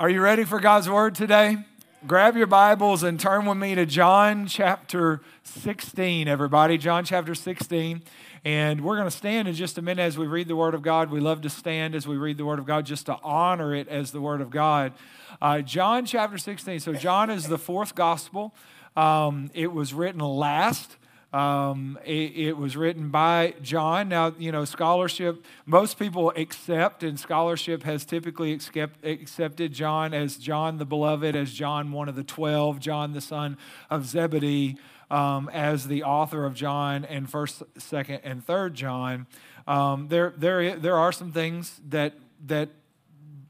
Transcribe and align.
Are 0.00 0.10
you 0.10 0.20
ready 0.20 0.42
for 0.42 0.58
God's 0.58 0.90
word 0.90 1.14
today? 1.14 1.56
Grab 2.04 2.36
your 2.36 2.48
Bibles 2.48 3.04
and 3.04 3.18
turn 3.18 3.46
with 3.46 3.56
me 3.56 3.76
to 3.76 3.86
John 3.86 4.48
chapter 4.48 5.20
16, 5.44 6.26
everybody. 6.26 6.78
John 6.78 7.04
chapter 7.04 7.32
16. 7.32 8.02
And 8.44 8.80
we're 8.80 8.96
going 8.96 9.06
to 9.06 9.16
stand 9.16 9.46
in 9.46 9.54
just 9.54 9.78
a 9.78 9.82
minute 9.82 10.02
as 10.02 10.18
we 10.18 10.26
read 10.26 10.48
the 10.48 10.56
Word 10.56 10.74
of 10.74 10.82
God. 10.82 11.12
We 11.12 11.20
love 11.20 11.42
to 11.42 11.48
stand 11.48 11.94
as 11.94 12.08
we 12.08 12.16
read 12.16 12.38
the 12.38 12.44
Word 12.44 12.58
of 12.58 12.66
God 12.66 12.86
just 12.86 13.06
to 13.06 13.16
honor 13.22 13.72
it 13.72 13.86
as 13.86 14.10
the 14.10 14.20
Word 14.20 14.40
of 14.40 14.50
God. 14.50 14.94
Uh, 15.40 15.60
John 15.60 16.06
chapter 16.06 16.38
16. 16.38 16.80
So, 16.80 16.92
John 16.94 17.30
is 17.30 17.46
the 17.46 17.56
fourth 17.56 17.94
gospel. 17.94 18.52
Um, 18.96 19.48
it 19.54 19.72
was 19.72 19.94
written 19.94 20.18
last. 20.18 20.96
Um, 21.34 21.98
it, 22.04 22.36
it, 22.36 22.56
was 22.56 22.76
written 22.76 23.10
by 23.10 23.54
John. 23.60 24.08
Now, 24.08 24.32
you 24.38 24.52
know, 24.52 24.64
scholarship, 24.64 25.44
most 25.66 25.98
people 25.98 26.30
accept, 26.36 27.02
and 27.02 27.18
scholarship 27.18 27.82
has 27.82 28.04
typically 28.04 28.52
accept, 28.52 29.04
accepted 29.04 29.72
John 29.72 30.14
as 30.14 30.36
John 30.36 30.78
the 30.78 30.84
Beloved, 30.84 31.34
as 31.34 31.52
John 31.52 31.90
one 31.90 32.08
of 32.08 32.14
the 32.14 32.22
twelve, 32.22 32.78
John 32.78 33.14
the 33.14 33.20
son 33.20 33.58
of 33.90 34.06
Zebedee, 34.06 34.76
um, 35.10 35.50
as 35.52 35.88
the 35.88 36.04
author 36.04 36.44
of 36.44 36.54
John 36.54 37.04
and 37.04 37.28
1st, 37.28 37.64
2nd, 37.78 38.20
and 38.22 38.46
3rd 38.46 38.74
John. 38.74 39.26
Um, 39.66 40.06
there, 40.06 40.32
there, 40.36 40.76
there 40.76 40.96
are 40.96 41.10
some 41.10 41.32
things 41.32 41.80
that, 41.88 42.14
that 42.46 42.68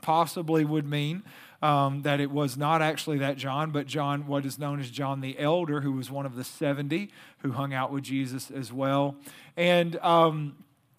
possibly 0.00 0.64
would 0.64 0.86
mean 0.86 1.22
um, 1.64 2.02
that 2.02 2.20
it 2.20 2.30
was 2.30 2.58
not 2.58 2.82
actually 2.82 3.18
that 3.18 3.38
John, 3.38 3.70
but 3.70 3.86
John, 3.86 4.26
what 4.26 4.44
is 4.44 4.58
known 4.58 4.80
as 4.80 4.90
John 4.90 5.22
the 5.22 5.38
Elder, 5.38 5.80
who 5.80 5.92
was 5.92 6.10
one 6.10 6.26
of 6.26 6.36
the 6.36 6.44
70 6.44 7.10
who 7.44 7.52
hung 7.52 7.72
out 7.72 7.92
with 7.92 8.02
Jesus 8.02 8.50
as 8.50 8.72
well. 8.72 9.16
And, 9.56 9.96
um, 9.96 10.56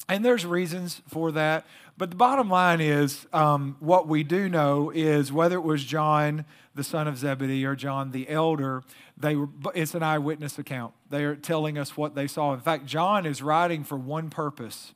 and 0.08 0.24
there's 0.24 0.46
reasons 0.46 1.02
for 1.08 1.32
that. 1.34 1.66
But 1.98 2.12
the 2.12 2.16
bottom 2.16 2.50
line 2.50 2.82
is 2.82 3.26
um, 3.34 3.78
what 3.80 4.08
we 4.08 4.24
do 4.24 4.48
know 4.48 4.92
is 4.94 5.34
whether 5.34 5.56
it 5.56 5.64
was 5.64 5.84
John, 5.84 6.46
the 6.76 6.84
son 6.84 7.08
of 7.08 7.18
Zebedee, 7.18 7.66
or 7.66 7.76
John 7.76 8.12
the 8.12 8.30
elder, 8.30 8.84
they 9.18 9.36
were, 9.36 9.50
it's 9.74 9.96
an 9.96 10.04
eyewitness 10.04 10.60
account. 10.60 10.94
They 11.10 11.24
are 11.24 11.36
telling 11.36 11.78
us 11.78 11.98
what 11.98 12.14
they 12.14 12.28
saw. 12.28 12.54
In 12.54 12.60
fact, 12.60 12.86
John 12.86 13.26
is 13.26 13.42
writing 13.42 13.84
for 13.84 13.98
one 13.98 14.30
purpose 14.30 14.94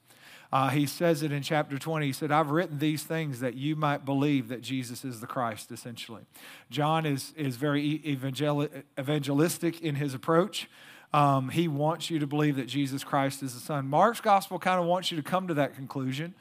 uh, 0.52 0.70
he 0.70 0.88
says 0.88 1.22
it 1.22 1.32
in 1.32 1.44
chapter 1.44 1.78
20. 1.78 2.08
He 2.08 2.14
said, 2.14 2.32
I've 2.32 2.50
written 2.50 2.80
these 2.80 3.04
things 3.04 3.40
that 3.40 3.54
you 3.54 3.76
might 3.76 4.04
believe 4.04 4.48
that 4.48 4.62
Jesus 4.62 5.06
is 5.06 5.20
the 5.20 5.28
Christ, 5.28 5.72
essentially. 5.72 6.24
John 6.72 7.06
is, 7.06 7.34
is 7.38 7.56
very 7.56 8.02
evangel- 8.06 8.68
evangelistic 9.00 9.80
in 9.82 9.96
his 9.96 10.16
approach. 10.16 10.68
Um, 11.12 11.50
he 11.50 11.68
wants 11.68 12.10
you 12.10 12.20
to 12.20 12.28
believe 12.28 12.56
that 12.58 12.68
Jesus 12.68 13.04
Christ 13.04 13.42
is 13.42 13.54
the 13.54 13.60
Son. 13.60 13.88
Mark's 13.88 14.22
gospel 14.22 14.60
kind 14.60 14.80
of 14.80 14.86
wants 14.86 15.12
you 15.12 15.18
to 15.18 15.24
come 15.24 15.48
to 15.48 15.54
that 15.56 15.76
conclusion 15.76 16.36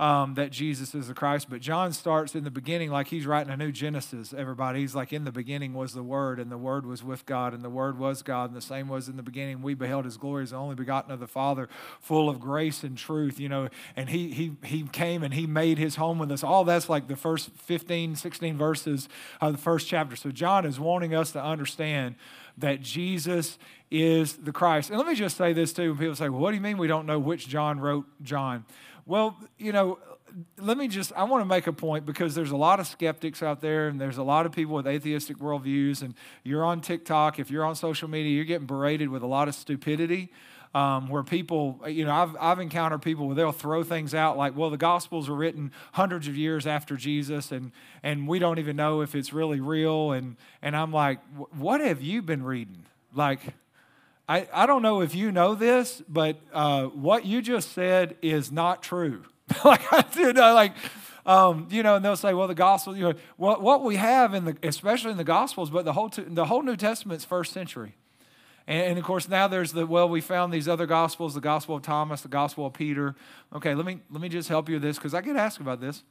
um, 0.00 0.34
that 0.34 0.50
Jesus 0.50 0.94
is 0.94 1.08
the 1.08 1.14
Christ. 1.14 1.48
But 1.50 1.60
John 1.60 1.92
starts 1.92 2.34
in 2.34 2.44
the 2.44 2.50
beginning 2.50 2.90
like 2.90 3.08
he's 3.08 3.26
writing 3.26 3.52
a 3.52 3.56
new 3.56 3.72
Genesis, 3.72 4.34
everybody. 4.36 4.80
He's 4.80 4.94
like, 4.94 5.12
In 5.12 5.24
the 5.24 5.32
beginning 5.32 5.74
was 5.74 5.92
the 5.92 6.02
Word, 6.02 6.40
and 6.40 6.50
the 6.50 6.58
Word 6.58 6.86
was 6.86 7.04
with 7.04 7.26
God, 7.26 7.54
and 7.54 7.62
the 7.62 7.70
Word 7.70 7.98
was 7.98 8.22
God, 8.22 8.50
and 8.50 8.56
the 8.56 8.60
same 8.60 8.88
was 8.88 9.08
in 9.08 9.16
the 9.16 9.22
beginning. 9.22 9.62
We 9.62 9.74
beheld 9.74 10.04
his 10.04 10.16
glory 10.16 10.44
as 10.44 10.50
the 10.50 10.56
only 10.56 10.74
begotten 10.74 11.12
of 11.12 11.20
the 11.20 11.26
Father, 11.26 11.68
full 12.00 12.28
of 12.28 12.40
grace 12.40 12.82
and 12.82 12.96
truth, 12.96 13.38
you 13.38 13.48
know. 13.48 13.68
And 13.96 14.08
he, 14.08 14.30
he, 14.30 14.56
he 14.64 14.82
came 14.84 15.22
and 15.22 15.34
he 15.34 15.46
made 15.46 15.78
his 15.78 15.96
home 15.96 16.18
with 16.18 16.30
us. 16.32 16.42
All 16.42 16.64
that's 16.64 16.88
like 16.88 17.08
the 17.08 17.16
first 17.16 17.50
15, 17.56 18.16
16 18.16 18.56
verses 18.56 19.08
of 19.40 19.52
the 19.52 19.58
first 19.58 19.88
chapter. 19.88 20.16
So 20.16 20.30
John 20.30 20.64
is 20.64 20.80
wanting 20.80 21.14
us 21.14 21.32
to 21.32 21.42
understand 21.42 22.16
that 22.58 22.82
Jesus 22.82 23.58
is 23.90 24.36
the 24.36 24.52
Christ. 24.52 24.90
And 24.90 24.98
let 24.98 25.06
me 25.06 25.14
just 25.14 25.36
say 25.36 25.52
this 25.52 25.72
too. 25.72 25.90
When 25.90 25.98
people 25.98 26.14
say, 26.14 26.28
well, 26.28 26.40
what 26.40 26.50
do 26.50 26.56
you 26.56 26.62
mean 26.62 26.78
we 26.78 26.88
don't 26.88 27.06
know 27.06 27.18
which 27.18 27.48
John 27.48 27.78
wrote 27.80 28.06
John? 28.22 28.64
Well, 29.04 29.36
you 29.58 29.72
know, 29.72 29.98
let 30.58 30.78
me 30.78 30.88
just, 30.88 31.12
I 31.14 31.24
want 31.24 31.42
to 31.42 31.46
make 31.46 31.66
a 31.66 31.72
point 31.72 32.06
because 32.06 32.34
there's 32.34 32.52
a 32.52 32.56
lot 32.56 32.80
of 32.80 32.86
skeptics 32.86 33.42
out 33.42 33.60
there 33.60 33.88
and 33.88 34.00
there's 34.00 34.18
a 34.18 34.22
lot 34.22 34.46
of 34.46 34.52
people 34.52 34.74
with 34.74 34.86
atheistic 34.86 35.38
worldviews. 35.38 36.02
And 36.02 36.14
you're 36.42 36.64
on 36.64 36.80
TikTok, 36.80 37.38
if 37.38 37.50
you're 37.50 37.64
on 37.64 37.74
social 37.74 38.08
media, 38.08 38.32
you're 38.32 38.44
getting 38.44 38.66
berated 38.66 39.08
with 39.08 39.22
a 39.22 39.26
lot 39.26 39.48
of 39.48 39.54
stupidity. 39.54 40.32
Um, 40.74 41.08
where 41.10 41.22
people, 41.22 41.78
you 41.86 42.06
know, 42.06 42.14
I've, 42.14 42.34
I've 42.40 42.58
encountered 42.58 43.02
people 43.02 43.26
where 43.26 43.34
they'll 43.34 43.52
throw 43.52 43.82
things 43.82 44.14
out 44.14 44.38
like, 44.38 44.56
well, 44.56 44.70
the 44.70 44.78
Gospels 44.78 45.28
were 45.28 45.36
written 45.36 45.70
hundreds 45.92 46.28
of 46.28 46.34
years 46.34 46.66
after 46.66 46.96
Jesus, 46.96 47.52
and, 47.52 47.72
and 48.02 48.26
we 48.26 48.38
don't 48.38 48.58
even 48.58 48.74
know 48.74 49.02
if 49.02 49.14
it's 49.14 49.34
really 49.34 49.60
real. 49.60 50.12
And, 50.12 50.36
and 50.62 50.74
I'm 50.74 50.90
like, 50.90 51.20
what 51.50 51.82
have 51.82 52.00
you 52.00 52.22
been 52.22 52.42
reading? 52.42 52.86
Like, 53.14 53.40
I, 54.28 54.48
I 54.52 54.66
don't 54.66 54.82
know 54.82 55.00
if 55.00 55.14
you 55.14 55.32
know 55.32 55.54
this, 55.54 56.02
but 56.08 56.40
uh, 56.52 56.84
what 56.84 57.26
you 57.26 57.42
just 57.42 57.72
said 57.72 58.16
is 58.22 58.52
not 58.52 58.82
true. 58.82 59.24
like, 59.64 59.82
you 60.16 60.32
know, 60.32 60.54
like, 60.54 60.72
um, 61.26 61.68
you 61.70 61.82
know, 61.82 61.96
and 61.96 62.04
they'll 62.04 62.16
say, 62.16 62.34
well, 62.34 62.48
the 62.48 62.54
gospel, 62.54 62.96
you 62.96 63.04
know, 63.04 63.14
what, 63.36 63.62
what 63.62 63.82
we 63.82 63.96
have 63.96 64.34
in 64.34 64.44
the, 64.44 64.56
especially 64.62 65.10
in 65.10 65.16
the 65.16 65.24
gospels, 65.24 65.70
but 65.70 65.84
the 65.84 65.92
whole, 65.92 66.10
the 66.14 66.46
whole 66.46 66.62
New 66.62 66.76
Testament's 66.76 67.24
first 67.24 67.52
century. 67.52 67.94
And, 68.66 68.82
and, 68.82 68.98
of 68.98 69.04
course, 69.04 69.28
now 69.28 69.48
there's 69.48 69.72
the, 69.72 69.86
well, 69.86 70.08
we 70.08 70.20
found 70.20 70.52
these 70.52 70.68
other 70.68 70.86
gospels, 70.86 71.34
the 71.34 71.40
gospel 71.40 71.76
of 71.76 71.82
Thomas, 71.82 72.22
the 72.22 72.28
gospel 72.28 72.66
of 72.66 72.72
Peter. 72.72 73.14
Okay, 73.54 73.74
let 73.74 73.84
me, 73.84 74.00
let 74.10 74.20
me 74.20 74.28
just 74.28 74.48
help 74.48 74.68
you 74.68 74.76
with 74.76 74.82
this 74.82 74.98
because 74.98 75.14
I 75.14 75.20
get 75.20 75.36
asked 75.36 75.60
about 75.60 75.80
this. 75.80 76.02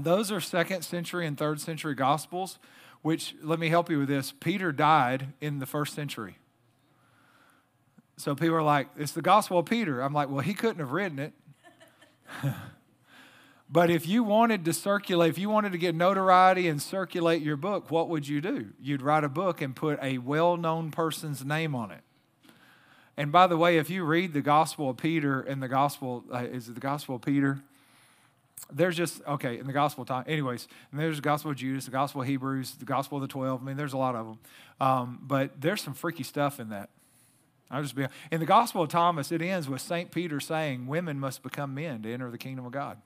Those 0.00 0.32
are 0.32 0.40
second 0.40 0.82
century 0.82 1.26
and 1.26 1.36
third 1.36 1.60
century 1.60 1.94
gospels, 1.94 2.58
which, 3.02 3.34
let 3.42 3.58
me 3.58 3.68
help 3.68 3.90
you 3.90 3.98
with 3.98 4.08
this. 4.08 4.32
Peter 4.40 4.72
died 4.72 5.32
in 5.40 5.58
the 5.58 5.66
first 5.66 5.94
century. 5.94 6.38
So 8.22 8.36
people 8.36 8.54
are 8.54 8.62
like, 8.62 8.86
it's 8.96 9.10
the 9.10 9.20
gospel 9.20 9.58
of 9.58 9.66
Peter. 9.66 10.00
I'm 10.00 10.12
like, 10.12 10.30
well, 10.30 10.44
he 10.44 10.54
couldn't 10.54 10.78
have 10.78 10.92
written 10.92 11.18
it. 11.18 11.32
but 13.68 13.90
if 13.90 14.06
you 14.06 14.22
wanted 14.22 14.64
to 14.66 14.72
circulate, 14.72 15.30
if 15.30 15.38
you 15.38 15.50
wanted 15.50 15.72
to 15.72 15.78
get 15.78 15.96
notoriety 15.96 16.68
and 16.68 16.80
circulate 16.80 17.42
your 17.42 17.56
book, 17.56 17.90
what 17.90 18.08
would 18.10 18.28
you 18.28 18.40
do? 18.40 18.68
You'd 18.80 19.02
write 19.02 19.24
a 19.24 19.28
book 19.28 19.60
and 19.60 19.74
put 19.74 19.98
a 20.00 20.18
well 20.18 20.56
known 20.56 20.92
person's 20.92 21.44
name 21.44 21.74
on 21.74 21.90
it. 21.90 22.02
And 23.16 23.32
by 23.32 23.48
the 23.48 23.56
way, 23.56 23.78
if 23.78 23.90
you 23.90 24.04
read 24.04 24.34
the 24.34 24.40
Gospel 24.40 24.90
of 24.90 24.98
Peter 24.98 25.40
and 25.40 25.60
the 25.60 25.66
Gospel, 25.66 26.22
uh, 26.32 26.44
is 26.44 26.68
it 26.68 26.76
the 26.76 26.80
Gospel 26.80 27.16
of 27.16 27.22
Peter? 27.22 27.58
There's 28.72 28.96
just, 28.96 29.20
okay, 29.26 29.58
in 29.58 29.66
the 29.66 29.72
Gospel 29.72 30.02
of 30.02 30.08
time, 30.08 30.24
anyways, 30.28 30.68
and 30.92 31.00
there's 31.00 31.16
the 31.16 31.22
Gospel 31.22 31.50
of 31.50 31.56
Judas, 31.56 31.86
the 31.86 31.90
Gospel 31.90 32.22
of 32.22 32.28
Hebrews, 32.28 32.76
the 32.76 32.84
Gospel 32.84 33.18
of 33.18 33.22
the 33.22 33.28
12. 33.28 33.60
I 33.60 33.64
mean, 33.64 33.76
there's 33.76 33.94
a 33.94 33.98
lot 33.98 34.14
of 34.14 34.26
them. 34.26 34.38
Um, 34.80 35.18
but 35.22 35.60
there's 35.60 35.80
some 35.80 35.94
freaky 35.94 36.22
stuff 36.22 36.60
in 36.60 36.68
that. 36.68 36.88
I'll 37.72 37.82
just 37.82 37.96
be 37.96 38.06
in 38.30 38.38
the 38.38 38.46
Gospel 38.46 38.82
of 38.82 38.90
Thomas. 38.90 39.32
It 39.32 39.42
ends 39.42 39.68
with 39.68 39.80
Saint 39.80 40.10
Peter 40.10 40.38
saying, 40.38 40.86
"Women 40.86 41.18
must 41.18 41.42
become 41.42 41.74
men 41.74 42.02
to 42.02 42.12
enter 42.12 42.30
the 42.30 42.38
kingdom 42.38 42.66
of 42.66 42.72
God." 42.72 42.98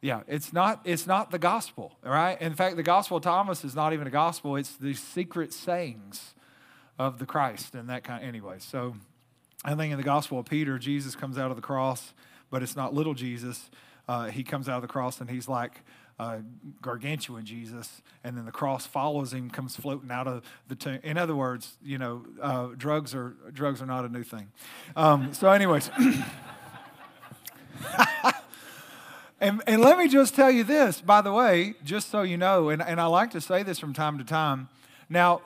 Yeah, 0.00 0.22
it's 0.26 0.52
not 0.52 0.80
it's 0.84 1.06
not 1.06 1.30
the 1.30 1.38
gospel, 1.38 1.96
right? 2.02 2.40
In 2.40 2.54
fact, 2.54 2.76
the 2.76 2.82
Gospel 2.82 3.18
of 3.18 3.24
Thomas 3.24 3.64
is 3.64 3.74
not 3.74 3.92
even 3.92 4.06
a 4.06 4.10
gospel; 4.10 4.56
it's 4.56 4.76
the 4.76 4.94
secret 4.94 5.52
sayings 5.52 6.34
of 6.98 7.18
the 7.18 7.26
Christ 7.26 7.74
and 7.74 7.88
that 7.90 8.04
kind. 8.04 8.24
Anyway, 8.24 8.56
so 8.58 8.94
I 9.64 9.74
think 9.74 9.92
in 9.92 9.98
the 9.98 10.04
Gospel 10.04 10.38
of 10.38 10.46
Peter, 10.46 10.78
Jesus 10.78 11.14
comes 11.14 11.36
out 11.36 11.50
of 11.50 11.56
the 11.56 11.62
cross, 11.62 12.14
but 12.50 12.62
it's 12.62 12.76
not 12.76 12.94
little 12.94 13.14
Jesus. 13.14 13.70
Uh, 14.08 14.26
he 14.26 14.42
comes 14.42 14.68
out 14.68 14.76
of 14.76 14.82
the 14.82 14.88
cross 14.88 15.20
and 15.20 15.28
he's 15.28 15.48
like, 15.48 15.82
uh, 16.18 16.38
gargantuan 16.82 17.44
Jesus, 17.44 18.02
and 18.24 18.36
then 18.36 18.44
the 18.44 18.52
cross 18.52 18.86
follows 18.86 19.32
him, 19.32 19.50
comes 19.50 19.76
floating 19.76 20.10
out 20.10 20.26
of 20.26 20.42
the 20.66 20.74
tomb. 20.74 20.98
In 21.02 21.16
other 21.16 21.36
words, 21.36 21.76
you 21.82 21.98
know, 21.98 22.24
uh, 22.42 22.68
drugs 22.76 23.14
are 23.14 23.36
drugs 23.52 23.80
are 23.80 23.86
not 23.86 24.04
a 24.04 24.08
new 24.08 24.24
thing. 24.24 24.48
Um, 24.96 25.32
so, 25.32 25.50
anyways. 25.50 25.90
and, 29.40 29.62
and 29.66 29.80
let 29.80 29.96
me 29.98 30.08
just 30.08 30.34
tell 30.34 30.50
you 30.50 30.64
this, 30.64 31.00
by 31.00 31.20
the 31.20 31.32
way, 31.32 31.74
just 31.84 32.10
so 32.10 32.22
you 32.22 32.36
know, 32.36 32.68
and, 32.70 32.82
and 32.82 33.00
I 33.00 33.06
like 33.06 33.30
to 33.32 33.40
say 33.40 33.62
this 33.62 33.78
from 33.78 33.92
time 33.94 34.18
to 34.18 34.24
time. 34.24 34.68
Now, 35.08 35.42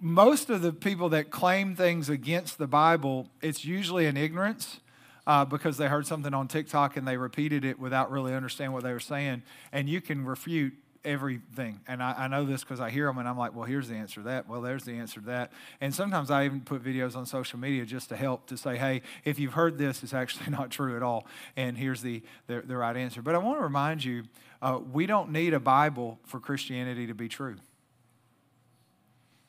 most 0.00 0.50
of 0.50 0.62
the 0.62 0.72
people 0.72 1.08
that 1.10 1.30
claim 1.30 1.76
things 1.76 2.08
against 2.08 2.58
the 2.58 2.66
Bible, 2.66 3.28
it's 3.40 3.64
usually 3.64 4.06
in 4.06 4.16
ignorance 4.16 4.80
uh, 5.26 5.44
because 5.44 5.76
they 5.76 5.88
heard 5.88 6.06
something 6.06 6.32
on 6.32 6.48
TikTok 6.48 6.96
and 6.96 7.06
they 7.06 7.16
repeated 7.16 7.64
it 7.64 7.78
without 7.78 8.10
really 8.10 8.34
understanding 8.34 8.72
what 8.72 8.84
they 8.84 8.92
were 8.92 9.00
saying. 9.00 9.42
And 9.72 9.88
you 9.88 10.00
can 10.00 10.24
refute 10.24 10.74
everything. 11.06 11.80
And 11.86 12.02
I, 12.02 12.24
I 12.24 12.28
know 12.28 12.44
this 12.44 12.62
because 12.62 12.80
I 12.80 12.90
hear 12.90 13.06
them 13.06 13.18
and 13.18 13.28
I'm 13.28 13.38
like, 13.38 13.54
well, 13.54 13.64
here's 13.64 13.88
the 13.88 13.94
answer 13.94 14.16
to 14.20 14.26
that. 14.26 14.48
Well, 14.48 14.60
there's 14.60 14.84
the 14.84 14.92
answer 14.92 15.20
to 15.20 15.26
that. 15.26 15.52
And 15.80 15.94
sometimes 15.94 16.30
I 16.30 16.44
even 16.44 16.60
put 16.60 16.82
videos 16.82 17.16
on 17.16 17.24
social 17.24 17.58
media 17.58 17.86
just 17.86 18.08
to 18.10 18.16
help 18.16 18.46
to 18.48 18.56
say, 18.56 18.76
hey, 18.76 19.02
if 19.24 19.38
you've 19.38 19.54
heard 19.54 19.78
this, 19.78 20.02
it's 20.02 20.12
actually 20.12 20.50
not 20.50 20.70
true 20.70 20.96
at 20.96 21.02
all. 21.02 21.26
And 21.56 21.78
here's 21.78 22.02
the, 22.02 22.22
the, 22.48 22.60
the 22.60 22.76
right 22.76 22.96
answer. 22.96 23.22
But 23.22 23.34
I 23.34 23.38
want 23.38 23.58
to 23.58 23.62
remind 23.62 24.04
you 24.04 24.24
uh, 24.60 24.80
we 24.92 25.06
don't 25.06 25.30
need 25.30 25.54
a 25.54 25.60
Bible 25.60 26.18
for 26.24 26.40
Christianity 26.40 27.06
to 27.06 27.14
be 27.14 27.28
true, 27.28 27.56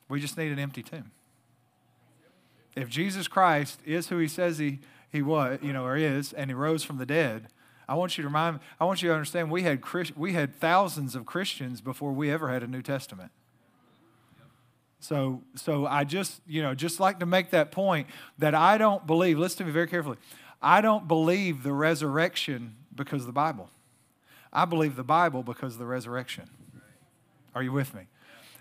we 0.08 0.20
just 0.20 0.38
need 0.38 0.52
an 0.52 0.58
empty 0.58 0.82
tomb. 0.82 1.10
If 2.76 2.88
Jesus 2.88 3.26
Christ 3.26 3.80
is 3.84 4.08
who 4.08 4.18
he 4.18 4.28
says 4.28 4.58
he 4.58 4.78
he 5.10 5.22
was, 5.22 5.58
you 5.62 5.72
know, 5.72 5.84
or 5.84 5.96
is, 5.96 6.32
and 6.32 6.50
he 6.50 6.54
rose 6.54 6.84
from 6.84 6.98
the 6.98 7.06
dead. 7.06 7.48
I 7.88 7.94
want 7.94 8.18
you 8.18 8.22
to 8.22 8.28
remind, 8.28 8.60
I 8.78 8.84
want 8.84 9.02
you 9.02 9.08
to 9.08 9.14
understand 9.14 9.50
we 9.50 9.62
had, 9.62 9.82
we 10.16 10.34
had 10.34 10.54
thousands 10.54 11.14
of 11.14 11.24
Christians 11.24 11.80
before 11.80 12.12
we 12.12 12.30
ever 12.30 12.50
had 12.50 12.62
a 12.62 12.66
New 12.66 12.82
Testament. 12.82 13.30
So, 15.00 15.42
so 15.54 15.86
I 15.86 16.04
just, 16.04 16.40
you 16.46 16.60
know, 16.60 16.74
just 16.74 17.00
like 17.00 17.20
to 17.20 17.26
make 17.26 17.50
that 17.50 17.70
point 17.70 18.08
that 18.38 18.54
I 18.54 18.78
don't 18.78 19.06
believe, 19.06 19.38
listen 19.38 19.58
to 19.58 19.64
me 19.64 19.70
very 19.70 19.86
carefully. 19.86 20.18
I 20.60 20.80
don't 20.80 21.06
believe 21.06 21.62
the 21.62 21.72
resurrection 21.72 22.74
because 22.94 23.22
of 23.22 23.26
the 23.26 23.32
Bible. 23.32 23.70
I 24.52 24.64
believe 24.64 24.96
the 24.96 25.04
Bible 25.04 25.42
because 25.42 25.74
of 25.74 25.78
the 25.78 25.86
resurrection. 25.86 26.50
Are 27.54 27.62
you 27.62 27.72
with 27.72 27.94
me? 27.94 28.02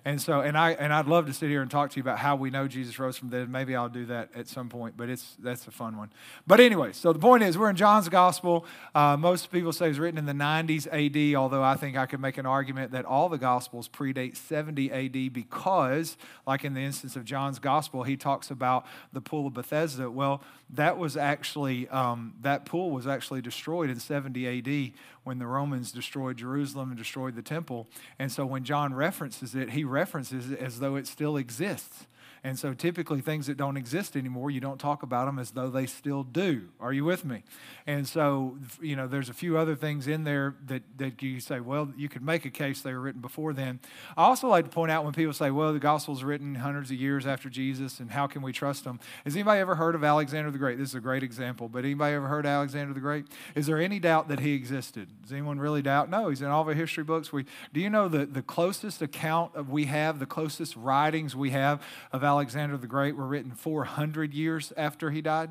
And 0.08 0.22
so, 0.22 0.40
and 0.40 0.58
I 0.58 0.72
and 0.72 0.94
I'd 0.94 1.08
love 1.08 1.26
to 1.26 1.34
sit 1.34 1.50
here 1.50 1.62
and 1.62 1.70
talk 1.70 1.90
to 1.90 1.98
you 1.98 2.02
about 2.02 2.18
how 2.18 2.38
we 2.38 2.50
know 2.50 2.66
Jesus 2.66 2.98
rose 2.98 3.18
from 3.18 3.30
the 3.30 3.40
dead. 3.40 3.50
Maybe 3.50 3.76
I'll 3.76 3.90
do 3.90 4.06
that 4.06 4.30
at 4.34 4.48
some 4.48 4.70
point, 4.70 4.96
but 4.96 5.10
it's 5.10 5.36
that's 5.38 5.68
a 5.68 5.72
fun 5.72 5.98
one. 5.98 6.14
But 6.48 6.62
anyway, 6.62 6.94
so 6.94 7.12
the 7.12 7.20
point 7.20 7.44
is, 7.44 7.58
we're 7.58 7.70
in 7.70 7.76
John's 7.76 8.08
Gospel. 8.08 8.66
Uh, 8.96 9.18
most 9.18 9.52
people 9.52 9.74
say 9.74 9.90
it's 9.90 10.00
written 10.00 10.18
in 10.18 10.26
the 10.26 10.32
90s 10.32 10.88
AD, 10.88 11.36
although 11.36 11.62
I 11.62 11.76
think 11.76 11.98
I 11.98 12.06
could 12.06 12.22
make 12.22 12.38
an 12.38 12.46
argument 12.46 12.94
that 12.94 13.04
all 13.04 13.28
the 13.28 13.38
Gospels 13.38 13.90
predate 13.90 14.38
70 14.38 14.94
AD 14.94 15.34
because, 15.34 16.16
like 16.46 16.64
in 16.64 16.74
the 16.74 16.80
instance 16.80 17.18
of 17.18 17.26
John's 17.26 17.60
Gospel, 17.60 18.04
he 18.04 18.16
talks 18.16 18.50
about 18.50 18.86
the 19.12 19.20
pool 19.20 19.48
of 19.48 19.56
Bethesda. 19.56 20.10
Well, 20.10 20.42
that 20.72 20.98
was 20.98 21.16
actually 21.16 21.88
um, 21.90 22.34
that 22.42 22.66
pool 22.66 22.92
was 22.92 23.08
actually 23.08 23.42
destroyed 23.42 23.90
in 23.90 24.00
70 24.00 24.60
AD 24.60 24.94
when 25.24 25.40
the 25.40 25.48
Romans 25.48 25.92
destroyed 25.92 26.38
Jerusalem 26.38 26.90
and 26.90 26.98
destroyed 26.98 27.36
the 27.36 27.42
temple. 27.42 27.88
And 28.20 28.32
so 28.32 28.46
when 28.46 28.64
John 28.64 28.94
references 28.94 29.56
it, 29.56 29.72
he 29.72 29.84
references 29.84 30.52
it 30.52 30.60
as 30.60 30.80
though 30.80 30.96
it 30.96 31.08
still 31.08 31.38
exists. 31.38 32.08
And 32.48 32.58
so 32.58 32.74
typically 32.74 33.20
things 33.20 33.48
that 33.48 33.58
don't 33.58 33.76
exist 33.76 34.16
anymore, 34.16 34.50
you 34.52 34.62
don't 34.62 34.80
talk 34.80 35.04
about 35.04 35.26
them 35.26 35.38
as 35.38 35.52
though 35.52 35.70
they 35.70 35.86
still 35.86 36.24
do. 36.24 36.70
Are 36.80 36.94
you 36.94 37.04
with 37.04 37.26
me? 37.26 37.44
And 37.86 38.08
so, 38.08 38.58
you 38.82 38.96
know, 38.96 39.06
there's 39.06 39.28
a 39.28 39.34
few 39.34 39.58
other 39.58 39.76
things 39.76 40.08
in 40.08 40.24
there 40.24 40.56
that, 40.68 40.84
that 40.96 41.22
you 41.22 41.42
say, 41.42 41.60
well, 41.60 41.92
you 41.98 42.08
could 42.08 42.22
make 42.22 42.46
a 42.46 42.50
case 42.50 42.80
they 42.80 42.94
were 42.94 43.02
written 43.02 43.20
before 43.20 43.52
then. 43.52 43.82
I 44.16 44.24
also 44.24 44.48
like 44.48 44.64
to 44.64 44.72
point 44.72 44.92
out 44.92 45.04
when 45.04 45.12
people 45.12 45.34
say, 45.34 45.52
well, 45.52 45.74
the 45.74 45.80
gospel's 45.80 46.24
written 46.24 46.56
hundreds 46.56 46.90
of 46.90 46.96
years 46.96 47.28
after 47.28 47.50
Jesus 47.50 48.00
and 48.00 48.12
how 48.12 48.28
can 48.28 48.42
we 48.42 48.54
trust 48.54 48.86
them? 48.86 49.02
Has 49.26 49.36
anybody 49.36 49.60
ever 49.60 49.76
heard 49.76 49.94
of 49.94 50.06
Alexander 50.06 50.50
the 50.50 50.58
Great? 50.58 50.78
This 50.78 50.88
is 50.88 50.96
a 50.96 51.02
great 51.02 51.24
example, 51.24 51.68
but 51.68 51.84
anybody 51.84 52.16
ever 52.16 52.30
heard 52.30 52.46
of 52.46 52.52
Alexander 52.52 52.94
the 52.94 53.02
Great? 53.02 53.26
Is 53.56 53.66
there 53.66 53.78
any 53.78 54.00
doubt 54.00 54.30
that 54.30 54.40
he 54.40 54.54
existed? 54.54 55.10
Does 55.22 55.34
anyone 55.34 55.60
really 55.60 55.82
doubt? 55.82 56.10
No, 56.10 56.30
he's 56.30 56.42
in 56.42 56.48
all 56.48 56.64
our 56.64 56.74
history 56.74 57.04
books. 57.04 57.34
We, 57.34 57.44
do 57.74 57.82
you 57.82 57.90
know 57.90 58.08
the, 58.08 58.26
the 58.26 58.42
closest 58.42 59.02
account 59.02 59.68
we 59.68 59.84
have, 59.84 60.20
the 60.20 60.26
closest 60.26 60.78
writings 60.78 61.36
we 61.36 61.50
have 61.50 61.84
of 62.14 62.24
Alexander 62.24 62.37
Alexander 62.38 62.78
the 62.78 62.86
Great 62.86 63.16
were 63.16 63.26
written 63.26 63.50
400 63.50 64.32
years 64.32 64.72
after 64.78 65.10
he 65.10 65.24
died. 65.24 65.50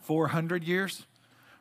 400 0.00 0.62
years, 0.64 1.06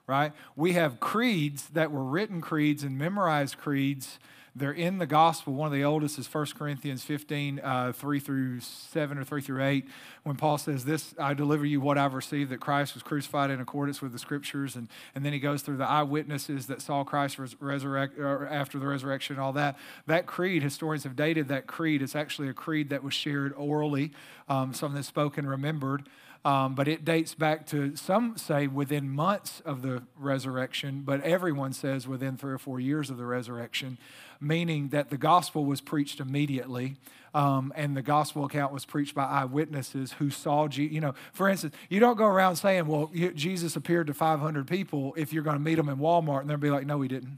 right? 0.06 0.34
We 0.58 0.74
have 0.74 1.00
creeds 1.00 1.70
that 1.70 1.90
were 1.90 2.04
written 2.04 2.42
creeds 2.42 2.84
and 2.84 2.98
memorized 2.98 3.58
creeds 3.58 4.20
they're 4.56 4.72
in 4.72 4.98
the 4.98 5.06
gospel. 5.06 5.54
One 5.54 5.68
of 5.68 5.74
the 5.74 5.84
oldest 5.84 6.18
is 6.18 6.34
1 6.34 6.48
Corinthians 6.58 7.04
15, 7.04 7.60
uh, 7.60 7.92
3 7.94 8.20
through 8.20 8.60
7 8.60 9.18
or 9.18 9.24
3 9.24 9.42
through 9.42 9.64
8, 9.64 9.86
when 10.24 10.36
Paul 10.36 10.58
says, 10.58 10.86
This 10.86 11.14
I 11.20 11.34
deliver 11.34 11.66
you 11.66 11.80
what 11.80 11.98
I've 11.98 12.14
received, 12.14 12.52
that 12.52 12.60
Christ 12.60 12.94
was 12.94 13.04
crucified 13.04 13.52
in 13.52 13.62
accordance 13.62 14.02
with 14.02 14.12
the 14.12 14.20
scriptures. 14.20 14.76
And, 14.76 14.88
and 15.16 15.26
then 15.26 15.34
he 15.34 15.40
goes 15.40 15.62
through 15.62 15.78
the 15.78 15.88
eyewitnesses 15.88 16.68
that 16.68 16.82
saw 16.82 17.04
Christ 17.04 17.40
res- 17.40 17.56
resurrect 17.60 18.20
after 18.20 18.80
the 18.80 18.88
resurrection 18.88 19.36
and 19.36 19.44
all 19.44 19.54
that. 19.54 19.78
That 20.08 20.26
creed, 20.26 20.64
historians 20.64 21.04
have 21.04 21.16
dated 21.16 21.48
that 21.50 21.68
creed. 21.68 22.02
It's 22.02 22.16
actually 22.16 22.50
a 22.50 22.54
creed 22.54 22.90
that 22.90 23.04
was 23.04 23.14
shared 23.14 23.54
orally, 23.56 24.12
um, 24.48 24.74
something 24.74 24.96
that's 24.96 25.08
spoken, 25.08 25.46
remembered. 25.46 26.04
Um, 26.46 26.74
but 26.74 26.88
it 26.88 27.04
dates 27.04 27.36
back 27.36 27.66
to 27.68 27.98
some 27.98 28.38
say 28.38 28.68
within 28.68 29.10
months 29.10 29.62
of 29.66 29.82
the 29.82 30.04
resurrection, 30.18 31.02
but 31.06 31.22
everyone 31.22 31.74
says 31.74 32.08
within 32.08 32.38
three 32.38 32.54
or 32.54 32.58
four 32.58 32.80
years 32.80 33.10
of 33.10 33.18
the 33.18 33.26
resurrection 33.26 33.98
meaning 34.40 34.90
that 34.90 35.10
the 35.10 35.18
gospel 35.18 35.66
was 35.66 35.82
preached 35.82 36.20
immediately. 36.20 36.98
Um, 37.34 37.72
and 37.76 37.96
the 37.96 38.02
gospel 38.02 38.46
account 38.46 38.74
was 38.74 38.86
preached 38.86 39.14
by 39.14 39.24
eyewitnesses 39.24 40.14
who 40.14 40.32
saw 40.32 40.68
Jesus. 40.68 40.94
You 40.94 41.02
know, 41.02 41.14
for 41.32 41.48
instance, 41.48 41.76
you 41.88 42.00
don't 42.00 42.18
go 42.18 42.26
around 42.26 42.56
saying, 42.56 42.88
well, 42.88 43.12
Jesus 43.36 43.76
appeared 43.76 44.08
to 44.08 44.14
500 44.16 44.68
people 44.68 45.14
if 45.16 45.32
you're 45.32 45.44
going 45.44 45.56
to 45.56 45.62
meet 45.62 45.76
them 45.76 45.90
in 45.90 45.98
Walmart, 45.98 46.42
and 46.42 46.50
they'll 46.50 46.58
be 46.58 46.72
like, 46.72 46.88
no, 46.88 47.00
he 47.02 47.08
didn't. 47.08 47.38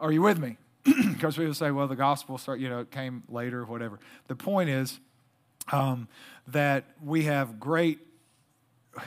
Are 0.00 0.12
you 0.12 0.22
with 0.22 0.38
me? 0.38 0.56
because 0.84 1.36
people 1.36 1.52
say, 1.52 1.70
well, 1.70 1.88
the 1.88 1.96
gospel 1.96 2.38
start, 2.38 2.60
you 2.60 2.68
know, 2.68 2.84
came 2.84 3.22
later, 3.28 3.60
or 3.60 3.66
whatever. 3.66 3.98
The 4.28 4.36
point 4.36 4.70
is 4.70 4.98
um, 5.72 6.08
that 6.46 6.84
we 7.02 7.24
have 7.24 7.60
great 7.60 7.98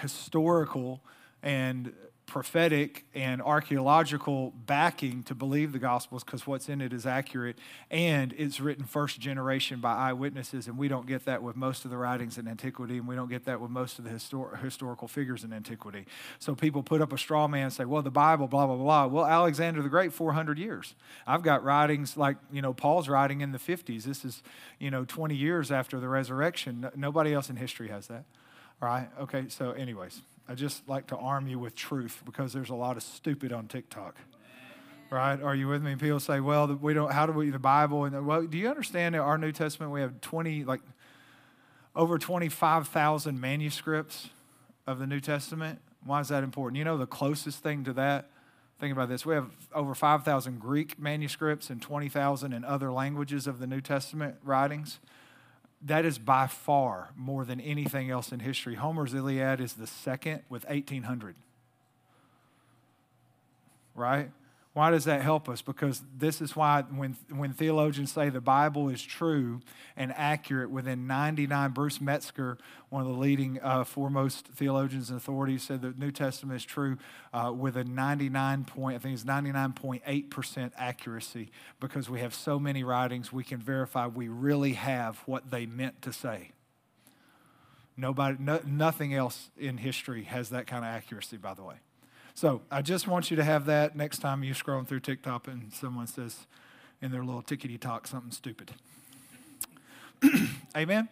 historical 0.02 1.02
and 1.42 1.94
prophetic 2.32 3.04
and 3.14 3.42
archaeological 3.42 4.54
backing 4.66 5.22
to 5.22 5.36
believe 5.36 5.74
the 5.74 5.80
Gospels 5.80 6.24
because 6.24 6.48
what's 6.48 6.70
in 6.70 6.80
it 6.80 6.94
is 6.94 7.06
accurate 7.06 7.58
and 7.90 8.34
it's 8.38 8.62
written 8.62 8.86
first 8.86 9.20
generation 9.20 9.82
by 9.82 9.94
eyewitnesses 9.94 10.66
and 10.68 10.78
we 10.78 10.88
don't 10.88 11.06
get 11.06 11.26
that 11.26 11.44
with 11.44 11.58
most 11.58 11.84
of 11.84 11.92
the 11.92 11.98
writings 11.98 12.38
in 12.38 12.48
antiquity 12.48 13.00
and 13.00 13.06
we 13.06 13.16
don't 13.16 13.30
get 13.30 13.44
that 13.44 13.60
with 13.60 13.70
most 13.70 14.00
of 14.00 14.06
the 14.06 14.10
histor- 14.10 14.58
historical 14.64 15.10
figures 15.10 15.44
in 15.44 15.52
antiquity. 15.52 16.06
So 16.40 16.56
people 16.56 16.82
put 16.84 17.02
up 17.02 17.12
a 17.12 17.18
straw 17.18 17.50
man 17.50 17.64
and 17.64 17.74
say 17.74 17.84
well 17.84 18.02
the 18.02 18.10
bible 18.10 18.48
blah 18.48 18.66
blah 18.66 18.78
blah. 18.78 19.08
Well 19.08 19.26
alexander 19.26 19.82
the 19.82 19.90
great 19.90 20.14
400 20.14 20.58
years. 20.58 20.96
I've 21.28 21.42
got 21.42 21.66
writings 21.66 22.16
like 22.16 22.38
you 22.50 22.62
know 22.62 22.74
paul's 22.74 23.10
writing 23.10 23.42
in 23.42 23.52
the 23.52 23.60
50s 23.60 24.04
this 24.04 24.24
is 24.24 24.42
you 24.80 24.90
know 24.90 25.04
20 25.04 25.36
years 25.36 25.70
after 25.70 26.00
the 26.00 26.08
resurrection. 26.08 26.90
Nobody 26.96 27.34
else 27.34 27.50
in 27.50 27.58
history 27.58 27.90
has 27.90 28.08
that 28.08 28.24
all 28.82 28.88
right? 28.88 29.10
Okay 29.20 29.46
so 29.50 29.72
anyways 29.72 30.22
I 30.48 30.56
just 30.56 30.88
like 30.88 31.08
to 31.08 31.16
arm 31.16 31.48
you 31.48 31.60
with 31.60 31.76
truth 31.76 32.22
because 32.26 32.54
there's 32.54 32.70
a 32.70 32.76
lot 32.76 32.98
of 32.98 33.04
stupid 33.04 33.54
on 33.54 33.68
TikTok. 33.68 34.16
Right? 35.10 35.42
Are 35.42 35.56
you 35.56 35.68
with 35.68 35.84
me? 35.84 35.96
People 35.96 36.22
say, 36.22 36.40
well, 36.40 36.68
we 36.68 36.94
don't, 36.94 37.12
how 37.12 37.26
do 37.26 37.34
we, 37.34 37.50
the 37.50 37.60
Bible, 37.60 38.06
and 38.06 38.26
well, 38.26 38.44
do 38.44 38.58
you 38.58 38.70
understand 38.70 39.16
that 39.16 39.20
our 39.20 39.38
New 39.38 39.52
Testament, 39.52 39.92
we 39.92 40.00
have 40.00 40.22
20, 40.22 40.64
like 40.64 40.80
over 41.96 42.18
25,000 42.18 43.40
manuscripts 43.40 44.30
of 44.88 45.00
the 45.00 45.08
New 45.08 45.20
Testament? 45.20 45.80
Why 46.06 46.22
is 46.22 46.30
that 46.30 46.44
important? 46.44 46.78
You 46.78 46.86
know, 46.86 46.98
the 46.98 47.06
closest 47.06 47.62
thing 47.62 47.84
to 47.84 47.94
that, 47.94 48.30
think 48.80 48.94
about 48.94 49.10
this. 49.10 49.26
We 49.26 49.36
have 49.36 49.52
over 49.76 49.94
5,000 49.94 50.60
Greek 50.60 50.98
manuscripts 50.98 51.70
and 51.70 51.82
20,000 51.82 52.54
in 52.54 52.64
other 52.64 52.92
languages 52.92 53.48
of 53.48 53.60
the 53.60 53.68
New 53.68 53.82
Testament 53.82 54.36
writings 54.44 55.00
that 55.84 56.06
is 56.06 56.20
by 56.20 56.48
far 56.48 57.10
more 57.16 57.44
than 57.44 57.60
anything 57.60 58.10
else 58.12 58.32
in 58.32 58.40
history. 58.40 58.76
Homer's 58.76 59.14
Iliad 59.14 59.60
is 59.60 59.74
the 59.74 59.88
second 59.88 60.44
with 60.50 60.64
1,800. 60.66 61.36
Right? 63.96 64.32
Why 64.74 64.90
does 64.90 65.04
that 65.04 65.22
help 65.22 65.50
us? 65.50 65.62
Because 65.62 66.02
this 66.18 66.40
is 66.40 66.56
why 66.56 66.84
when, 66.84 67.18
when 67.30 67.52
theologians 67.52 68.14
say 68.14 68.30
the 68.30 68.40
Bible 68.40 68.88
is 68.88 69.04
true 69.04 69.60
and 69.98 70.14
accurate 70.16 70.70
within 70.70 71.08
99, 71.08 71.72
Bruce 71.72 72.00
Metzger, 72.00 72.58
one 72.88 73.02
of 73.02 73.10
the 73.10 73.14
leading 73.14 73.60
uh, 73.62 73.84
foremost 73.84 74.48
theologians 74.48 75.10
and 75.10 75.18
authorities, 75.18 75.64
said 75.64 75.82
the 75.82 75.94
New 75.98 76.12
Testament 76.12 76.56
is 76.56 76.64
true 76.64 76.98
uh, 77.34 77.52
with 77.54 77.76
a 77.76 77.84
99 77.84 78.64
point, 78.64 78.96
I 78.96 79.00
think 79.00 79.14
it's 79.14 79.26
99.8% 79.26 80.72
accuracy 80.78 81.52
because 81.82 82.10
we 82.10 82.22
have 82.22 82.34
so 82.34 82.58
many 82.58 82.86
writings 82.86 83.34
we 83.34 83.44
can 83.44 83.60
verify 83.60 84.08
we 84.08 84.30
really 84.30 84.74
have 84.74 85.20
what 85.26 85.52
they 85.52 85.66
meant 85.66 86.02
to 86.04 86.14
say. 86.14 86.52
Nobody, 87.98 88.38
no, 88.40 88.62
nothing 88.66 89.14
else 89.14 89.50
in 89.58 89.78
history 89.78 90.24
has 90.24 90.50
that 90.52 90.66
kind 90.66 90.86
of 90.86 90.92
accuracy, 90.92 91.36
by 91.36 91.54
the 91.54 91.64
way. 91.64 91.76
So 92.34 92.62
I 92.72 92.82
just 92.82 93.08
want 93.08 93.30
you 93.30 93.38
to 93.38 93.44
have 93.44 93.66
that 93.66 93.96
next 93.96 94.20
time 94.20 94.44
you're 94.44 94.56
scrolling 94.56 94.88
through 94.88 95.02
TikTok 95.02 95.48
and 95.48 95.74
someone 95.74 96.08
says 96.08 96.48
in 97.02 97.12
their 97.12 97.24
little 97.24 97.42
tickety 97.42 97.80
talk 97.80 98.08
something 98.08 98.32
stupid. 98.32 98.72
Amen? 100.76 101.10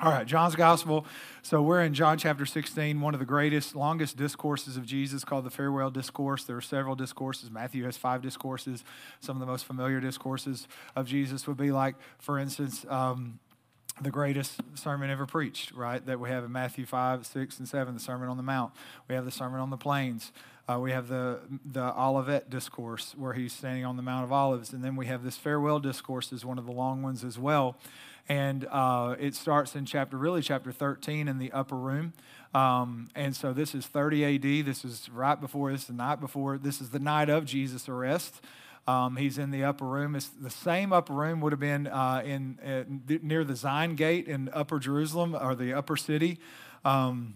All 0.00 0.12
right, 0.12 0.26
John's 0.26 0.54
Gospel. 0.54 1.04
So 1.42 1.60
we're 1.60 1.82
in 1.82 1.92
John 1.92 2.18
chapter 2.18 2.46
16, 2.46 3.00
one 3.00 3.14
of 3.14 3.20
the 3.20 3.26
greatest, 3.26 3.74
longest 3.74 4.16
discourses 4.16 4.76
of 4.76 4.86
Jesus 4.86 5.24
called 5.24 5.44
the 5.44 5.50
Farewell 5.50 5.90
Discourse. 5.90 6.44
There 6.44 6.56
are 6.56 6.60
several 6.60 6.94
discourses. 6.94 7.50
Matthew 7.50 7.84
has 7.84 7.96
five 7.96 8.22
discourses. 8.22 8.84
Some 9.18 9.34
of 9.34 9.40
the 9.40 9.46
most 9.46 9.64
familiar 9.64 9.98
discourses 9.98 10.68
of 10.94 11.08
Jesus 11.08 11.48
would 11.48 11.56
be 11.56 11.72
like, 11.72 11.96
for 12.20 12.38
instance, 12.38 12.86
um, 12.88 13.40
the 14.00 14.10
greatest 14.10 14.60
sermon 14.74 15.10
ever 15.10 15.26
preached, 15.26 15.72
right? 15.72 16.04
That 16.04 16.20
we 16.20 16.28
have 16.28 16.44
in 16.44 16.52
Matthew 16.52 16.86
5, 16.86 17.26
6, 17.26 17.58
and 17.58 17.68
7, 17.68 17.94
the 17.94 18.00
Sermon 18.00 18.28
on 18.28 18.36
the 18.36 18.42
Mount. 18.42 18.72
We 19.08 19.14
have 19.14 19.24
the 19.24 19.30
Sermon 19.30 19.60
on 19.60 19.70
the 19.70 19.76
Plains. 19.76 20.32
Uh, 20.68 20.78
we 20.78 20.92
have 20.92 21.08
the, 21.08 21.40
the 21.64 21.98
Olivet 21.98 22.50
discourse 22.50 23.14
where 23.16 23.32
he's 23.32 23.52
standing 23.52 23.84
on 23.84 23.96
the 23.96 24.02
Mount 24.02 24.24
of 24.24 24.32
Olives. 24.32 24.72
And 24.72 24.84
then 24.84 24.96
we 24.96 25.06
have 25.06 25.24
this 25.24 25.36
farewell 25.36 25.80
discourse 25.80 26.32
is 26.32 26.44
one 26.44 26.58
of 26.58 26.66
the 26.66 26.72
long 26.72 27.02
ones 27.02 27.24
as 27.24 27.38
well. 27.38 27.76
And 28.28 28.66
uh, 28.70 29.16
it 29.18 29.34
starts 29.34 29.74
in 29.74 29.86
chapter, 29.86 30.18
really 30.18 30.42
chapter 30.42 30.70
13 30.70 31.28
in 31.28 31.38
the 31.38 31.50
upper 31.52 31.76
room. 31.76 32.12
Um, 32.54 33.08
and 33.14 33.34
so 33.34 33.54
this 33.54 33.74
is 33.74 33.86
30 33.86 34.36
AD. 34.36 34.66
This 34.66 34.84
is 34.84 35.08
right 35.08 35.40
before, 35.40 35.72
this 35.72 35.84
the 35.84 35.94
night 35.94 36.20
before, 36.20 36.58
this 36.58 36.82
is 36.82 36.90
the 36.90 36.98
night 36.98 37.30
of 37.30 37.46
Jesus' 37.46 37.88
arrest. 37.88 38.42
Um, 38.88 39.16
he's 39.16 39.36
in 39.36 39.50
the 39.50 39.64
upper 39.64 39.84
room. 39.84 40.16
It's 40.16 40.28
the 40.28 40.48
same 40.48 40.94
upper 40.94 41.12
room 41.12 41.42
would 41.42 41.52
have 41.52 41.60
been 41.60 41.86
uh, 41.88 42.22
in, 42.24 42.58
uh, 42.64 42.84
near 43.20 43.44
the 43.44 43.54
Zion 43.54 43.96
Gate 43.96 44.26
in 44.26 44.48
Upper 44.54 44.78
Jerusalem 44.78 45.36
or 45.38 45.54
the 45.54 45.74
Upper 45.74 45.94
City, 45.94 46.38
um, 46.86 47.34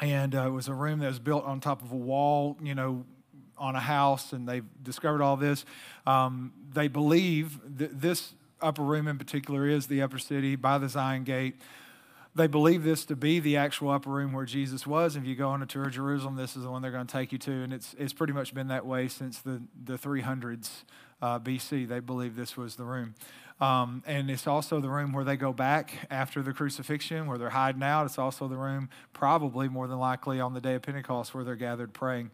and 0.00 0.34
uh, 0.34 0.48
it 0.48 0.50
was 0.50 0.66
a 0.66 0.74
room 0.74 0.98
that 0.98 1.06
was 1.06 1.20
built 1.20 1.44
on 1.44 1.60
top 1.60 1.82
of 1.82 1.92
a 1.92 1.96
wall, 1.96 2.56
you 2.60 2.74
know, 2.74 3.04
on 3.56 3.76
a 3.76 3.80
house. 3.80 4.32
And 4.32 4.48
they've 4.48 4.64
discovered 4.82 5.22
all 5.22 5.36
this. 5.36 5.64
Um, 6.08 6.52
they 6.72 6.88
believe 6.88 7.60
that 7.78 8.00
this 8.00 8.32
upper 8.60 8.82
room 8.82 9.06
in 9.06 9.16
particular 9.16 9.68
is 9.68 9.86
the 9.86 10.02
Upper 10.02 10.18
City 10.18 10.56
by 10.56 10.78
the 10.78 10.88
Zion 10.88 11.22
Gate. 11.22 11.54
They 12.34 12.46
believe 12.46 12.84
this 12.84 13.04
to 13.06 13.16
be 13.16 13.40
the 13.40 13.56
actual 13.56 13.90
upper 13.90 14.10
room 14.10 14.32
where 14.32 14.44
Jesus 14.44 14.86
was. 14.86 15.16
If 15.16 15.24
you 15.24 15.34
go 15.34 15.48
on 15.48 15.62
a 15.62 15.66
tour 15.66 15.84
of 15.84 15.92
Jerusalem, 15.92 16.36
this 16.36 16.56
is 16.56 16.62
the 16.62 16.70
one 16.70 16.80
they're 16.80 16.92
going 16.92 17.06
to 17.06 17.12
take 17.12 17.32
you 17.32 17.38
to. 17.38 17.50
And 17.50 17.72
it's, 17.72 17.94
it's 17.98 18.12
pretty 18.12 18.32
much 18.32 18.54
been 18.54 18.68
that 18.68 18.86
way 18.86 19.08
since 19.08 19.40
the, 19.40 19.60
the 19.84 19.98
300s 19.98 20.84
uh, 21.20 21.40
BC. 21.40 21.88
They 21.88 21.98
believe 21.98 22.36
this 22.36 22.56
was 22.56 22.76
the 22.76 22.84
room. 22.84 23.14
Um, 23.60 24.02
and 24.06 24.30
it's 24.30 24.46
also 24.46 24.80
the 24.80 24.88
room 24.88 25.12
where 25.12 25.24
they 25.24 25.36
go 25.36 25.52
back 25.52 26.06
after 26.10 26.42
the 26.42 26.52
crucifixion, 26.52 27.26
where 27.26 27.36
they're 27.36 27.50
hiding 27.50 27.82
out. 27.82 28.06
It's 28.06 28.18
also 28.18 28.48
the 28.48 28.56
room, 28.56 28.88
probably 29.12 29.68
more 29.68 29.86
than 29.86 29.98
likely, 29.98 30.40
on 30.40 30.54
the 30.54 30.60
day 30.60 30.74
of 30.74 30.82
Pentecost, 30.82 31.34
where 31.34 31.44
they're 31.44 31.56
gathered 31.56 31.92
praying. 31.92 32.30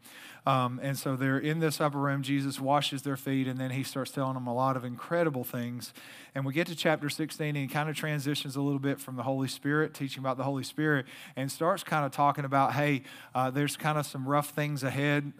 Um, 0.47 0.79
and 0.81 0.97
so 0.97 1.17
they're 1.17 1.39
in 1.39 1.59
this 1.59 1.81
upper 1.81 1.99
room. 1.99 2.23
Jesus 2.23 2.61
washes 2.61 3.03
their 3.03 3.17
feet, 3.17 3.49
and 3.49 3.59
then 3.59 3.73
he 3.73 3.83
starts 3.83 4.13
telling 4.13 4.35
them 4.35 4.47
a 4.47 4.55
lot 4.55 4.77
of 4.77 4.85
incredible 4.85 5.43
things. 5.43 5.93
And 6.37 6.45
we 6.45 6.53
get 6.53 6.69
to 6.69 6.77
chapter 6.77 7.09
16, 7.09 7.49
and 7.49 7.57
he 7.57 7.67
kind 7.67 7.89
of 7.89 7.97
transitions 7.97 8.55
a 8.55 8.61
little 8.61 8.79
bit 8.79 9.01
from 9.01 9.17
the 9.17 9.25
Holy 9.25 9.49
Spirit, 9.49 9.95
teaching 9.95 10.21
about 10.21 10.37
the 10.37 10.45
Holy 10.45 10.63
Spirit, 10.63 11.07
and 11.35 11.51
starts 11.51 11.83
kind 11.83 12.07
of 12.07 12.13
talking 12.13 12.45
about, 12.45 12.75
hey, 12.75 13.03
uh, 13.35 13.51
there's 13.51 13.77
kind 13.77 13.99
of 13.99 14.07
some 14.07 14.29
rough 14.29 14.51
things 14.51 14.85
ahead. 14.85 15.33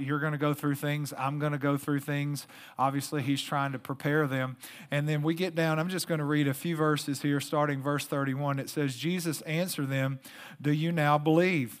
You're 0.00 0.18
going 0.18 0.32
to 0.32 0.38
go 0.38 0.52
through 0.52 0.74
things. 0.74 1.14
I'm 1.16 1.38
going 1.38 1.52
to 1.52 1.58
go 1.58 1.78
through 1.78 2.00
things. 2.00 2.46
Obviously, 2.78 3.22
he's 3.22 3.40
trying 3.40 3.72
to 3.72 3.78
prepare 3.78 4.26
them. 4.26 4.56
And 4.90 5.08
then 5.08 5.22
we 5.22 5.29
get 5.34 5.54
down, 5.54 5.78
I'm 5.78 5.88
just 5.88 6.08
going 6.08 6.18
to 6.18 6.24
read 6.24 6.48
a 6.48 6.54
few 6.54 6.76
verses 6.76 7.22
here, 7.22 7.40
starting 7.40 7.82
verse 7.82 8.06
31. 8.06 8.58
It 8.58 8.68
says, 8.68 8.96
Jesus 8.96 9.40
answered 9.42 9.90
them, 9.90 10.20
Do 10.60 10.72
you 10.72 10.92
now 10.92 11.18
believe? 11.18 11.80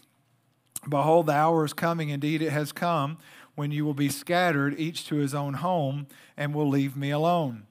Behold, 0.88 1.26
the 1.26 1.32
hour 1.32 1.64
is 1.64 1.72
coming, 1.72 2.08
indeed 2.08 2.42
it 2.42 2.50
has 2.50 2.72
come, 2.72 3.18
when 3.54 3.70
you 3.70 3.84
will 3.84 3.94
be 3.94 4.08
scattered, 4.08 4.78
each 4.78 5.06
to 5.08 5.16
his 5.16 5.34
own 5.34 5.54
home, 5.54 6.06
and 6.36 6.54
will 6.54 6.68
leave 6.68 6.96
me 6.96 7.10
alone. 7.10 7.66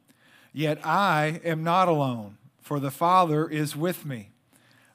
Yet 0.54 0.86
I 0.86 1.42
am 1.44 1.64
not 1.64 1.88
alone, 1.88 2.38
for 2.62 2.80
the 2.80 2.92
Father 2.92 3.48
is 3.48 3.76
with 3.76 4.06
me. 4.06 4.30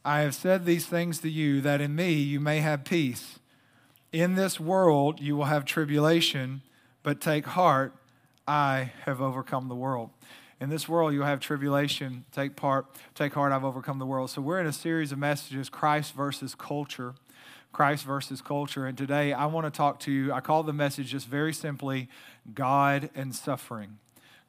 I 0.05 0.21
have 0.21 0.35
said 0.35 0.65
these 0.65 0.87
things 0.87 1.19
to 1.21 1.31
you, 1.31 1.61
that 1.63 1.81
in 1.81 1.95
me 1.95 2.13
you 2.13 2.39
may 2.39 2.61
have 2.61 2.85
peace. 2.85 3.39
In 4.13 4.35
this 4.35 4.61
world 4.61 5.21
you 5.21 5.37
will 5.37 5.47
have 5.47 5.65
tribulation, 5.65 6.63
but 7.03 7.21
take 7.21 7.47
heart, 7.47 7.95
I 8.47 8.93
have 9.07 9.21
overcome 9.21 9.69
the 9.69 9.75
world. 9.75 10.11
In 10.61 10.71
this 10.71 10.89
world 10.89 11.13
you'll 11.13 11.27
have 11.27 11.41
tribulation, 11.41 12.25
take 12.33 12.57
part, 12.57 12.87
take 13.15 13.35
heart, 13.35 13.53
I've 13.53 13.65
overcome 13.65 13.99
the 13.99 14.07
world. 14.07 14.31
So 14.31 14.41
we're 14.41 14.61
in 14.61 14.67
a 14.67 14.73
series 14.73 15.13
of 15.13 15.19
messages, 15.19 15.69
Christ 15.69 16.15
versus 16.15 16.55
culture. 16.55 17.15
Christ 17.73 18.05
versus 18.05 18.41
culture. 18.41 18.87
And 18.87 18.97
today 18.97 19.33
I 19.33 19.47
want 19.47 19.67
to 19.67 19.71
talk 19.77 19.99
to 20.01 20.13
you. 20.13 20.33
I 20.33 20.41
call 20.41 20.63
the 20.63 20.73
message 20.73 21.09
just 21.09 21.27
very 21.27 21.53
simply 21.53 22.09
God 22.55 23.11
and 23.17 23.35
suffering. 23.35 23.99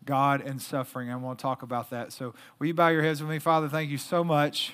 God 0.06 0.42
and 0.42 0.62
suffering. 0.62 1.10
I 1.10 1.16
want 1.16 1.40
to 1.40 1.42
talk 1.42 1.64
about 1.64 1.90
that. 1.90 2.14
So, 2.14 2.36
will 2.60 2.68
you 2.68 2.76
bow 2.76 2.90
your 2.90 3.02
heads 3.02 3.22
with 3.22 3.30
me? 3.32 3.40
Father, 3.40 3.68
thank 3.68 3.90
you 3.90 3.98
so 3.98 4.24
much, 4.24 4.74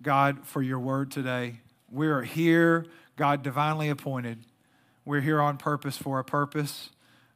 God, 0.00 0.46
for 0.46 0.62
your 0.62 0.78
word 0.78 1.10
today. 1.10 1.60
We 1.90 2.06
are 2.06 2.22
here, 2.22 2.86
God, 3.16 3.42
divinely 3.42 3.88
appointed. 3.88 4.38
We're 5.04 5.20
here 5.20 5.40
on 5.40 5.56
purpose 5.56 5.96
for 5.96 6.20
a 6.20 6.24
purpose. 6.24 6.90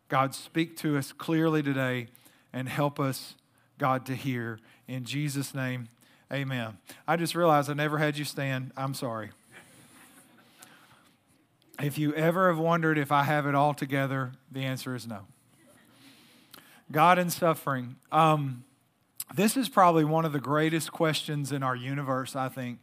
God, 0.08 0.32
speak 0.32 0.76
to 0.78 0.96
us 0.96 1.10
clearly 1.10 1.64
today 1.64 2.06
and 2.52 2.68
help 2.68 3.00
us, 3.00 3.34
God, 3.78 4.06
to 4.06 4.14
hear. 4.14 4.58
In 4.86 5.04
Jesus' 5.04 5.54
name, 5.54 5.88
amen. 6.32 6.78
I 7.06 7.16
just 7.16 7.34
realized 7.34 7.70
I 7.70 7.74
never 7.74 7.98
had 7.98 8.16
you 8.16 8.24
stand. 8.24 8.72
I'm 8.76 8.94
sorry. 8.94 9.30
If 11.80 11.98
you 11.98 12.14
ever 12.14 12.48
have 12.48 12.58
wondered 12.58 12.98
if 12.98 13.10
I 13.10 13.24
have 13.24 13.46
it 13.46 13.54
all 13.54 13.74
together, 13.74 14.32
the 14.50 14.64
answer 14.64 14.94
is 14.94 15.06
no. 15.06 15.20
God 16.90 17.18
and 17.18 17.32
suffering. 17.32 17.96
Um, 18.12 18.64
this 19.34 19.56
is 19.56 19.68
probably 19.68 20.04
one 20.04 20.24
of 20.24 20.32
the 20.32 20.40
greatest 20.40 20.92
questions 20.92 21.50
in 21.50 21.62
our 21.62 21.74
universe, 21.74 22.36
I 22.36 22.48
think. 22.48 22.78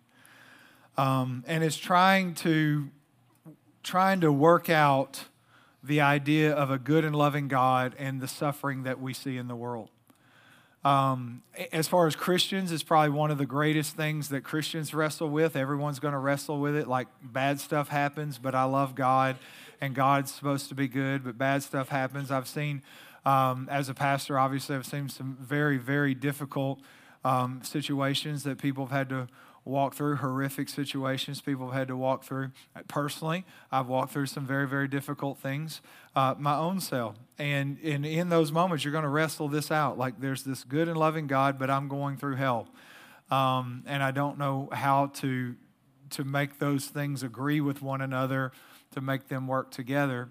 Um, 0.97 1.43
and 1.47 1.63
it's 1.63 1.77
trying 1.77 2.33
to 2.35 2.89
trying 3.83 4.21
to 4.21 4.31
work 4.31 4.69
out 4.69 5.25
the 5.83 6.01
idea 6.01 6.53
of 6.53 6.69
a 6.71 6.77
good 6.77 7.05
and 7.05 7.15
loving 7.15 7.47
God 7.47 7.95
and 7.97 8.21
the 8.21 8.27
suffering 8.27 8.83
that 8.83 8.99
we 8.99 9.13
see 9.13 9.37
in 9.37 9.47
the 9.47 9.55
world. 9.55 9.89
Um, 10.83 11.43
as 11.73 11.89
far 11.89 12.07
as 12.07 12.15
Christians, 12.15 12.71
it's 12.71 12.83
probably 12.83 13.09
one 13.09 13.31
of 13.31 13.37
the 13.37 13.45
greatest 13.45 13.97
things 13.97 14.29
that 14.29 14.43
Christians 14.43 14.93
wrestle 14.93 15.29
with. 15.29 15.55
Everyone's 15.55 15.99
going 15.99 16.13
to 16.13 16.19
wrestle 16.19 16.59
with 16.59 16.75
it. 16.75 16.87
Like 16.87 17.07
bad 17.21 17.59
stuff 17.59 17.89
happens, 17.89 18.37
but 18.37 18.55
I 18.55 18.63
love 18.63 18.95
God, 18.95 19.35
and 19.81 19.93
God's 19.93 20.33
supposed 20.33 20.69
to 20.69 20.75
be 20.75 20.87
good, 20.87 21.23
but 21.23 21.37
bad 21.37 21.63
stuff 21.63 21.89
happens. 21.89 22.31
I've 22.31 22.47
seen, 22.47 22.81
um, 23.25 23.67
as 23.69 23.89
a 23.89 23.93
pastor, 23.93 24.39
obviously, 24.39 24.75
I've 24.75 24.85
seen 24.85 25.09
some 25.09 25.37
very, 25.41 25.77
very 25.77 26.13
difficult 26.13 26.79
um, 27.25 27.61
situations 27.61 28.43
that 28.43 28.57
people 28.57 28.85
have 28.85 28.97
had 28.97 29.09
to 29.09 29.27
walk 29.65 29.93
through 29.93 30.17
horrific 30.17 30.69
situations 30.69 31.41
people 31.41 31.67
have 31.67 31.75
had 31.75 31.87
to 31.89 31.97
walk 31.97 32.23
through. 32.23 32.51
Personally, 32.87 33.45
I've 33.71 33.87
walked 33.87 34.11
through 34.11 34.25
some 34.27 34.45
very, 34.45 34.67
very 34.67 34.87
difficult 34.87 35.37
things 35.37 35.81
uh, 36.15 36.35
my 36.37 36.55
own 36.55 36.79
self. 36.79 37.15
And, 37.37 37.77
and 37.83 38.05
in 38.05 38.29
those 38.29 38.51
moments, 38.51 38.83
you're 38.83 38.91
going 38.91 39.03
to 39.03 39.09
wrestle 39.09 39.47
this 39.47 39.71
out. 39.71 39.97
Like 39.97 40.19
there's 40.19 40.43
this 40.43 40.63
good 40.63 40.87
and 40.87 40.97
loving 40.97 41.27
God, 41.27 41.57
but 41.57 41.69
I'm 41.69 41.87
going 41.87 42.17
through 42.17 42.35
hell. 42.35 42.67
Um, 43.31 43.83
and 43.85 44.01
I 44.01 44.11
don't 44.11 44.37
know 44.37 44.69
how 44.71 45.07
to, 45.15 45.55
to 46.11 46.23
make 46.23 46.59
those 46.59 46.87
things 46.87 47.21
agree 47.23 47.61
with 47.61 47.81
one 47.81 48.01
another, 48.01 48.51
to 48.91 49.01
make 49.01 49.27
them 49.27 49.47
work 49.47 49.71
together. 49.71 50.29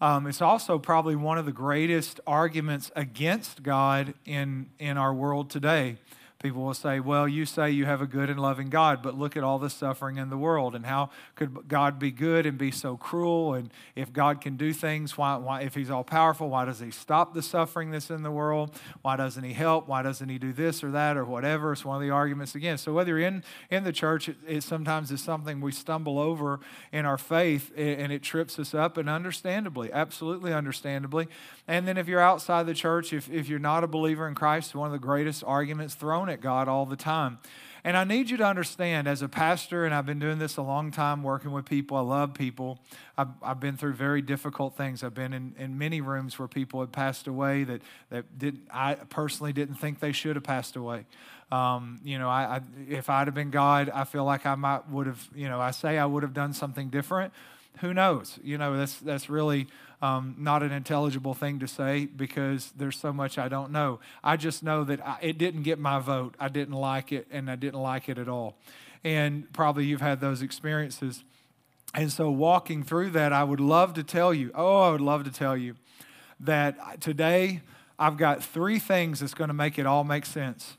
Um, 0.00 0.26
it's 0.26 0.40
also 0.40 0.78
probably 0.78 1.14
one 1.14 1.36
of 1.36 1.44
the 1.44 1.52
greatest 1.52 2.20
arguments 2.26 2.90
against 2.96 3.62
God 3.62 4.14
in, 4.24 4.70
in 4.78 4.96
our 4.96 5.12
world 5.12 5.50
today 5.50 5.98
People 6.42 6.62
will 6.62 6.72
say, 6.72 7.00
well, 7.00 7.28
you 7.28 7.44
say 7.44 7.70
you 7.70 7.84
have 7.84 8.00
a 8.00 8.06
good 8.06 8.30
and 8.30 8.40
loving 8.40 8.70
God, 8.70 9.02
but 9.02 9.14
look 9.14 9.36
at 9.36 9.44
all 9.44 9.58
the 9.58 9.68
suffering 9.68 10.16
in 10.16 10.30
the 10.30 10.38
world. 10.38 10.74
And 10.74 10.86
how 10.86 11.10
could 11.34 11.68
God 11.68 11.98
be 11.98 12.10
good 12.10 12.46
and 12.46 12.56
be 12.56 12.70
so 12.70 12.96
cruel? 12.96 13.52
And 13.52 13.70
if 13.94 14.10
God 14.10 14.40
can 14.40 14.56
do 14.56 14.72
things, 14.72 15.18
why, 15.18 15.36
why, 15.36 15.60
if 15.60 15.74
He's 15.74 15.90
all 15.90 16.02
powerful, 16.02 16.48
why 16.48 16.64
does 16.64 16.80
He 16.80 16.92
stop 16.92 17.34
the 17.34 17.42
suffering 17.42 17.90
that's 17.90 18.08
in 18.08 18.22
the 18.22 18.30
world? 18.30 18.74
Why 19.02 19.16
doesn't 19.16 19.44
He 19.44 19.52
help? 19.52 19.86
Why 19.86 20.02
doesn't 20.02 20.30
He 20.30 20.38
do 20.38 20.54
this 20.54 20.82
or 20.82 20.90
that 20.92 21.18
or 21.18 21.26
whatever? 21.26 21.72
It's 21.72 21.84
one 21.84 21.96
of 21.96 22.02
the 22.02 22.08
arguments 22.08 22.54
again. 22.54 22.78
So 22.78 22.94
whether 22.94 23.18
you're 23.18 23.28
in, 23.28 23.44
in 23.70 23.84
the 23.84 23.92
church, 23.92 24.30
it, 24.30 24.36
it 24.48 24.62
sometimes 24.62 25.10
is 25.10 25.20
something 25.20 25.60
we 25.60 25.72
stumble 25.72 26.18
over 26.18 26.58
in 26.90 27.04
our 27.04 27.18
faith 27.18 27.70
and 27.76 28.10
it 28.10 28.22
trips 28.22 28.58
us 28.58 28.72
up, 28.72 28.96
and 28.96 29.10
understandably, 29.10 29.92
absolutely 29.92 30.54
understandably. 30.54 31.28
And 31.68 31.86
then 31.86 31.98
if 31.98 32.08
you're 32.08 32.18
outside 32.18 32.64
the 32.64 32.72
church, 32.72 33.12
if, 33.12 33.30
if 33.30 33.46
you're 33.46 33.58
not 33.58 33.84
a 33.84 33.86
believer 33.86 34.26
in 34.26 34.34
Christ, 34.34 34.74
one 34.74 34.86
of 34.86 34.92
the 34.92 34.98
greatest 34.98 35.44
arguments 35.46 35.94
thrown 35.94 36.29
at 36.30 36.40
God 36.40 36.68
all 36.68 36.86
the 36.86 36.96
time. 36.96 37.38
And 37.82 37.96
I 37.96 38.04
need 38.04 38.28
you 38.28 38.36
to 38.36 38.44
understand, 38.44 39.08
as 39.08 39.22
a 39.22 39.28
pastor, 39.28 39.86
and 39.86 39.94
I've 39.94 40.04
been 40.04 40.18
doing 40.18 40.38
this 40.38 40.58
a 40.58 40.62
long 40.62 40.90
time, 40.90 41.22
working 41.22 41.50
with 41.50 41.64
people, 41.64 41.96
I 41.96 42.02
love 42.02 42.34
people. 42.34 42.78
I've, 43.16 43.28
I've 43.42 43.58
been 43.58 43.78
through 43.78 43.94
very 43.94 44.20
difficult 44.20 44.76
things. 44.76 45.02
I've 45.02 45.14
been 45.14 45.32
in, 45.32 45.54
in 45.58 45.78
many 45.78 46.02
rooms 46.02 46.38
where 46.38 46.46
people 46.46 46.80
had 46.80 46.92
passed 46.92 47.26
away 47.26 47.64
that, 47.64 47.80
that 48.10 48.38
didn't, 48.38 48.64
I 48.70 48.94
personally 48.94 49.54
didn't 49.54 49.76
think 49.76 49.98
they 49.98 50.12
should 50.12 50.36
have 50.36 50.44
passed 50.44 50.76
away. 50.76 51.06
Um, 51.50 52.00
you 52.04 52.18
know, 52.18 52.28
I, 52.28 52.56
I, 52.56 52.60
if 52.88 53.08
I'd 53.08 53.26
have 53.28 53.34
been 53.34 53.50
God, 53.50 53.88
I 53.88 54.04
feel 54.04 54.24
like 54.24 54.44
I 54.44 54.56
might 54.56 54.88
would 54.90 55.06
have, 55.06 55.26
you 55.34 55.48
know, 55.48 55.58
I 55.58 55.70
say 55.70 55.96
I 55.96 56.04
would 56.04 56.22
have 56.22 56.34
done 56.34 56.52
something 56.52 56.90
different. 56.90 57.32
Who 57.80 57.94
knows? 57.94 58.38
You 58.44 58.58
know, 58.58 58.76
that's, 58.76 58.98
that's 58.98 59.30
really 59.30 59.68
um, 60.02 60.34
not 60.38 60.62
an 60.62 60.72
intelligible 60.72 61.34
thing 61.34 61.58
to 61.58 61.68
say 61.68 62.06
because 62.06 62.72
there's 62.76 62.98
so 62.98 63.12
much 63.12 63.38
I 63.38 63.48
don't 63.48 63.70
know. 63.70 64.00
I 64.24 64.36
just 64.36 64.62
know 64.62 64.84
that 64.84 65.06
I, 65.06 65.18
it 65.20 65.38
didn't 65.38 65.62
get 65.62 65.78
my 65.78 65.98
vote. 65.98 66.34
I 66.40 66.48
didn't 66.48 66.74
like 66.74 67.12
it, 67.12 67.26
and 67.30 67.50
I 67.50 67.56
didn't 67.56 67.80
like 67.80 68.08
it 68.08 68.18
at 68.18 68.28
all. 68.28 68.56
And 69.04 69.52
probably 69.52 69.84
you've 69.84 70.00
had 70.00 70.20
those 70.20 70.42
experiences. 70.42 71.24
And 71.94 72.10
so, 72.10 72.30
walking 72.30 72.82
through 72.82 73.10
that, 73.10 73.32
I 73.32 73.44
would 73.44 73.60
love 73.60 73.94
to 73.94 74.02
tell 74.02 74.32
you 74.32 74.50
oh, 74.54 74.82
I 74.82 74.90
would 74.92 75.00
love 75.00 75.24
to 75.24 75.30
tell 75.30 75.56
you 75.56 75.76
that 76.40 77.00
today 77.00 77.60
I've 77.98 78.16
got 78.16 78.42
three 78.42 78.78
things 78.78 79.20
that's 79.20 79.34
going 79.34 79.48
to 79.48 79.54
make 79.54 79.78
it 79.78 79.86
all 79.86 80.04
make 80.04 80.24
sense. 80.24 80.76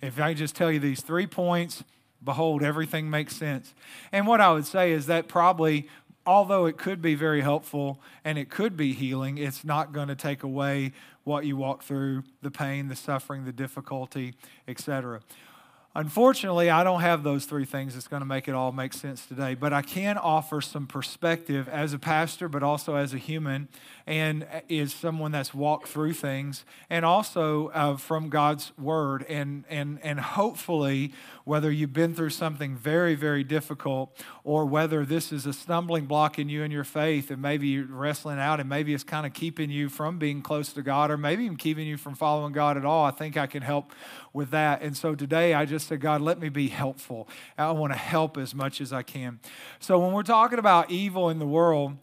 If 0.00 0.20
I 0.20 0.34
just 0.34 0.54
tell 0.54 0.70
you 0.70 0.78
these 0.78 1.00
three 1.00 1.26
points, 1.26 1.82
behold, 2.24 2.62
everything 2.62 3.10
makes 3.10 3.34
sense. 3.34 3.74
And 4.12 4.26
what 4.26 4.40
I 4.40 4.52
would 4.52 4.66
say 4.66 4.92
is 4.92 5.06
that 5.06 5.28
probably 5.28 5.88
although 6.26 6.66
it 6.66 6.76
could 6.76 7.02
be 7.02 7.14
very 7.14 7.40
helpful 7.40 8.00
and 8.24 8.38
it 8.38 8.50
could 8.50 8.76
be 8.76 8.92
healing, 8.92 9.38
it's 9.38 9.64
not 9.64 9.92
going 9.92 10.08
to 10.08 10.16
take 10.16 10.42
away 10.42 10.92
what 11.24 11.46
you 11.46 11.56
walk 11.56 11.82
through 11.82 12.22
the 12.42 12.50
pain, 12.50 12.88
the 12.88 12.96
suffering, 12.96 13.44
the 13.44 13.52
difficulty, 13.52 14.34
etc. 14.68 15.20
Unfortunately, 15.96 16.70
I 16.70 16.82
don't 16.82 17.02
have 17.02 17.22
those 17.22 17.44
three 17.44 17.64
things 17.64 17.94
that's 17.94 18.08
going 18.08 18.20
to 18.20 18.26
make 18.26 18.48
it 18.48 18.52
all 18.52 18.72
make 18.72 18.92
sense 18.92 19.26
today, 19.26 19.54
but 19.54 19.72
I 19.72 19.80
can 19.80 20.18
offer 20.18 20.60
some 20.60 20.88
perspective 20.88 21.68
as 21.68 21.92
a 21.92 22.00
pastor, 22.00 22.48
but 22.48 22.64
also 22.64 22.96
as 22.96 23.14
a 23.14 23.18
human, 23.18 23.68
and 24.04 24.44
is 24.68 24.92
someone 24.92 25.30
that's 25.30 25.54
walked 25.54 25.86
through 25.86 26.14
things, 26.14 26.64
and 26.90 27.04
also 27.04 27.68
uh, 27.68 27.96
from 27.96 28.28
God's 28.28 28.72
word. 28.76 29.24
And, 29.28 29.64
and, 29.70 30.00
and 30.02 30.18
hopefully, 30.18 31.12
whether 31.44 31.70
you've 31.70 31.92
been 31.92 32.14
through 32.14 32.30
something 32.30 32.76
very, 32.76 33.14
very 33.14 33.44
difficult, 33.44 34.18
or 34.42 34.64
whether 34.64 35.04
this 35.04 35.30
is 35.30 35.46
a 35.46 35.52
stumbling 35.52 36.06
block 36.06 36.38
in 36.38 36.48
you 36.48 36.62
and 36.62 36.72
your 36.72 36.84
faith, 36.84 37.30
and 37.30 37.40
maybe 37.40 37.68
you're 37.68 37.86
wrestling 37.86 38.38
out, 38.38 38.60
and 38.60 38.68
maybe 38.68 38.94
it's 38.94 39.04
kind 39.04 39.26
of 39.26 39.32
keeping 39.34 39.70
you 39.70 39.88
from 39.88 40.18
being 40.18 40.42
close 40.42 40.72
to 40.72 40.82
God, 40.82 41.10
or 41.10 41.16
maybe 41.16 41.44
even 41.44 41.56
keeping 41.56 41.86
you 41.86 41.96
from 41.96 42.14
following 42.14 42.52
God 42.52 42.76
at 42.76 42.84
all, 42.84 43.04
I 43.04 43.10
think 43.10 43.36
I 43.36 43.46
can 43.46 43.62
help 43.62 43.92
with 44.32 44.50
that. 44.50 44.82
And 44.82 44.96
so 44.96 45.14
today 45.14 45.54
I 45.54 45.66
just 45.66 45.88
said, 45.88 46.00
God, 46.00 46.20
let 46.20 46.40
me 46.40 46.48
be 46.48 46.68
helpful. 46.68 47.28
I 47.58 47.70
want 47.72 47.92
to 47.92 47.98
help 47.98 48.38
as 48.38 48.54
much 48.54 48.80
as 48.80 48.92
I 48.92 49.02
can. 49.02 49.38
So 49.80 49.98
when 49.98 50.12
we're 50.12 50.22
talking 50.22 50.58
about 50.58 50.90
evil 50.90 51.28
in 51.28 51.38
the 51.38 51.46
world, 51.46 51.98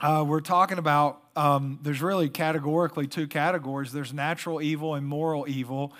uh, 0.00 0.24
we're 0.26 0.40
talking 0.40 0.78
about 0.78 1.22
um, 1.36 1.78
there's 1.82 2.02
really 2.02 2.28
categorically 2.28 3.06
two 3.06 3.26
categories 3.26 3.92
there's 3.92 4.12
natural 4.12 4.60
evil 4.60 4.94
and 4.94 5.06
moral 5.06 5.48
evil. 5.48 5.92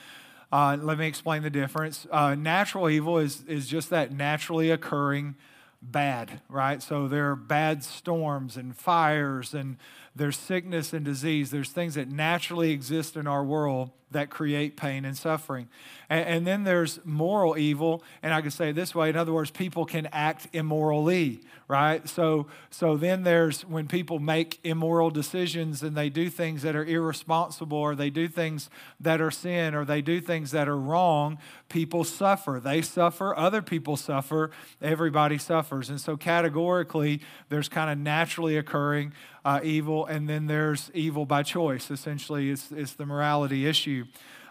Uh, 0.55 0.77
let 0.81 0.99
me 0.99 1.09
explain 1.09 1.43
the 1.43 1.51
difference. 1.51 2.07
Uh, 2.13 2.37
natural 2.37 2.89
evil 2.89 3.19
is, 3.19 3.43
is 3.49 3.67
just 3.67 3.91
that 3.91 4.13
naturally 4.13 4.71
occurring 4.71 5.35
bad, 5.83 6.43
right? 6.49 6.81
So 6.81 7.09
there 7.09 7.33
are 7.33 7.35
bad 7.35 7.83
storms 7.83 8.57
and 8.57 8.77
fires, 8.77 9.53
and 9.53 9.79
there's 10.17 10.37
sickness 10.37 10.93
and 10.93 11.05
disease. 11.05 11.51
There's 11.51 11.71
things 11.71 11.95
that 11.95 12.09
naturally 12.09 12.71
exist 12.71 13.17
in 13.17 13.27
our 13.27 13.43
world 13.43 13.91
that 14.15 14.31
create 14.31 14.77
pain 14.77 15.05
and 15.05 15.17
suffering. 15.17 15.69
And, 16.09 16.27
and, 16.27 16.47
then 16.47 16.63
there's 16.63 17.01
moral 17.05 17.59
evil, 17.59 18.05
and 18.23 18.33
I 18.33 18.41
can 18.41 18.53
say 18.53 18.71
this 18.71 18.95
way 18.95 19.11
in 19.11 19.17
other 19.17 19.33
words, 19.33 19.51
people 19.51 19.85
can 19.85 20.07
act 20.13 20.47
immorally, 20.53 21.41
right? 21.67 22.09
So, 22.09 22.47
so 22.71 22.97
then 22.97 23.25
there's 23.25 23.65
when 23.65 23.89
people 23.89 24.21
make 24.21 24.61
immoral 24.63 25.11
decisions 25.11 25.83
and 25.83 25.97
they 25.97 26.11
do 26.11 26.31
things 26.31 26.63
that 26.63 26.77
are 26.77 26.85
irresponsible, 26.85 27.77
or 27.77 27.97
they 27.97 28.11
do 28.11 28.29
things 28.29 28.71
that 29.01 29.21
are 29.21 29.33
sin, 29.33 29.75
or 29.75 29.85
they 29.85 30.01
do 30.01 30.21
things 30.21 30.53
that 30.53 30.69
are 30.69 30.79
wrong, 30.79 31.39
people 31.69 32.05
suffer. 32.05 32.61
They 32.63 32.83
suffer, 32.83 33.37
other 33.37 33.63
people 33.63 33.97
suffer, 33.97 34.53
everybody 34.81 35.39
suffers. 35.39 35.91
And 35.91 36.01
so, 36.01 36.17
categorically, 36.17 37.21
there's 37.49 37.69
kind 37.69 37.91
of 37.91 37.99
naturally 37.99 38.57
occurring 38.57 39.13
uh, 39.45 39.61
evil, 39.63 40.07
and 40.07 40.29
then 40.29 40.47
there's 40.47 40.91
evil 40.95 41.27
by 41.27 41.43
choice. 41.43 41.91
Essentially, 41.91 42.51
it's, 42.51 42.73
it's 42.73 42.95
the 42.95 43.07
morality 43.07 43.67
issue. 43.67 44.05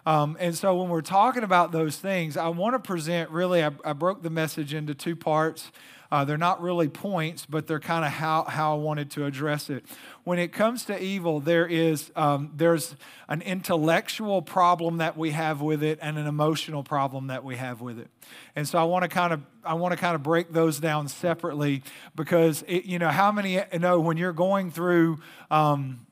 Um, 0.06 0.36
and 0.40 0.56
so, 0.56 0.76
when 0.76 0.90
we're 0.90 1.02
talking 1.02 1.44
about 1.44 1.72
those 1.72 1.98
things, 1.98 2.36
I 2.36 2.50
want 2.50 2.76
to 2.76 2.80
present 2.80 3.30
really, 3.30 3.64
I, 3.64 3.72
I 3.86 3.94
broke 3.94 4.22
the 4.22 4.30
message 4.30 4.74
into 4.74 4.94
two 4.94 5.16
parts. 5.16 5.72
Uh, 6.14 6.24
they're 6.24 6.38
not 6.38 6.62
really 6.62 6.88
points, 6.88 7.44
but 7.48 7.66
they're 7.66 7.80
kind 7.80 8.06
of 8.06 8.12
how, 8.12 8.44
how 8.44 8.76
I 8.76 8.78
wanted 8.78 9.10
to 9.12 9.26
address 9.26 9.72
it. 9.72 9.84
When 10.24 10.38
it 10.38 10.54
comes 10.54 10.86
to 10.86 11.04
evil, 11.04 11.40
there 11.40 11.66
is 11.66 12.12
um, 12.16 12.52
there's 12.56 12.96
an 13.28 13.42
intellectual 13.42 14.44
problem 14.44 14.98
that 14.98 15.18
we 15.18 15.32
have 15.32 15.60
with 15.60 15.82
it 15.82 15.98
and 16.04 16.20
an 16.20 16.28
emotional 16.28 16.84
problem 16.84 17.28
that 17.28 17.44
we 17.44 17.56
have 17.56 17.82
with 17.82 17.98
it. 17.98 18.10
And 18.56 18.68
so 18.68 18.78
I 18.78 18.84
want 18.84 19.02
to 19.02 19.10
kind 19.10 19.34
of 19.34 19.42
I 19.64 19.74
want 19.74 19.94
to 19.94 19.98
kind 19.98 20.14
of 20.14 20.22
break 20.22 20.54
those 20.54 20.80
down 20.80 21.08
separately 21.08 21.82
because 22.16 22.64
it, 22.68 22.86
you 22.86 23.00
know 23.00 23.10
how 23.10 23.32
many 23.32 23.54
you 23.54 23.80
know 23.80 24.00
when 24.00 24.16
you're 24.16 24.34
going 24.34 24.70
through 24.70 25.18
um, 25.50 26.06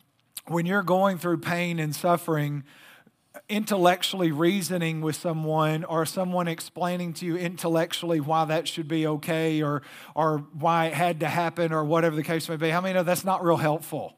when 0.47 0.65
you're 0.65 0.81
going 0.81 1.19
through 1.19 1.37
pain 1.37 1.77
and 1.77 1.95
suffering 1.95 2.63
intellectually 3.47 4.31
reasoning 4.31 5.01
with 5.01 5.15
someone 5.15 5.83
or 5.85 6.05
someone 6.05 6.47
explaining 6.47 7.13
to 7.13 7.25
you 7.25 7.37
intellectually 7.37 8.19
why 8.19 8.45
that 8.45 8.67
should 8.67 8.87
be 8.87 9.07
okay 9.07 9.61
or, 9.61 9.81
or 10.15 10.39
why 10.53 10.87
it 10.87 10.93
had 10.93 11.21
to 11.21 11.27
happen 11.27 11.71
or 11.71 11.83
whatever 11.83 12.15
the 12.15 12.23
case 12.23 12.49
may 12.49 12.57
be, 12.57 12.69
how 12.69 12.81
many 12.81 12.93
know 12.93 13.03
that's 13.03 13.23
not 13.23 13.43
real 13.43 13.57
helpful? 13.57 14.17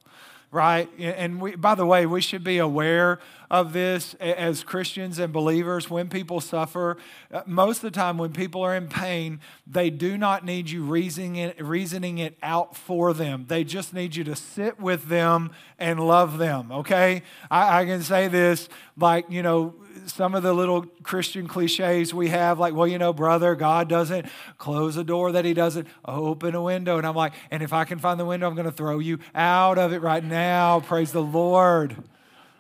Right? 0.53 0.87
And 0.99 1.41
we, 1.41 1.55
by 1.55 1.73
the 1.73 1.85
way, 1.85 2.05
we 2.05 2.21
should 2.21 2.43
be 2.43 2.59
aware 2.59 3.19
of 3.49 3.73
this 3.73 4.13
as 4.15 4.63
Christians 4.63 5.17
and 5.17 5.33
believers. 5.33 5.89
When 5.89 6.09
people 6.09 6.39
suffer, 6.41 6.97
uh, 7.31 7.41
most 7.47 7.77
of 7.77 7.91
the 7.91 7.99
time 7.99 8.19
when 8.19 8.33
people 8.33 8.61
are 8.61 8.75
in 8.75 8.87
pain, 8.87 9.39
they 9.65 9.89
do 9.89 10.15
not 10.15 10.45
need 10.45 10.69
you 10.69 10.83
reasoning 10.83 11.37
it, 11.37 11.59
reasoning 11.59 12.19
it 12.19 12.37
out 12.43 12.77
for 12.77 13.13
them. 13.13 13.45
They 13.47 13.63
just 13.63 13.95
need 13.95 14.15
you 14.15 14.23
to 14.25 14.35
sit 14.35 14.79
with 14.79 15.09
them 15.09 15.51
and 15.79 15.99
love 15.99 16.37
them, 16.37 16.71
okay? 16.71 17.23
I, 17.49 17.81
I 17.81 17.85
can 17.85 18.03
say 18.03 18.27
this 18.27 18.69
like, 18.95 19.25
you 19.31 19.41
know, 19.41 19.73
some 20.09 20.35
of 20.35 20.43
the 20.43 20.53
little 20.53 20.83
Christian 21.03 21.47
cliches 21.47 22.13
we 22.13 22.29
have, 22.29 22.59
like, 22.59 22.73
well, 22.73 22.87
you 22.87 22.97
know, 22.97 23.13
brother, 23.13 23.55
God 23.55 23.89
doesn't 23.89 24.27
close 24.57 24.97
a 24.97 25.03
door 25.03 25.31
that 25.31 25.45
He 25.45 25.53
doesn't 25.53 25.87
open 26.05 26.55
a 26.55 26.61
window. 26.61 26.97
And 26.97 27.07
I'm 27.07 27.15
like, 27.15 27.33
and 27.51 27.63
if 27.63 27.73
I 27.73 27.85
can 27.85 27.99
find 27.99 28.19
the 28.19 28.25
window, 28.25 28.47
I'm 28.47 28.55
going 28.55 28.65
to 28.65 28.71
throw 28.71 28.99
you 28.99 29.19
out 29.35 29.77
of 29.77 29.93
it 29.93 30.01
right 30.01 30.23
now. 30.23 30.79
Praise 30.79 31.11
the 31.11 31.21
Lord. 31.21 31.95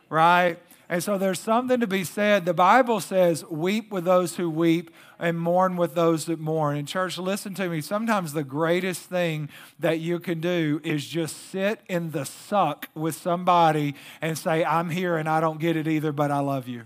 Right? 0.09 0.59
And 0.89 1.03
so 1.03 1.17
there's 1.17 1.39
something 1.39 1.79
to 1.79 1.87
be 1.87 2.03
said. 2.03 2.45
The 2.45 2.53
Bible 2.53 2.99
says, 2.99 3.43
weep 3.45 3.91
with 3.91 4.03
those 4.03 4.35
who 4.35 4.49
weep 4.49 4.91
and 5.17 5.39
mourn 5.39 5.75
with 5.75 5.95
those 5.95 6.25
that 6.25 6.39
mourn. 6.39 6.77
And, 6.77 6.87
church, 6.87 7.17
listen 7.17 7.53
to 7.55 7.69
me. 7.69 7.81
Sometimes 7.81 8.33
the 8.33 8.43
greatest 8.43 9.01
thing 9.01 9.49
that 9.79 9.99
you 9.99 10.19
can 10.19 10.39
do 10.39 10.81
is 10.83 11.07
just 11.07 11.49
sit 11.49 11.81
in 11.87 12.11
the 12.11 12.25
suck 12.25 12.89
with 12.93 13.15
somebody 13.15 13.95
and 14.21 14.37
say, 14.37 14.63
I'm 14.63 14.89
here 14.89 15.17
and 15.17 15.27
I 15.27 15.39
don't 15.39 15.59
get 15.59 15.75
it 15.75 15.87
either, 15.87 16.11
but 16.11 16.29
I 16.29 16.39
love 16.39 16.67
you 16.67 16.83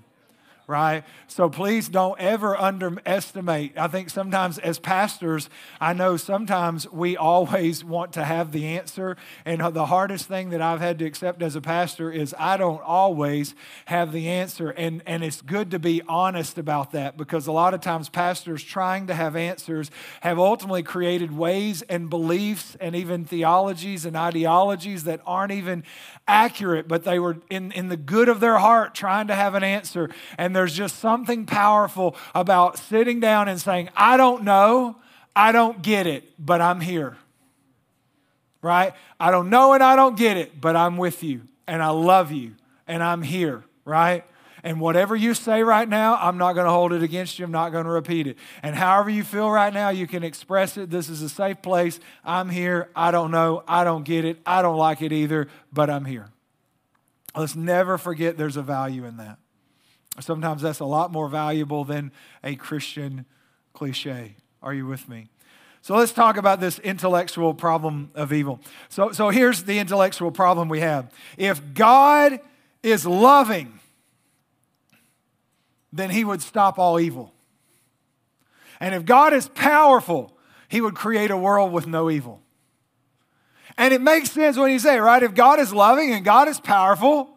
right? 0.68 1.06
So 1.28 1.50
please 1.50 1.88
don't 1.88 2.20
ever 2.20 2.56
underestimate. 2.58 3.78
I 3.78 3.88
think 3.88 4.10
sometimes 4.10 4.60
as 4.60 4.80
pastors, 4.80 5.50
I 5.80 5.94
know 5.94 6.18
sometimes 6.18 6.92
we 6.92 7.16
always 7.16 7.86
want 7.86 8.12
to 8.14 8.26
have 8.26 8.52
the 8.52 8.66
answer. 8.66 9.16
And 9.46 9.62
the 9.74 9.86
hardest 9.86 10.28
thing 10.28 10.50
that 10.50 10.62
I've 10.62 10.82
had 10.82 11.00
to 11.00 11.06
accept 11.06 11.42
as 11.42 11.56
a 11.56 11.62
pastor 11.62 12.12
is 12.12 12.36
I 12.38 12.58
don't 12.58 12.82
always 12.82 13.56
have 13.86 14.12
the 14.12 14.28
answer. 14.28 14.72
And, 14.72 15.02
and 15.06 15.24
it's 15.24 15.42
good 15.42 15.72
to 15.72 15.80
be 15.80 16.02
honest 16.06 16.58
about 16.58 16.92
that 16.92 17.16
because 17.16 17.48
a 17.48 17.54
lot 17.54 17.74
of 17.74 17.80
times 17.80 18.10
pastors 18.10 18.62
trying 18.62 19.08
to 19.08 19.14
have 19.14 19.38
answers 19.38 19.90
have 20.20 20.38
ultimately 20.38 20.84
created 20.84 21.36
ways 21.36 21.82
and 21.84 22.10
beliefs 22.10 22.76
and 22.82 22.94
even 22.94 23.24
theologies 23.24 24.06
and 24.06 24.18
ideologies 24.18 25.06
that 25.06 25.22
aren't 25.26 25.54
even 25.54 25.86
accurate, 26.28 26.90
but 26.90 27.06
they 27.06 27.20
were 27.20 27.38
in, 27.50 27.72
in 27.72 27.88
the 27.88 27.96
good 27.96 28.28
of 28.28 28.42
their 28.42 28.58
heart 28.58 28.94
trying 28.94 29.28
to 29.28 29.36
have 29.36 29.56
an 29.56 29.64
answer. 29.64 30.10
And 30.38 30.57
there's 30.58 30.74
just 30.74 30.98
something 30.98 31.46
powerful 31.46 32.16
about 32.34 32.80
sitting 32.80 33.20
down 33.20 33.48
and 33.48 33.62
saying, 33.62 33.90
I 33.96 34.18
don't 34.18 34.44
know, 34.44 34.96
I 35.36 35.52
don't 35.52 35.84
get 35.84 36.08
it, 36.08 36.24
but 36.44 36.62
I'm 36.62 36.82
here. 36.82 37.16
Right? 38.64 38.94
I 39.20 39.30
don't 39.30 39.52
know 39.52 39.74
and 39.74 39.84
I 39.84 39.96
don't 39.96 40.18
get 40.18 40.36
it, 40.36 40.60
but 40.60 40.76
I'm 40.76 40.98
with 40.98 41.24
you 41.24 41.44
and 41.68 41.84
I 41.84 41.90
love 41.90 42.32
you 42.32 42.56
and 42.88 43.04
I'm 43.04 43.22
here. 43.22 43.64
Right? 43.86 44.26
And 44.64 44.82
whatever 44.82 45.16
you 45.16 45.36
say 45.36 45.62
right 45.62 45.88
now, 45.88 46.18
I'm 46.20 46.40
not 46.40 46.54
going 46.54 46.66
to 46.66 46.72
hold 46.72 46.92
it 46.92 47.04
against 47.04 47.38
you. 47.38 47.46
I'm 47.46 47.52
not 47.52 47.72
going 47.72 47.86
to 47.86 47.92
repeat 47.92 48.26
it. 48.26 48.38
And 48.64 48.76
however 48.76 49.12
you 49.12 49.24
feel 49.24 49.52
right 49.52 49.72
now, 49.72 49.90
you 49.90 50.08
can 50.08 50.24
express 50.24 50.76
it. 50.76 50.90
This 50.90 51.08
is 51.08 51.22
a 51.22 51.30
safe 51.30 51.62
place. 51.62 52.00
I'm 52.26 52.50
here. 52.50 52.90
I 52.96 53.12
don't 53.12 53.30
know. 53.30 53.64
I 53.68 53.84
don't 53.84 54.04
get 54.04 54.26
it. 54.26 54.40
I 54.44 54.64
don't 54.64 54.78
like 54.78 55.04
it 55.04 55.14
either, 55.14 55.50
but 55.72 55.92
I'm 55.92 56.06
here. 56.06 56.30
Let's 57.36 57.56
never 57.56 58.00
forget 58.00 58.38
there's 58.38 58.58
a 58.58 58.64
value 58.64 59.06
in 59.06 59.18
that. 59.18 59.38
Sometimes 60.20 60.62
that's 60.62 60.80
a 60.80 60.86
lot 60.86 61.12
more 61.12 61.30
valuable 61.30 61.84
than 61.84 62.12
a 62.44 62.56
Christian 62.56 63.26
cliche. 63.74 64.36
Are 64.62 64.74
you 64.74 64.88
with 64.88 65.08
me? 65.08 65.30
So 65.82 65.96
let's 65.96 66.12
talk 66.12 66.38
about 66.38 66.60
this 66.60 66.80
intellectual 66.80 67.54
problem 67.54 68.12
of 68.16 68.34
evil. 68.34 68.60
So, 68.90 69.12
so 69.12 69.30
here's 69.30 69.64
the 69.64 69.80
intellectual 69.80 70.32
problem 70.32 70.70
we 70.70 70.80
have. 70.82 71.14
If 71.38 71.74
God 71.74 72.40
is 72.84 73.06
loving, 73.06 73.80
then 75.94 76.10
he 76.10 76.24
would 76.24 76.42
stop 76.42 76.78
all 76.78 77.00
evil. 77.00 77.34
And 78.80 78.94
if 78.94 79.06
God 79.06 79.34
is 79.34 79.48
powerful, 79.48 80.38
he 80.68 80.82
would 80.82 80.96
create 80.96 81.32
a 81.32 81.38
world 81.38 81.72
with 81.72 81.88
no 81.88 82.10
evil. 82.10 82.42
And 83.78 83.94
it 83.94 84.02
makes 84.02 84.32
sense 84.32 84.58
when 84.58 84.72
you 84.72 84.80
say, 84.80 85.00
right? 85.00 85.22
If 85.22 85.36
God 85.36 85.60
is 85.60 85.74
loving 85.74 86.12
and 86.12 86.26
God 86.26 86.48
is 86.48 86.60
powerful, 86.60 87.37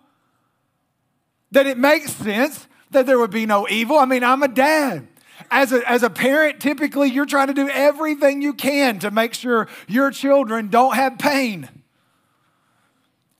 then 1.51 1.67
it 1.67 1.79
makes 1.79 2.13
sense 2.13 2.67
that 2.91 3.07
there 3.07 3.19
would 3.19 3.31
be 3.31 3.47
no 3.47 3.69
evil. 3.69 3.99
I 3.99 4.05
mean, 4.05 4.25
I'm 4.25 4.43
a 4.43 4.49
dad. 4.49 5.07
As 5.51 5.73
a, 5.73 5.89
as 5.91 6.03
a 6.03 6.11
parent, 6.11 6.61
typically 6.61 7.11
you're 7.11 7.27
trying 7.27 7.49
to 7.49 7.55
do 7.55 7.69
everything 7.69 8.43
you 8.43 8.53
can 8.53 8.99
to 9.01 9.11
make 9.11 9.35
sure 9.35 9.69
your 9.89 10.11
children 10.11 10.69
don't 10.69 10.95
have 10.95 11.19
pain. 11.19 11.69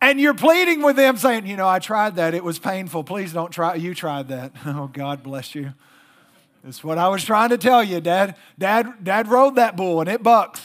And 0.01 0.19
you're 0.19 0.35
pleading 0.35 0.83
with 0.83 0.97
them 0.97 1.19
saying, 1.19 1.47
you 1.47 1.57
know, 1.57 1.69
I 1.69 1.79
tried 1.79 2.17
that. 2.17 2.33
It 2.33 2.43
was 2.43 2.59
painful. 2.59 3.05
Please 3.05 3.33
don't 3.33 3.51
try. 3.51 3.75
You 3.75 3.95
tried 3.95 4.29
that. 4.29 4.53
Oh, 4.67 4.89
God 4.93 5.23
bless 5.23 5.55
you. 5.55 5.75
That's 6.65 6.83
what 6.83 6.99
I 6.99 7.09
was 7.09 7.25
trying 7.25 7.51
to 7.51 7.59
tell 7.59 7.83
you, 7.83 8.01
Dad. 8.01 8.37
Dad, 8.59 9.03
Dad 9.03 9.29
rode 9.29 9.57
that 9.57 9.77
bull 9.77 10.01
and 10.01 10.09
it 10.09 10.23
bucks, 10.23 10.61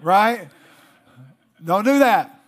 right? 0.00 0.48
Don't 1.64 1.84
do 1.84 2.00
that. 2.00 2.40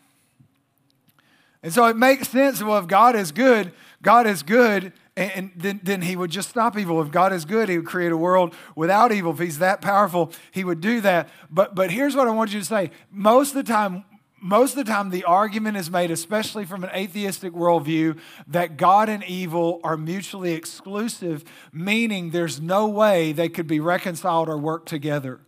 And 1.63 1.73
so 1.73 1.87
it 1.87 1.97
makes 1.97 2.29
sense. 2.29 2.63
Well, 2.63 2.79
if 2.79 2.89
God 2.89 3.15
is 3.15 3.31
good, 3.31 3.73
God 4.03 4.27
is 4.27 4.43
good, 4.43 4.93
and 5.17 5.53
then, 5.55 5.81
then 5.83 6.03
he 6.03 6.17
would 6.17 6.31
just 6.31 6.51
stop 6.51 6.77
evil. 6.77 7.01
If 7.01 7.11
God 7.11 7.33
is 7.33 7.45
good, 7.45 7.69
he 7.69 7.79
would 7.79 7.87
create 7.87 8.13
a 8.13 8.17
world 8.17 8.55
without 8.75 9.13
evil. 9.13 9.33
If 9.33 9.39
he's 9.39 9.59
that 9.59 9.81
powerful, 9.81 10.33
he 10.51 10.65
would 10.65 10.81
do 10.81 11.01
that. 11.03 11.29
But, 11.51 11.75
but 11.75 11.91
here's 11.91 12.17
what 12.17 12.27
I 12.27 12.31
want 12.31 12.53
you 12.53 12.61
to 12.61 12.67
say. 12.67 12.91
Most 13.11 13.51
of 13.51 13.65
the 13.65 13.73
time, 13.73 14.05
most 14.45 14.77
of 14.77 14.85
the 14.85 14.91
time, 14.91 15.11
the 15.11 15.23
argument 15.23 15.77
is 15.77 15.89
made, 15.89 16.11
especially 16.11 16.65
from 16.65 16.83
an 16.83 16.91
atheistic 16.93 17.53
worldview, 17.53 18.19
that 18.49 18.77
God 18.77 19.09
and 19.09 19.23
evil 19.23 19.81
are 19.85 19.97
mutually 19.97 20.55
exclusive, 20.55 21.45
meaning 21.73 22.31
there's 22.31 22.61
no 22.61 22.89
way 22.89 23.31
they 23.31 23.49
could 23.49 23.69
be 23.69 23.79
reconciled 23.79 24.49
or 24.49 24.59
work 24.59 24.85
together. 24.85 25.41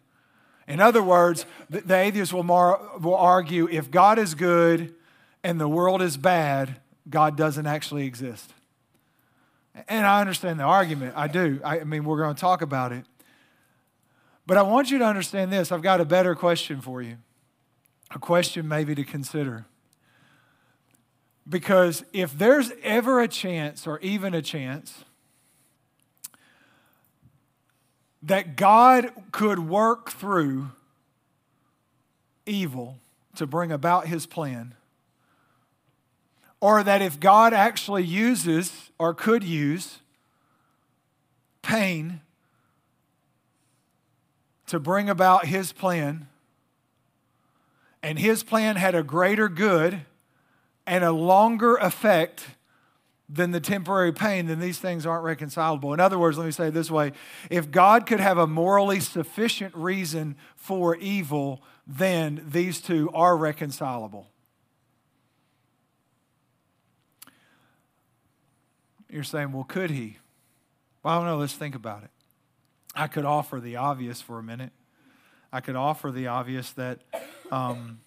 In 0.69 0.81
other 0.81 1.03
words, 1.03 1.45
the, 1.69 1.81
the 1.81 1.97
atheists 1.97 2.33
will, 2.33 2.45
mar, 2.45 2.81
will 3.01 3.17
argue 3.17 3.69
if 3.69 3.91
God 3.91 4.17
is 4.19 4.37
good 4.37 4.95
and 5.43 5.61
the 5.61 5.69
world 5.69 6.01
is 6.01 6.17
bad, 6.17 6.77
God 7.09 7.37
doesn't 7.37 7.67
actually 7.67 8.07
exist. 8.07 8.53
And 9.89 10.07
I 10.07 10.21
understand 10.21 10.61
the 10.61 10.65
argument. 10.65 11.15
I 11.17 11.29
do. 11.29 11.61
I, 11.65 11.85
mean, 11.85 12.05
we're 12.05 12.19
going 12.19 12.35
to 12.35 12.41
talk 12.41 12.63
about 12.63 12.93
it. 12.93 13.05
But 14.47 14.57
I 14.57 14.63
want 14.63 14.91
you 14.91 14.99
to 14.99 15.05
understand 15.05 15.53
this. 15.53 15.73
I've 15.73 15.83
got 15.83 16.01
a 16.01 16.05
better 16.05 16.35
question 16.35 16.81
for 16.81 17.03
you. 17.03 17.17
a 18.15 18.19
question 18.19 18.69
maybe 18.69 18.95
to 18.95 19.05
consider. 19.05 19.67
Because 21.49 22.05
if 22.13 22.37
there's 22.39 22.73
ever 22.83 23.21
a 23.21 23.29
chance, 23.29 23.87
or 23.87 23.99
even 24.01 24.33
a 24.33 24.43
chance, 24.43 25.05
that 28.23 28.57
God 28.57 29.11
could 29.33 29.59
work 29.59 30.11
through 30.11 30.71
evil 32.47 32.99
to 33.37 33.47
bring 33.47 33.73
about 33.73 34.07
his 34.07 34.27
plan, 34.27 34.75
or 36.65 36.83
that 36.83 37.03
if 37.03 37.21
God 37.21 37.53
actually 37.53 38.05
uses 38.05 38.91
or 38.99 39.13
could 39.13 39.45
use 39.45 39.99
pain 41.61 42.23
to 44.67 44.81
bring 44.81 45.11
about 45.11 45.45
his 45.45 45.73
plan, 45.73 46.27
and 48.03 48.19
his 48.19 48.43
plan 48.43 48.77
had 48.77 48.95
a 48.95 49.03
greater 49.03 49.47
good 49.47 50.07
and 50.87 51.05
a 51.05 51.13
longer 51.13 51.77
effect 51.77 52.47
than 53.29 53.51
the 53.51 53.61
temporary 53.61 54.15
pain, 54.15 54.47
then 54.47 54.59
these 54.59 54.79
things 54.79 55.05
aren't 55.05 55.25
reconcilable. 55.25 55.93
In 55.93 56.01
other 56.01 56.19
words, 56.19 56.39
let 56.39 56.47
me 56.47 56.51
say 56.51 56.69
it 56.69 56.75
this 56.75 56.91
way 56.91 57.13
if 57.51 57.71
God 57.71 58.07
could 58.07 58.21
have 58.21 58.39
a 58.39 58.47
morally 58.47 59.01
sufficient 59.01 59.75
reason 59.77 60.35
for 60.57 60.97
evil, 60.97 61.63
then 61.87 62.43
these 62.49 62.81
two 62.81 63.11
are 63.13 63.37
reconcilable. 63.37 64.31
You're 69.15 69.23
saying, 69.23 69.53
well, 69.53 69.63
could 69.63 69.91
he? 69.91 70.19
Well, 71.05 71.15
I 71.15 71.19
don't 71.19 71.27
know. 71.27 71.37
Let's 71.37 71.55
think 71.55 71.77
about 71.77 72.03
it. 72.03 72.11
I 72.97 73.07
could 73.07 73.25
offer 73.25 73.61
the 73.61 73.77
obvious 73.77 74.21
for 74.21 74.41
a 74.41 74.43
minute. 74.43 74.73
I 75.53 75.61
could 75.61 75.77
offer 75.77 76.11
the 76.11 76.27
obvious 76.27 76.73
that 76.73 76.99
um, 77.53 78.01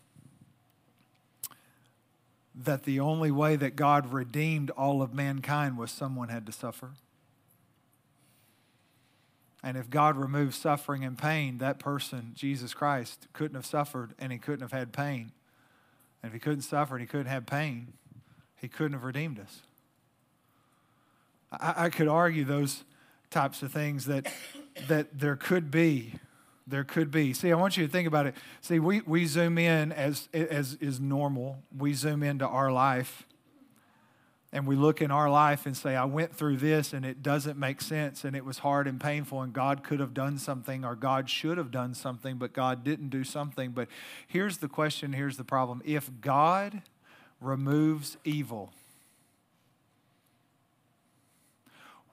that 2.53 2.83
the 2.83 2.99
only 2.99 3.31
way 3.31 3.55
that 3.55 3.77
God 3.77 4.11
redeemed 4.11 4.69
all 4.71 5.01
of 5.01 5.13
mankind 5.13 5.77
was 5.77 5.91
someone 5.91 6.27
had 6.27 6.45
to 6.45 6.51
suffer. 6.51 6.89
And 9.63 9.77
if 9.77 9.89
God 9.89 10.17
removed 10.17 10.55
suffering 10.55 11.05
and 11.05 11.17
pain, 11.17 11.59
that 11.59 11.79
person, 11.79 12.33
Jesus 12.35 12.73
Christ, 12.73 13.27
couldn't 13.31 13.55
have 13.55 13.65
suffered 13.65 14.13
and 14.19 14.33
he 14.33 14.39
couldn't 14.39 14.61
have 14.61 14.73
had 14.73 14.91
pain. 14.91 15.31
And 16.21 16.29
if 16.29 16.33
he 16.33 16.39
couldn't 16.39 16.63
suffer 16.63 16.95
and 16.95 17.01
he 17.01 17.07
couldn't 17.07 17.27
have 17.27 17.45
pain, 17.45 17.93
he 18.57 18.67
couldn't 18.67 18.91
have 18.91 19.05
redeemed 19.05 19.39
us. 19.39 19.61
I, 21.51 21.85
I 21.85 21.89
could 21.89 22.07
argue 22.07 22.43
those 22.43 22.83
types 23.29 23.61
of 23.61 23.71
things 23.71 24.05
that, 24.05 24.31
that 24.87 25.19
there 25.19 25.35
could 25.35 25.71
be 25.71 26.13
there 26.67 26.83
could 26.83 27.09
be. 27.09 27.33
See, 27.33 27.51
I 27.51 27.55
want 27.55 27.77
you 27.77 27.85
to 27.85 27.91
think 27.91 28.07
about 28.07 28.27
it. 28.27 28.35
See, 28.61 28.77
we, 28.77 28.99
we 29.01 29.25
zoom 29.25 29.57
in 29.57 29.93
as, 29.93 30.27
as 30.33 30.73
is 30.81 30.99
normal. 30.99 31.59
We 31.75 31.93
zoom 31.93 32.23
into 32.23 32.45
our 32.45 32.71
life 32.71 33.25
and 34.51 34.67
we 34.67 34.75
look 34.75 35.01
in 35.01 35.11
our 35.11 35.29
life 35.29 35.65
and 35.65 35.75
say, 35.75 35.95
I 35.95 36.05
went 36.05 36.35
through 36.35 36.57
this 36.57 36.93
and 36.93 37.05
it 37.05 37.23
doesn't 37.23 37.57
make 37.57 37.81
sense 37.81 38.25
and 38.25 38.35
it 38.35 38.43
was 38.43 38.59
hard 38.59 38.87
and 38.87 38.99
painful 38.99 39.41
and 39.41 39.53
God 39.53 39.83
could 39.83 39.99
have 39.99 40.13
done 40.13 40.37
something 40.37 40.83
or 40.83 40.95
God 40.95 41.29
should 41.29 41.57
have 41.57 41.71
done 41.71 41.93
something, 41.93 42.37
but 42.37 42.53
God 42.53 42.83
didn't 42.83 43.09
do 43.09 43.23
something. 43.23 43.71
But 43.71 43.87
here's 44.27 44.57
the 44.57 44.67
question 44.67 45.13
here's 45.13 45.37
the 45.37 45.43
problem. 45.43 45.81
If 45.85 46.09
God 46.21 46.81
removes 47.39 48.17
evil, 48.25 48.73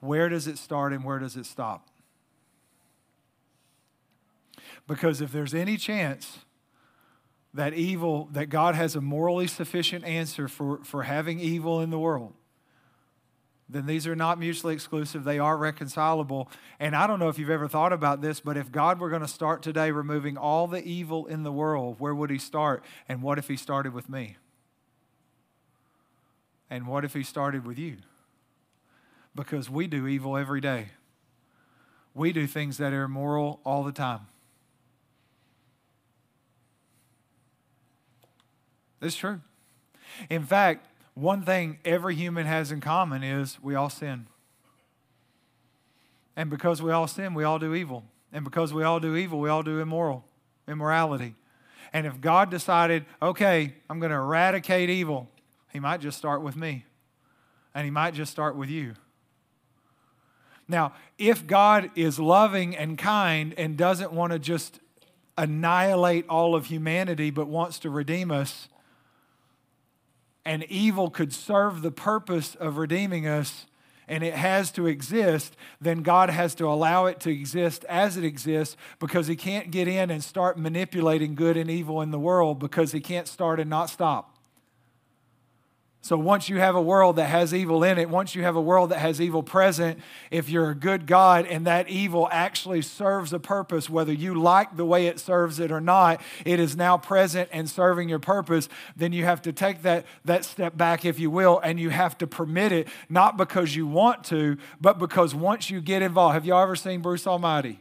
where 0.04 0.28
does 0.28 0.46
it 0.46 0.58
start 0.58 0.92
and 0.92 1.04
where 1.04 1.18
does 1.18 1.36
it 1.36 1.46
stop? 1.46 1.88
Because 4.86 5.20
if 5.20 5.32
there's 5.32 5.54
any 5.54 5.76
chance 5.76 6.38
that 7.54 7.72
evil, 7.74 8.28
that 8.32 8.46
God 8.46 8.74
has 8.74 8.96
a 8.96 9.00
morally 9.00 9.46
sufficient 9.46 10.04
answer 10.04 10.48
for, 10.48 10.84
for 10.84 11.04
having 11.04 11.40
evil 11.40 11.80
in 11.80 11.90
the 11.90 11.98
world, 11.98 12.34
then 13.68 13.86
these 13.86 14.06
are 14.06 14.16
not 14.16 14.38
mutually 14.38 14.74
exclusive. 14.74 15.24
They 15.24 15.38
are 15.38 15.56
reconcilable. 15.56 16.50
And 16.78 16.94
I 16.94 17.06
don't 17.06 17.18
know 17.18 17.28
if 17.28 17.38
you've 17.38 17.50
ever 17.50 17.66
thought 17.66 17.92
about 17.92 18.20
this, 18.20 18.40
but 18.40 18.56
if 18.56 18.70
God 18.70 19.00
were 19.00 19.08
going 19.08 19.22
to 19.22 19.28
start 19.28 19.62
today 19.62 19.90
removing 19.90 20.36
all 20.36 20.66
the 20.66 20.84
evil 20.84 21.26
in 21.26 21.44
the 21.44 21.52
world, 21.52 21.96
where 21.98 22.14
would 22.14 22.28
He 22.28 22.38
start? 22.38 22.84
And 23.08 23.22
what 23.22 23.38
if 23.38 23.48
He 23.48 23.56
started 23.56 23.94
with 23.94 24.08
me? 24.08 24.36
And 26.68 26.86
what 26.86 27.04
if 27.04 27.14
He 27.14 27.22
started 27.22 27.66
with 27.66 27.78
you? 27.78 27.98
Because 29.34 29.68
we 29.68 29.86
do 29.86 30.06
evil 30.06 30.36
every 30.36 30.60
day, 30.60 30.88
we 32.14 32.32
do 32.32 32.46
things 32.46 32.78
that 32.78 32.92
are 32.92 33.02
immoral 33.04 33.60
all 33.64 33.82
the 33.82 33.92
time. 33.92 34.20
It's 39.02 39.16
true. 39.16 39.40
In 40.30 40.44
fact, 40.44 40.86
one 41.14 41.42
thing 41.42 41.78
every 41.84 42.14
human 42.14 42.46
has 42.46 42.72
in 42.72 42.80
common 42.80 43.22
is 43.22 43.58
we 43.62 43.74
all 43.74 43.90
sin. 43.90 44.26
And 46.36 46.50
because 46.50 46.82
we 46.82 46.90
all 46.90 47.06
sin, 47.06 47.34
we 47.34 47.44
all 47.44 47.58
do 47.58 47.74
evil. 47.74 48.04
And 48.32 48.44
because 48.44 48.72
we 48.72 48.82
all 48.82 48.98
do 48.98 49.14
evil, 49.14 49.38
we 49.38 49.48
all 49.48 49.62
do 49.62 49.78
immoral, 49.78 50.24
immorality. 50.66 51.36
And 51.92 52.06
if 52.06 52.20
God 52.20 52.50
decided, 52.50 53.04
okay, 53.22 53.74
I'm 53.88 54.00
going 54.00 54.10
to 54.10 54.16
eradicate 54.16 54.90
evil, 54.90 55.28
He 55.72 55.78
might 55.78 56.00
just 56.00 56.18
start 56.18 56.42
with 56.42 56.56
me. 56.56 56.86
And 57.74 57.84
He 57.84 57.90
might 57.90 58.14
just 58.14 58.32
start 58.32 58.56
with 58.56 58.68
you. 58.68 58.94
Now, 60.68 60.92
if 61.18 61.46
God 61.46 61.90
is 61.94 62.18
loving 62.18 62.76
and 62.76 62.96
kind 62.96 63.54
and 63.56 63.76
doesn't 63.76 64.12
want 64.12 64.32
to 64.32 64.38
just 64.38 64.80
annihilate 65.36 66.26
all 66.28 66.54
of 66.54 66.66
humanity 66.66 67.30
but 67.30 67.48
wants 67.48 67.78
to 67.80 67.90
redeem 67.90 68.30
us, 68.30 68.68
and 70.44 70.64
evil 70.64 71.10
could 71.10 71.32
serve 71.32 71.82
the 71.82 71.90
purpose 71.90 72.54
of 72.54 72.76
redeeming 72.76 73.26
us 73.26 73.66
and 74.06 74.22
it 74.22 74.34
has 74.34 74.70
to 74.72 74.86
exist, 74.86 75.56
then 75.80 76.02
God 76.02 76.28
has 76.28 76.54
to 76.56 76.66
allow 76.66 77.06
it 77.06 77.20
to 77.20 77.30
exist 77.30 77.84
as 77.88 78.16
it 78.16 78.24
exists 78.24 78.76
because 78.98 79.26
He 79.26 79.36
can't 79.36 79.70
get 79.70 79.88
in 79.88 80.10
and 80.10 80.22
start 80.22 80.58
manipulating 80.58 81.34
good 81.34 81.56
and 81.56 81.70
evil 81.70 82.02
in 82.02 82.10
the 82.10 82.18
world 82.18 82.58
because 82.58 82.92
He 82.92 83.00
can't 83.00 83.26
start 83.28 83.60
and 83.60 83.70
not 83.70 83.88
stop. 83.88 84.33
So 86.04 86.18
once 86.18 86.50
you 86.50 86.58
have 86.58 86.74
a 86.74 86.82
world 86.82 87.16
that 87.16 87.30
has 87.30 87.54
evil 87.54 87.82
in 87.82 87.96
it, 87.96 88.10
once 88.10 88.34
you 88.34 88.42
have 88.42 88.56
a 88.56 88.60
world 88.60 88.90
that 88.90 88.98
has 88.98 89.22
evil 89.22 89.42
present, 89.42 89.98
if 90.30 90.50
you're 90.50 90.68
a 90.68 90.74
good 90.74 91.06
God 91.06 91.46
and 91.46 91.66
that 91.66 91.88
evil 91.88 92.28
actually 92.30 92.82
serves 92.82 93.32
a 93.32 93.38
purpose, 93.38 93.88
whether 93.88 94.12
you 94.12 94.34
like 94.34 94.76
the 94.76 94.84
way 94.84 95.06
it 95.06 95.18
serves 95.18 95.58
it 95.58 95.72
or 95.72 95.80
not, 95.80 96.20
it 96.44 96.60
is 96.60 96.76
now 96.76 96.98
present 96.98 97.48
and 97.52 97.70
serving 97.70 98.10
your 98.10 98.18
purpose, 98.18 98.68
then 98.94 99.14
you 99.14 99.24
have 99.24 99.40
to 99.40 99.50
take 99.50 99.80
that, 99.80 100.04
that 100.26 100.44
step 100.44 100.76
back, 100.76 101.06
if 101.06 101.18
you 101.18 101.30
will, 101.30 101.58
and 101.60 101.80
you 101.80 101.88
have 101.88 102.18
to 102.18 102.26
permit 102.26 102.70
it, 102.70 102.86
not 103.08 103.38
because 103.38 103.74
you 103.74 103.86
want 103.86 104.24
to, 104.24 104.58
but 104.78 104.98
because 104.98 105.34
once 105.34 105.70
you 105.70 105.80
get 105.80 106.02
involved, 106.02 106.34
have 106.34 106.44
y'all 106.44 106.62
ever 106.62 106.76
seen 106.76 107.00
Bruce 107.00 107.26
Almighty? 107.26 107.80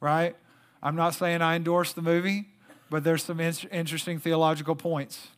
Right? 0.00 0.34
I'm 0.82 0.96
not 0.96 1.14
saying 1.14 1.42
I 1.42 1.54
endorse 1.54 1.92
the 1.92 2.02
movie, 2.02 2.48
but 2.90 3.04
there's 3.04 3.22
some 3.22 3.38
in- 3.38 3.54
interesting 3.70 4.18
theological 4.18 4.74
points. 4.74 5.28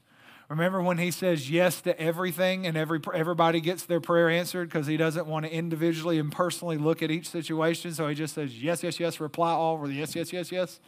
Remember 0.48 0.80
when 0.80 0.96
he 0.96 1.11
says 1.11 1.50
yes 1.50 1.82
to 1.82 1.98
everything 2.00 2.66
and 2.66 2.74
every, 2.74 3.00
everybody 3.12 3.61
gets 3.61 3.84
their 3.84 4.00
prayer 4.00 4.30
answered 4.30 4.70
because 4.70 4.87
he 4.87 4.96
doesn't 4.96 5.26
want 5.26 5.44
to 5.44 5.52
individually 5.52 6.18
and 6.18 6.32
personally 6.32 6.78
look 6.78 7.02
at 7.02 7.11
each 7.11 7.28
situation. 7.28 7.92
So 7.92 8.08
he 8.08 8.14
just 8.14 8.34
says 8.34 8.62
yes, 8.62 8.82
yes, 8.82 8.98
yes, 8.98 9.20
reply 9.20 9.52
all, 9.52 9.76
or 9.76 9.90
yes, 9.90 10.16
yes, 10.16 10.32
yes, 10.32 10.50
yes. 10.50 10.80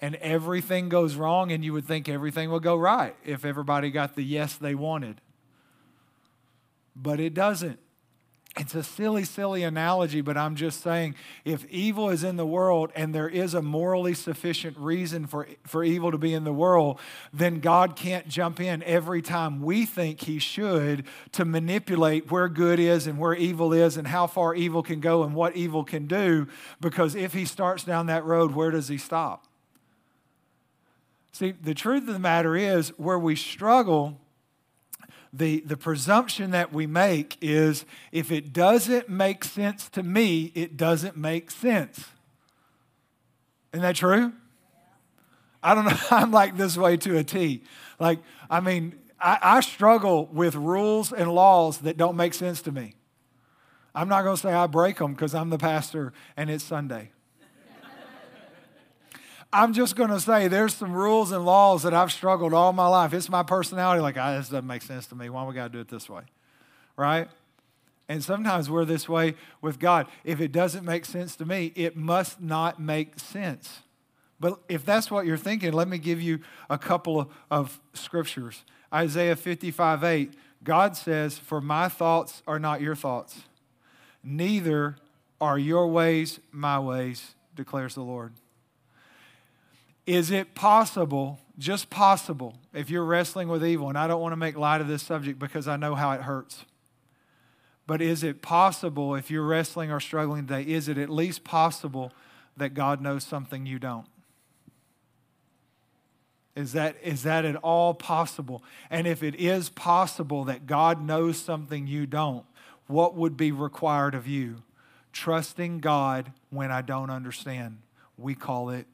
And 0.00 0.16
everything 0.16 0.88
goes 0.88 1.14
wrong, 1.14 1.52
and 1.52 1.64
you 1.64 1.72
would 1.72 1.84
think 1.84 2.08
everything 2.08 2.50
would 2.50 2.62
go 2.62 2.76
right 2.76 3.14
if 3.24 3.44
everybody 3.44 3.90
got 3.90 4.16
the 4.16 4.22
yes 4.22 4.56
they 4.56 4.74
wanted. 4.74 5.20
But 6.96 7.20
it 7.20 7.34
doesn't. 7.34 7.78
It's 8.58 8.74
a 8.74 8.82
silly, 8.82 9.22
silly 9.22 9.62
analogy, 9.62 10.20
but 10.20 10.36
I'm 10.36 10.56
just 10.56 10.82
saying 10.82 11.14
if 11.44 11.64
evil 11.70 12.10
is 12.10 12.24
in 12.24 12.36
the 12.36 12.46
world 12.46 12.90
and 12.96 13.14
there 13.14 13.28
is 13.28 13.54
a 13.54 13.62
morally 13.62 14.14
sufficient 14.14 14.76
reason 14.76 15.28
for, 15.28 15.46
for 15.64 15.84
evil 15.84 16.10
to 16.10 16.18
be 16.18 16.34
in 16.34 16.42
the 16.42 16.52
world, 16.52 16.98
then 17.32 17.60
God 17.60 17.94
can't 17.94 18.26
jump 18.26 18.58
in 18.58 18.82
every 18.82 19.22
time 19.22 19.62
we 19.62 19.86
think 19.86 20.22
He 20.22 20.40
should 20.40 21.04
to 21.32 21.44
manipulate 21.44 22.32
where 22.32 22.48
good 22.48 22.80
is 22.80 23.06
and 23.06 23.18
where 23.18 23.34
evil 23.34 23.72
is 23.72 23.96
and 23.96 24.08
how 24.08 24.26
far 24.26 24.56
evil 24.56 24.82
can 24.82 24.98
go 24.98 25.22
and 25.22 25.34
what 25.34 25.54
evil 25.54 25.84
can 25.84 26.08
do. 26.08 26.48
Because 26.80 27.14
if 27.14 27.32
He 27.32 27.44
starts 27.44 27.84
down 27.84 28.06
that 28.06 28.24
road, 28.24 28.52
where 28.52 28.72
does 28.72 28.88
He 28.88 28.98
stop? 28.98 29.46
See, 31.30 31.52
the 31.52 31.74
truth 31.74 32.08
of 32.08 32.14
the 32.14 32.18
matter 32.18 32.56
is 32.56 32.88
where 32.98 33.18
we 33.18 33.36
struggle 33.36 34.18
the, 35.32 35.60
the 35.60 35.76
presumption 35.76 36.50
that 36.52 36.72
we 36.72 36.86
make 36.86 37.36
is 37.40 37.84
if 38.12 38.32
it 38.32 38.52
doesn't 38.52 39.08
make 39.08 39.44
sense 39.44 39.88
to 39.90 40.02
me, 40.02 40.52
it 40.54 40.76
doesn't 40.76 41.16
make 41.16 41.50
sense. 41.50 42.04
Isn't 43.72 43.82
that 43.82 43.96
true? 43.96 44.32
I 45.62 45.74
don't 45.74 45.84
know. 45.86 45.96
I'm 46.10 46.30
like 46.30 46.56
this 46.56 46.76
way 46.76 46.96
to 46.98 47.18
a 47.18 47.24
T. 47.24 47.62
Like, 47.98 48.20
I 48.48 48.60
mean, 48.60 48.94
I, 49.20 49.38
I 49.42 49.60
struggle 49.60 50.26
with 50.32 50.54
rules 50.54 51.12
and 51.12 51.32
laws 51.32 51.78
that 51.78 51.96
don't 51.96 52.16
make 52.16 52.34
sense 52.34 52.62
to 52.62 52.72
me. 52.72 52.94
I'm 53.94 54.08
not 54.08 54.22
going 54.22 54.36
to 54.36 54.40
say 54.40 54.52
I 54.52 54.66
break 54.66 54.98
them 54.98 55.12
because 55.12 55.34
I'm 55.34 55.50
the 55.50 55.58
pastor 55.58 56.12
and 56.36 56.50
it's 56.50 56.64
Sunday. 56.64 57.10
I'm 59.52 59.72
just 59.72 59.96
going 59.96 60.10
to 60.10 60.20
say 60.20 60.48
there's 60.48 60.74
some 60.74 60.92
rules 60.92 61.32
and 61.32 61.44
laws 61.44 61.82
that 61.82 61.94
I've 61.94 62.12
struggled 62.12 62.52
all 62.52 62.72
my 62.72 62.86
life. 62.86 63.14
It's 63.14 63.30
my 63.30 63.42
personality. 63.42 64.02
Like, 64.02 64.18
ah, 64.18 64.36
this 64.36 64.50
doesn't 64.50 64.66
make 64.66 64.82
sense 64.82 65.06
to 65.06 65.14
me. 65.14 65.30
Why 65.30 65.44
we 65.44 65.54
got 65.54 65.64
to 65.64 65.68
do 65.70 65.80
it 65.80 65.88
this 65.88 66.08
way? 66.08 66.22
Right? 66.96 67.28
And 68.08 68.22
sometimes 68.22 68.68
we're 68.70 68.84
this 68.84 69.08
way 69.08 69.34
with 69.62 69.78
God. 69.78 70.06
If 70.24 70.40
it 70.40 70.52
doesn't 70.52 70.84
make 70.84 71.04
sense 71.04 71.34
to 71.36 71.46
me, 71.46 71.72
it 71.74 71.96
must 71.96 72.40
not 72.40 72.80
make 72.80 73.18
sense. 73.18 73.80
But 74.40 74.60
if 74.68 74.84
that's 74.84 75.10
what 75.10 75.26
you're 75.26 75.36
thinking, 75.36 75.72
let 75.72 75.88
me 75.88 75.98
give 75.98 76.20
you 76.20 76.40
a 76.68 76.78
couple 76.78 77.20
of, 77.20 77.28
of 77.50 77.80
scriptures. 77.92 78.64
Isaiah 78.92 79.36
55 79.36 80.04
8, 80.04 80.34
God 80.62 80.96
says, 80.96 81.38
For 81.38 81.60
my 81.60 81.88
thoughts 81.88 82.42
are 82.46 82.58
not 82.58 82.80
your 82.80 82.94
thoughts, 82.94 83.42
neither 84.22 84.96
are 85.40 85.58
your 85.58 85.88
ways 85.88 86.40
my 86.52 86.78
ways, 86.78 87.34
declares 87.54 87.94
the 87.94 88.02
Lord. 88.02 88.32
Is 90.08 90.30
it 90.30 90.54
possible, 90.54 91.38
just 91.58 91.90
possible, 91.90 92.56
if 92.72 92.88
you're 92.88 93.04
wrestling 93.04 93.46
with 93.48 93.62
evil, 93.62 93.90
and 93.90 93.98
I 93.98 94.06
don't 94.06 94.22
want 94.22 94.32
to 94.32 94.38
make 94.38 94.56
light 94.56 94.80
of 94.80 94.88
this 94.88 95.02
subject 95.02 95.38
because 95.38 95.68
I 95.68 95.76
know 95.76 95.94
how 95.94 96.12
it 96.12 96.22
hurts, 96.22 96.64
but 97.86 98.00
is 98.00 98.24
it 98.24 98.40
possible, 98.40 99.14
if 99.14 99.30
you're 99.30 99.44
wrestling 99.44 99.92
or 99.92 100.00
struggling 100.00 100.46
today, 100.46 100.62
is 100.62 100.88
it 100.88 100.96
at 100.96 101.10
least 101.10 101.44
possible 101.44 102.10
that 102.56 102.72
God 102.72 103.02
knows 103.02 103.22
something 103.22 103.66
you 103.66 103.78
don't? 103.78 104.06
Is 106.56 106.72
that, 106.72 106.96
is 107.02 107.24
that 107.24 107.44
at 107.44 107.56
all 107.56 107.92
possible? 107.92 108.64
And 108.88 109.06
if 109.06 109.22
it 109.22 109.34
is 109.34 109.68
possible 109.68 110.44
that 110.44 110.66
God 110.66 111.02
knows 111.02 111.36
something 111.36 111.86
you 111.86 112.06
don't, 112.06 112.46
what 112.86 113.14
would 113.14 113.36
be 113.36 113.52
required 113.52 114.14
of 114.14 114.26
you? 114.26 114.62
Trusting 115.12 115.80
God 115.80 116.32
when 116.48 116.72
I 116.72 116.80
don't 116.80 117.10
understand. 117.10 117.80
We 118.16 118.34
call 118.34 118.70
it 118.70 118.86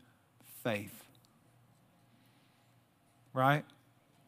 faith 0.64 0.93
right? 3.34 3.64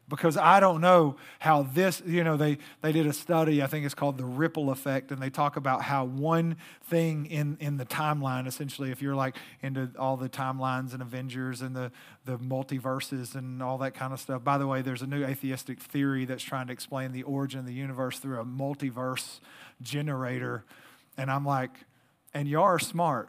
Because 0.09 0.37
I 0.37 0.61
don't 0.61 0.81
know 0.81 1.16
how 1.40 1.62
this, 1.62 2.01
you 2.07 2.23
know, 2.23 2.37
they, 2.37 2.59
they 2.81 2.92
did 2.92 3.07
a 3.07 3.12
study, 3.12 3.61
I 3.61 3.66
think 3.66 3.85
it's 3.85 3.95
called 3.95 4.19
the 4.19 4.25
ripple 4.25 4.71
effect, 4.71 5.11
and 5.11 5.21
they 5.21 5.31
talk 5.31 5.57
about 5.57 5.83
how 5.83 6.05
one 6.05 6.57
thing 6.85 7.27
in, 7.27 7.57
in 7.59 7.77
the 7.77 7.85
timeline, 7.85 8.47
essentially, 8.47 8.92
if 8.92 9.03
you're 9.03 9.16
like 9.16 9.37
into 9.62 9.90
all 9.99 10.16
the 10.16 10.29
timelines 10.29 10.92
and 10.92 11.03
Avengers 11.03 11.61
and 11.61 11.75
the, 11.75 11.90
the 12.25 12.38
multiverses 12.38 13.35
and 13.35 13.61
all 13.61 13.79
that 13.79 13.95
kind 13.95 14.12
of 14.12 14.21
stuff. 14.21 14.45
By 14.45 14.59
the 14.59 14.66
way, 14.69 14.81
there's 14.81 15.03
a 15.03 15.09
new 15.09 15.25
atheistic 15.25 15.81
theory 15.81 16.25
that's 16.25 16.45
trying 16.45 16.69
to 16.69 16.73
explain 16.73 17.11
the 17.11 17.25
origin 17.25 17.61
of 17.61 17.66
the 17.66 17.75
universe 17.75 18.21
through 18.21 18.38
a 18.38 18.45
multiverse 18.45 19.40
generator. 19.83 20.64
And 21.19 21.33
I'm 21.33 21.45
like, 21.45 21.73
and 22.33 22.47
y'all 22.47 22.62
are 22.62 22.79
smart. 22.79 23.29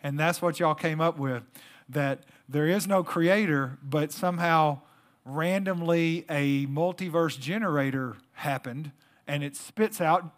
And 0.00 0.16
that's 0.16 0.40
what 0.40 0.60
y'all 0.60 0.74
came 0.76 1.00
up 1.00 1.18
with 1.18 1.42
that 1.88 2.20
there 2.48 2.66
is 2.66 2.86
no 2.86 3.02
creator, 3.02 3.78
but 3.82 4.12
somehow 4.12 4.80
randomly 5.24 6.26
a 6.28 6.66
multiverse 6.66 7.38
generator 7.38 8.16
happened 8.32 8.92
and 9.26 9.42
it 9.42 9.56
spits 9.56 10.00
out 10.00 10.30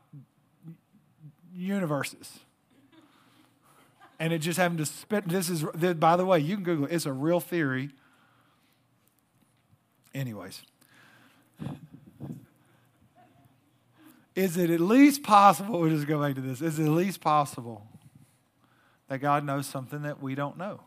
universes. 1.54 2.40
And 4.18 4.32
it 4.32 4.38
just 4.38 4.58
happened 4.58 4.78
to 4.78 4.86
spit. 4.86 5.28
This 5.28 5.50
is, 5.50 5.62
by 5.62 6.16
the 6.16 6.24
way, 6.24 6.38
you 6.38 6.54
can 6.54 6.64
Google 6.64 6.86
it. 6.86 6.92
It's 6.92 7.04
a 7.04 7.12
real 7.12 7.40
theory. 7.40 7.90
Anyways, 10.14 10.62
is 14.34 14.56
it 14.56 14.70
at 14.70 14.80
least 14.80 15.22
possible? 15.22 15.80
We'll 15.80 15.90
just 15.90 16.06
go 16.06 16.22
back 16.22 16.34
to 16.36 16.40
this. 16.40 16.62
Is 16.62 16.78
it 16.78 16.84
at 16.84 16.90
least 16.90 17.20
possible 17.20 17.86
that 19.08 19.18
God 19.18 19.44
knows 19.44 19.66
something 19.66 20.02
that 20.02 20.22
we 20.22 20.34
don't 20.34 20.56
know? 20.56 20.80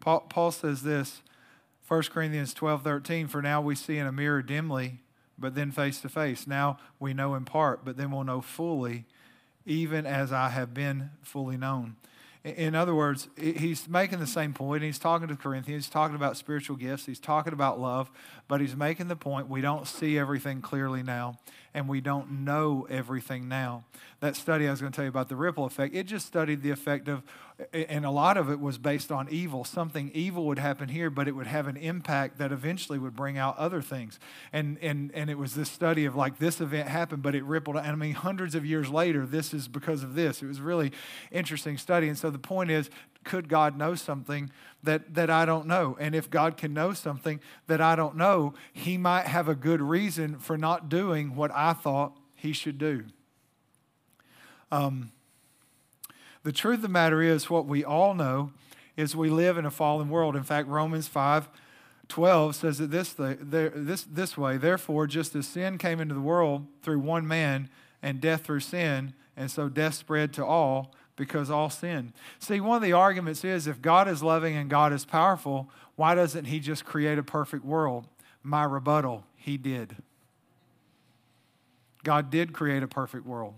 Paul, 0.00 0.20
Paul 0.28 0.50
says 0.50 0.82
this, 0.82 1.22
1 1.86 2.02
Corinthians 2.04 2.52
12 2.54 2.82
13, 2.82 3.28
for 3.28 3.40
now 3.40 3.60
we 3.60 3.74
see 3.74 3.98
in 3.98 4.06
a 4.06 4.12
mirror 4.12 4.42
dimly, 4.42 5.00
but 5.38 5.54
then 5.54 5.70
face 5.70 6.00
to 6.02 6.08
face. 6.08 6.46
Now 6.46 6.78
we 7.00 7.14
know 7.14 7.34
in 7.34 7.44
part, 7.44 7.84
but 7.84 7.96
then 7.96 8.10
we'll 8.10 8.24
know 8.24 8.40
fully, 8.40 9.06
even 9.64 10.06
as 10.06 10.32
I 10.32 10.50
have 10.50 10.74
been 10.74 11.10
fully 11.22 11.56
known. 11.56 11.96
In 12.44 12.74
other 12.74 12.94
words, 12.94 13.28
he's 13.36 13.88
making 13.88 14.20
the 14.20 14.26
same 14.26 14.54
point. 14.54 14.82
He's 14.82 14.98
talking 14.98 15.28
to 15.28 15.36
Corinthians, 15.36 15.86
he's 15.86 15.92
talking 15.92 16.14
about 16.14 16.36
spiritual 16.36 16.76
gifts, 16.76 17.06
he's 17.06 17.18
talking 17.18 17.52
about 17.52 17.80
love, 17.80 18.10
but 18.46 18.60
he's 18.60 18.76
making 18.76 19.08
the 19.08 19.16
point 19.16 19.48
we 19.48 19.60
don't 19.60 19.86
see 19.86 20.18
everything 20.18 20.60
clearly 20.60 21.02
now, 21.02 21.38
and 21.74 21.88
we 21.88 22.00
don't 22.00 22.44
know 22.44 22.86
everything 22.90 23.48
now. 23.48 23.84
That 24.20 24.36
study 24.36 24.66
I 24.66 24.70
was 24.70 24.80
going 24.80 24.92
to 24.92 24.96
tell 24.96 25.04
you 25.04 25.10
about 25.10 25.28
the 25.28 25.36
ripple 25.36 25.64
effect, 25.64 25.94
it 25.94 26.04
just 26.04 26.26
studied 26.26 26.62
the 26.62 26.70
effect 26.70 27.08
of 27.08 27.22
and 27.72 28.04
a 28.04 28.10
lot 28.10 28.36
of 28.36 28.50
it 28.50 28.60
was 28.60 28.78
based 28.78 29.10
on 29.10 29.28
evil. 29.30 29.64
Something 29.64 30.12
evil 30.14 30.46
would 30.46 30.60
happen 30.60 30.88
here, 30.88 31.10
but 31.10 31.26
it 31.26 31.32
would 31.32 31.48
have 31.48 31.66
an 31.66 31.76
impact 31.76 32.38
that 32.38 32.52
eventually 32.52 33.00
would 33.00 33.16
bring 33.16 33.36
out 33.36 33.58
other 33.58 33.82
things. 33.82 34.20
And 34.52 34.78
and 34.80 35.10
and 35.12 35.28
it 35.28 35.36
was 35.36 35.54
this 35.54 35.68
study 35.68 36.04
of 36.04 36.14
like 36.14 36.38
this 36.38 36.60
event 36.60 36.88
happened, 36.88 37.22
but 37.22 37.34
it 37.34 37.42
rippled. 37.42 37.76
And 37.76 37.86
I 37.86 37.94
mean, 37.96 38.14
hundreds 38.14 38.54
of 38.54 38.64
years 38.64 38.90
later, 38.90 39.26
this 39.26 39.52
is 39.52 39.66
because 39.66 40.04
of 40.04 40.14
this. 40.14 40.40
It 40.40 40.46
was 40.46 40.60
really 40.60 40.92
interesting 41.32 41.78
study. 41.78 42.08
And 42.08 42.16
so 42.16 42.30
the 42.30 42.38
point 42.38 42.70
is, 42.70 42.90
could 43.24 43.48
God 43.48 43.76
know 43.76 43.96
something 43.96 44.50
that, 44.82 45.14
that 45.14 45.30
I 45.30 45.44
don't 45.44 45.66
know? 45.66 45.96
And 46.00 46.14
if 46.14 46.30
God 46.30 46.56
can 46.56 46.72
know 46.72 46.92
something 46.92 47.40
that 47.66 47.80
I 47.80 47.96
don't 47.96 48.16
know, 48.16 48.54
He 48.72 48.96
might 48.96 49.26
have 49.26 49.48
a 49.48 49.54
good 49.54 49.80
reason 49.80 50.38
for 50.38 50.56
not 50.56 50.88
doing 50.88 51.34
what 51.34 51.50
I 51.54 51.72
thought 51.72 52.16
He 52.34 52.52
should 52.52 52.78
do. 52.78 53.04
Um, 54.70 55.12
the 56.42 56.52
truth 56.52 56.76
of 56.76 56.82
the 56.82 56.88
matter 56.88 57.22
is, 57.22 57.50
what 57.50 57.66
we 57.66 57.84
all 57.84 58.14
know 58.14 58.52
is 58.96 59.14
we 59.14 59.30
live 59.30 59.58
in 59.58 59.64
a 59.66 59.70
fallen 59.70 60.08
world. 60.08 60.36
In 60.36 60.42
fact, 60.42 60.68
Romans 60.68 61.08
5 61.08 61.48
12 62.08 62.56
says 62.56 62.80
it 62.80 62.90
this, 62.90 63.12
this, 63.12 64.04
this 64.04 64.38
way 64.38 64.56
Therefore, 64.56 65.06
just 65.06 65.36
as 65.36 65.46
sin 65.46 65.76
came 65.76 66.00
into 66.00 66.14
the 66.14 66.20
world 66.20 66.66
through 66.82 67.00
one 67.00 67.28
man, 67.28 67.68
and 68.02 68.20
death 68.20 68.44
through 68.44 68.60
sin, 68.60 69.12
and 69.36 69.50
so 69.50 69.68
death 69.68 69.94
spread 69.94 70.32
to 70.34 70.44
all 70.44 70.94
because 71.18 71.50
all 71.50 71.68
sin. 71.68 72.14
See, 72.38 72.60
one 72.60 72.76
of 72.76 72.82
the 72.82 72.94
arguments 72.94 73.44
is 73.44 73.66
if 73.66 73.82
God 73.82 74.08
is 74.08 74.22
loving 74.22 74.56
and 74.56 74.70
God 74.70 74.94
is 74.94 75.04
powerful, 75.04 75.68
why 75.96 76.14
doesn't 76.14 76.46
He 76.46 76.60
just 76.60 76.86
create 76.86 77.18
a 77.18 77.22
perfect 77.22 77.64
world? 77.64 78.06
My 78.42 78.64
rebuttal, 78.64 79.24
He 79.36 79.58
did. 79.58 79.96
God 82.04 82.30
did 82.30 82.54
create 82.54 82.82
a 82.82 82.88
perfect 82.88 83.26
world. 83.26 83.54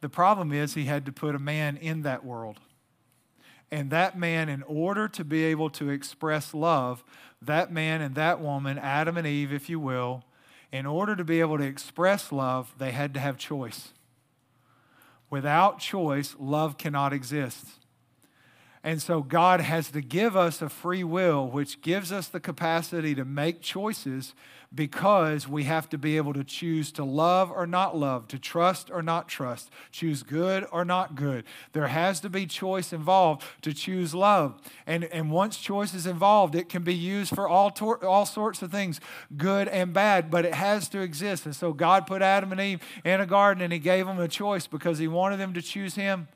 The 0.00 0.08
problem 0.08 0.52
is 0.52 0.74
he 0.74 0.84
had 0.84 1.04
to 1.06 1.12
put 1.12 1.34
a 1.34 1.40
man 1.40 1.76
in 1.76 2.02
that 2.02 2.24
world. 2.24 2.60
And 3.70 3.90
that 3.90 4.16
man, 4.16 4.48
in 4.48 4.62
order 4.62 5.08
to 5.08 5.24
be 5.24 5.44
able 5.44 5.68
to 5.70 5.90
express 5.90 6.54
love, 6.54 7.04
that 7.42 7.72
man 7.72 8.00
and 8.00 8.14
that 8.14 8.40
woman, 8.40 8.78
Adam 8.78 9.16
and 9.16 9.26
Eve, 9.26 9.52
if 9.52 9.68
you 9.68 9.78
will, 9.78 10.24
in 10.72 10.86
order 10.86 11.14
to 11.16 11.24
be 11.24 11.40
able 11.40 11.58
to 11.58 11.64
express 11.64 12.32
love, 12.32 12.74
they 12.78 12.92
had 12.92 13.12
to 13.14 13.20
have 13.20 13.36
choice. 13.36 13.90
Without 15.30 15.78
choice, 15.78 16.34
love 16.38 16.78
cannot 16.78 17.12
exist. 17.12 17.66
And 18.88 19.02
so 19.02 19.20
God 19.20 19.60
has 19.60 19.90
to 19.90 20.00
give 20.00 20.34
us 20.34 20.62
a 20.62 20.70
free 20.70 21.04
will, 21.04 21.46
which 21.46 21.82
gives 21.82 22.10
us 22.10 22.26
the 22.26 22.40
capacity 22.40 23.14
to 23.16 23.24
make 23.26 23.60
choices 23.60 24.32
because 24.74 25.46
we 25.46 25.64
have 25.64 25.90
to 25.90 25.98
be 25.98 26.16
able 26.16 26.32
to 26.32 26.42
choose 26.42 26.90
to 26.92 27.04
love 27.04 27.50
or 27.50 27.66
not 27.66 27.98
love, 27.98 28.28
to 28.28 28.38
trust 28.38 28.90
or 28.90 29.02
not 29.02 29.28
trust, 29.28 29.68
choose 29.92 30.22
good 30.22 30.66
or 30.72 30.86
not 30.86 31.16
good. 31.16 31.44
There 31.74 31.88
has 31.88 32.18
to 32.20 32.30
be 32.30 32.46
choice 32.46 32.94
involved 32.94 33.44
to 33.60 33.74
choose 33.74 34.14
love. 34.14 34.58
And, 34.86 35.04
and 35.04 35.30
once 35.30 35.58
choice 35.58 35.92
is 35.92 36.06
involved, 36.06 36.54
it 36.54 36.70
can 36.70 36.82
be 36.82 36.94
used 36.94 37.34
for 37.34 37.46
all, 37.46 37.70
tor- 37.70 38.02
all 38.02 38.24
sorts 38.24 38.62
of 38.62 38.70
things, 38.70 39.02
good 39.36 39.68
and 39.68 39.92
bad, 39.92 40.30
but 40.30 40.46
it 40.46 40.54
has 40.54 40.88
to 40.88 41.02
exist. 41.02 41.44
And 41.44 41.54
so 41.54 41.74
God 41.74 42.06
put 42.06 42.22
Adam 42.22 42.52
and 42.52 42.60
Eve 42.62 42.80
in 43.04 43.20
a 43.20 43.26
garden 43.26 43.62
and 43.62 43.70
He 43.70 43.80
gave 43.80 44.06
them 44.06 44.18
a 44.18 44.28
choice 44.28 44.66
because 44.66 44.96
He 44.98 45.08
wanted 45.08 45.36
them 45.36 45.52
to 45.52 45.60
choose 45.60 45.94
Him. 45.94 46.28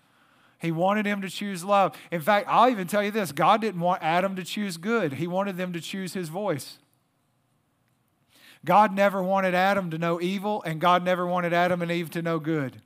He 0.63 0.71
wanted 0.71 1.07
him 1.07 1.21
to 1.23 1.29
choose 1.29 1.65
love. 1.65 1.99
In 2.13 2.21
fact, 2.21 2.47
I'll 2.49 2.71
even 2.71 2.87
tell 2.87 3.03
you 3.03 3.11
this 3.11 3.33
God 3.33 3.61
didn't 3.61 3.81
want 3.81 4.01
Adam 4.01 4.37
to 4.37 4.45
choose 4.45 4.77
good, 4.77 5.15
He 5.15 5.27
wanted 5.27 5.57
them 5.57 5.73
to 5.73 5.81
choose 5.81 6.15
His 6.15 6.29
voice. 6.29 6.79
God 8.65 8.95
never 8.95 9.21
wanted 9.21 9.55
Adam 9.55 9.91
to 9.91 9.99
know 9.99 10.21
evil, 10.21 10.63
and 10.63 10.81
God 10.81 11.05
never 11.05 11.27
wanted 11.27 11.53
Adam 11.53 11.83
and 11.83 11.91
Eve 11.91 12.11
to 12.13 12.23
know 12.23 12.39
good. 12.39 12.81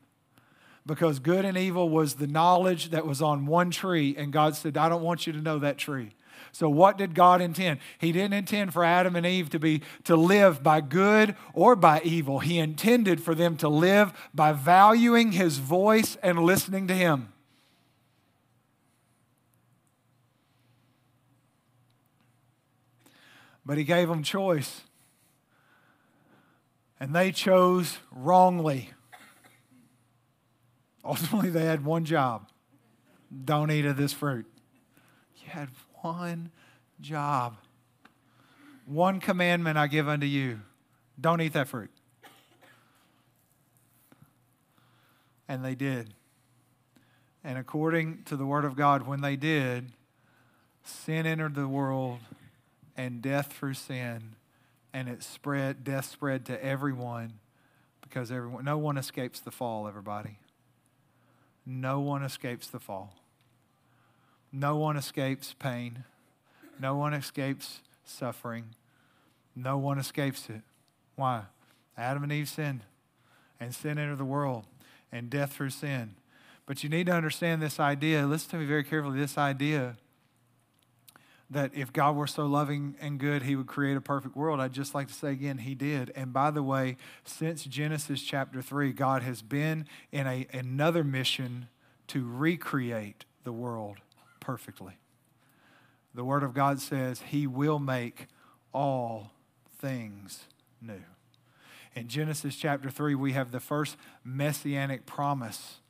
Because 0.86 1.18
good 1.18 1.44
and 1.44 1.58
evil 1.58 1.90
was 1.90 2.14
the 2.14 2.26
knowledge 2.26 2.90
that 2.90 3.06
was 3.06 3.20
on 3.20 3.44
one 3.44 3.70
tree, 3.70 4.16
and 4.16 4.32
God 4.32 4.56
said, 4.56 4.78
I 4.78 4.88
don't 4.88 5.02
want 5.02 5.26
you 5.26 5.34
to 5.34 5.42
know 5.42 5.58
that 5.58 5.76
tree. 5.76 6.14
So 6.52 6.70
what 6.70 6.96
did 6.96 7.14
God 7.14 7.42
intend? 7.42 7.80
He 7.98 8.10
didn't 8.10 8.32
intend 8.32 8.72
for 8.72 8.84
Adam 8.84 9.16
and 9.16 9.26
Eve 9.26 9.50
to 9.50 9.58
be 9.58 9.82
to 10.04 10.16
live 10.16 10.62
by 10.62 10.80
good 10.80 11.36
or 11.52 11.76
by 11.76 12.00
evil. 12.02 12.38
He 12.38 12.58
intended 12.58 13.20
for 13.20 13.34
them 13.34 13.58
to 13.58 13.68
live 13.68 14.14
by 14.32 14.52
valuing 14.52 15.32
his 15.32 15.58
voice 15.58 16.16
and 16.22 16.38
listening 16.38 16.86
to 16.88 16.94
him. 16.94 17.32
But 23.66 23.76
he 23.76 23.84
gave 23.84 24.08
them 24.08 24.22
choice. 24.22 24.82
And 27.00 27.14
they 27.14 27.32
chose 27.32 27.98
wrongly. 28.12 28.90
Ultimately, 31.04 31.50
they 31.50 31.64
had 31.64 31.84
one 31.84 32.04
job 32.04 32.48
don't 33.44 33.70
eat 33.70 33.84
of 33.84 33.96
this 33.96 34.12
fruit. 34.12 34.46
You 35.42 35.50
had 35.50 35.68
one 36.00 36.52
job. 37.00 37.56
One 38.86 39.18
commandment 39.18 39.76
I 39.76 39.88
give 39.88 40.08
unto 40.08 40.26
you 40.26 40.60
don't 41.20 41.40
eat 41.40 41.52
that 41.54 41.68
fruit. 41.68 41.90
And 45.48 45.64
they 45.64 45.74
did. 45.74 46.14
And 47.42 47.58
according 47.58 48.22
to 48.24 48.36
the 48.36 48.46
Word 48.46 48.64
of 48.64 48.76
God, 48.76 49.06
when 49.06 49.20
they 49.20 49.36
did, 49.36 49.92
sin 50.82 51.26
entered 51.26 51.54
the 51.54 51.68
world 51.68 52.18
and 52.96 53.20
death 53.20 53.52
through 53.52 53.74
sin, 53.74 54.36
and 54.92 55.08
it 55.08 55.22
spread, 55.22 55.84
death 55.84 56.06
spread 56.06 56.46
to 56.46 56.64
everyone 56.64 57.34
because 58.00 58.30
everyone, 58.30 58.64
no 58.64 58.78
one 58.78 58.96
escapes 58.96 59.40
the 59.40 59.50
fall, 59.50 59.86
everybody. 59.86 60.38
No 61.64 62.00
one 62.00 62.22
escapes 62.22 62.68
the 62.68 62.78
fall. 62.78 63.14
No 64.52 64.76
one 64.76 64.96
escapes 64.96 65.54
pain. 65.58 66.04
No 66.80 66.96
one 66.96 67.12
escapes 67.12 67.80
suffering. 68.04 68.74
No 69.54 69.76
one 69.76 69.98
escapes 69.98 70.48
it. 70.48 70.62
Why? 71.16 71.42
Adam 71.96 72.22
and 72.22 72.32
Eve 72.32 72.48
sinned, 72.48 72.82
and 73.58 73.74
sin 73.74 73.98
entered 73.98 74.18
the 74.18 74.24
world, 74.24 74.64
and 75.10 75.30
death 75.30 75.54
through 75.54 75.70
sin. 75.70 76.14
But 76.66 76.82
you 76.82 76.90
need 76.90 77.06
to 77.06 77.12
understand 77.12 77.62
this 77.62 77.80
idea. 77.80 78.26
Listen 78.26 78.50
to 78.50 78.56
me 78.58 78.66
very 78.66 78.84
carefully. 78.84 79.18
This 79.18 79.38
idea 79.38 79.96
that 81.50 81.72
if 81.74 81.92
God 81.92 82.16
were 82.16 82.26
so 82.26 82.46
loving 82.46 82.96
and 83.00 83.20
good, 83.20 83.42
He 83.42 83.54
would 83.54 83.66
create 83.66 83.96
a 83.96 84.00
perfect 84.00 84.36
world. 84.36 84.60
I'd 84.60 84.72
just 84.72 84.94
like 84.94 85.08
to 85.08 85.14
say 85.14 85.32
again, 85.32 85.58
He 85.58 85.74
did. 85.74 86.12
And 86.16 86.32
by 86.32 86.50
the 86.50 86.62
way, 86.62 86.96
since 87.24 87.64
Genesis 87.64 88.22
chapter 88.22 88.60
3, 88.60 88.92
God 88.92 89.22
has 89.22 89.42
been 89.42 89.86
in 90.10 90.26
a, 90.26 90.46
another 90.52 91.04
mission 91.04 91.68
to 92.08 92.28
recreate 92.28 93.24
the 93.44 93.52
world 93.52 93.98
perfectly. 94.40 94.94
The 96.14 96.24
Word 96.24 96.42
of 96.42 96.54
God 96.54 96.80
says 96.80 97.22
He 97.28 97.46
will 97.46 97.78
make 97.78 98.26
all 98.72 99.32
things 99.78 100.44
new. 100.80 101.02
In 101.94 102.08
Genesis 102.08 102.56
chapter 102.56 102.90
3, 102.90 103.14
we 103.14 103.32
have 103.32 103.52
the 103.52 103.60
first 103.60 103.96
messianic 104.24 105.06
promise 105.06 105.80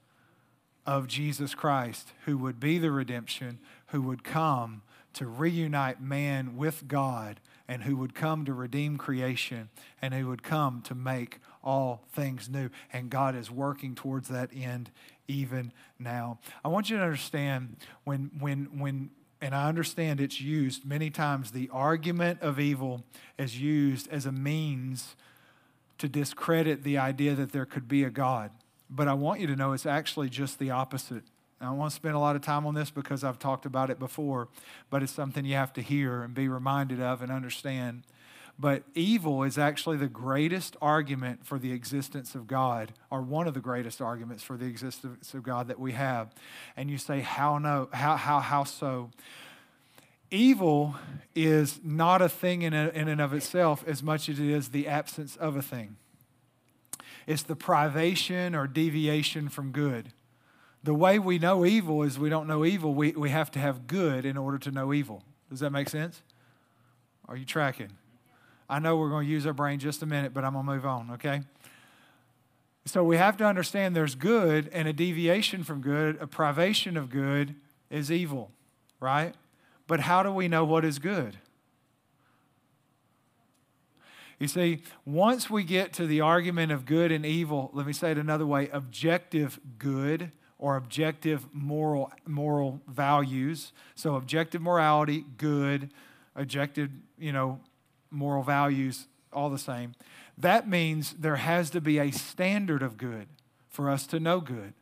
of 0.86 1.08
Jesus 1.08 1.54
Christ, 1.54 2.12
who 2.26 2.38
would 2.38 2.60
be 2.60 2.78
the 2.78 2.92
redemption, 2.92 3.58
who 3.88 4.02
would 4.02 4.22
come 4.22 4.82
to 5.16 5.26
reunite 5.26 6.00
man 6.00 6.56
with 6.56 6.88
God, 6.88 7.40
and 7.66 7.82
who 7.82 7.96
would 7.96 8.14
come 8.14 8.44
to 8.44 8.52
redeem 8.52 8.96
creation, 8.96 9.70
and 10.00 10.14
who 10.14 10.28
would 10.28 10.42
come 10.42 10.82
to 10.82 10.94
make 10.94 11.40
all 11.64 12.04
things 12.12 12.48
new. 12.48 12.68
And 12.92 13.10
God 13.10 13.34
is 13.34 13.50
working 13.50 13.94
towards 13.94 14.28
that 14.28 14.50
end 14.54 14.90
even 15.26 15.72
now. 15.98 16.38
I 16.64 16.68
want 16.68 16.90
you 16.90 16.98
to 16.98 17.02
understand 17.02 17.76
when, 18.04 18.30
when, 18.38 18.78
when, 18.78 19.10
and 19.40 19.54
I 19.54 19.68
understand 19.68 20.20
it's 20.20 20.40
used 20.40 20.84
many 20.84 21.10
times, 21.10 21.50
the 21.50 21.70
argument 21.72 22.42
of 22.42 22.60
evil 22.60 23.02
is 23.38 23.58
used 23.58 24.08
as 24.12 24.26
a 24.26 24.32
means 24.32 25.16
to 25.98 26.08
discredit 26.08 26.84
the 26.84 26.98
idea 26.98 27.34
that 27.34 27.52
there 27.52 27.64
could 27.64 27.88
be 27.88 28.04
a 28.04 28.10
God. 28.10 28.50
But 28.90 29.08
I 29.08 29.14
want 29.14 29.40
you 29.40 29.46
to 29.46 29.56
know 29.56 29.72
it's 29.72 29.86
actually 29.86 30.28
just 30.28 30.58
the 30.58 30.70
opposite. 30.70 31.24
I 31.60 31.70
won't 31.70 31.92
spend 31.92 32.14
a 32.14 32.18
lot 32.18 32.36
of 32.36 32.42
time 32.42 32.66
on 32.66 32.74
this 32.74 32.90
because 32.90 33.24
I've 33.24 33.38
talked 33.38 33.64
about 33.64 33.88
it 33.90 33.98
before, 33.98 34.48
but 34.90 35.02
it's 35.02 35.12
something 35.12 35.44
you 35.44 35.54
have 35.54 35.72
to 35.74 35.80
hear 35.80 36.22
and 36.22 36.34
be 36.34 36.48
reminded 36.48 37.00
of 37.00 37.22
and 37.22 37.32
understand. 37.32 38.02
But 38.58 38.84
evil 38.94 39.42
is 39.42 39.58
actually 39.58 39.98
the 39.98 40.06
greatest 40.06 40.76
argument 40.80 41.46
for 41.46 41.58
the 41.58 41.72
existence 41.72 42.34
of 42.34 42.46
God, 42.46 42.92
or 43.10 43.20
one 43.20 43.46
of 43.46 43.54
the 43.54 43.60
greatest 43.60 44.00
arguments 44.00 44.42
for 44.42 44.56
the 44.56 44.66
existence 44.66 45.34
of 45.34 45.42
God 45.42 45.68
that 45.68 45.78
we 45.78 45.92
have. 45.92 46.34
And 46.76 46.90
you 46.90 46.96
say, 46.96 47.20
how 47.20 47.58
no? 47.58 47.88
How 47.92 48.16
how 48.16 48.40
how 48.40 48.64
so? 48.64 49.10
Evil 50.30 50.96
is 51.34 51.80
not 51.84 52.20
a 52.20 52.28
thing 52.28 52.62
in, 52.62 52.74
a, 52.74 52.88
in 52.88 53.08
and 53.08 53.20
of 53.20 53.32
itself 53.32 53.84
as 53.86 54.02
much 54.02 54.28
as 54.28 54.40
it 54.40 54.48
is 54.48 54.70
the 54.70 54.88
absence 54.88 55.36
of 55.36 55.54
a 55.54 55.62
thing. 55.62 55.96
It's 57.26 57.42
the 57.42 57.56
privation 57.56 58.54
or 58.54 58.66
deviation 58.66 59.48
from 59.48 59.70
good. 59.70 60.12
The 60.86 60.94
way 60.94 61.18
we 61.18 61.40
know 61.40 61.66
evil 61.66 62.04
is 62.04 62.16
we 62.16 62.30
don't 62.30 62.46
know 62.46 62.64
evil. 62.64 62.94
We, 62.94 63.10
we 63.10 63.30
have 63.30 63.50
to 63.50 63.58
have 63.58 63.88
good 63.88 64.24
in 64.24 64.36
order 64.36 64.56
to 64.58 64.70
know 64.70 64.94
evil. 64.94 65.24
Does 65.50 65.58
that 65.58 65.70
make 65.70 65.88
sense? 65.88 66.22
Are 67.28 67.36
you 67.36 67.44
tracking? 67.44 67.90
I 68.70 68.78
know 68.78 68.96
we're 68.96 69.08
going 69.08 69.26
to 69.26 69.30
use 69.30 69.48
our 69.48 69.52
brain 69.52 69.80
just 69.80 70.04
a 70.04 70.06
minute, 70.06 70.32
but 70.32 70.44
I'm 70.44 70.52
going 70.52 70.64
to 70.64 70.72
move 70.72 70.86
on, 70.86 71.10
okay? 71.14 71.42
So 72.84 73.02
we 73.02 73.16
have 73.16 73.36
to 73.38 73.44
understand 73.44 73.96
there's 73.96 74.14
good 74.14 74.70
and 74.72 74.86
a 74.86 74.92
deviation 74.92 75.64
from 75.64 75.80
good, 75.80 76.18
a 76.20 76.26
privation 76.28 76.96
of 76.96 77.10
good 77.10 77.56
is 77.90 78.12
evil, 78.12 78.52
right? 79.00 79.34
But 79.88 79.98
how 79.98 80.22
do 80.22 80.30
we 80.30 80.46
know 80.46 80.64
what 80.64 80.84
is 80.84 81.00
good? 81.00 81.36
You 84.38 84.46
see, 84.46 84.84
once 85.04 85.50
we 85.50 85.64
get 85.64 85.92
to 85.94 86.06
the 86.06 86.20
argument 86.20 86.70
of 86.70 86.86
good 86.86 87.10
and 87.10 87.26
evil, 87.26 87.72
let 87.72 87.88
me 87.88 87.92
say 87.92 88.12
it 88.12 88.18
another 88.18 88.46
way 88.46 88.68
objective 88.72 89.58
good 89.78 90.30
or 90.58 90.76
objective 90.76 91.46
moral, 91.52 92.12
moral 92.26 92.80
values. 92.88 93.72
So, 93.94 94.14
objective 94.16 94.62
morality, 94.62 95.24
good, 95.36 95.90
objective, 96.34 96.90
you 97.18 97.32
know, 97.32 97.60
moral 98.10 98.42
values, 98.42 99.06
all 99.32 99.50
the 99.50 99.58
same. 99.58 99.94
That 100.38 100.68
means 100.68 101.14
there 101.18 101.36
has 101.36 101.70
to 101.70 101.80
be 101.80 101.98
a 101.98 102.10
standard 102.10 102.82
of 102.82 102.96
good 102.96 103.26
for 103.68 103.90
us 103.90 104.06
to 104.08 104.20
know 104.20 104.40
good. 104.40 104.72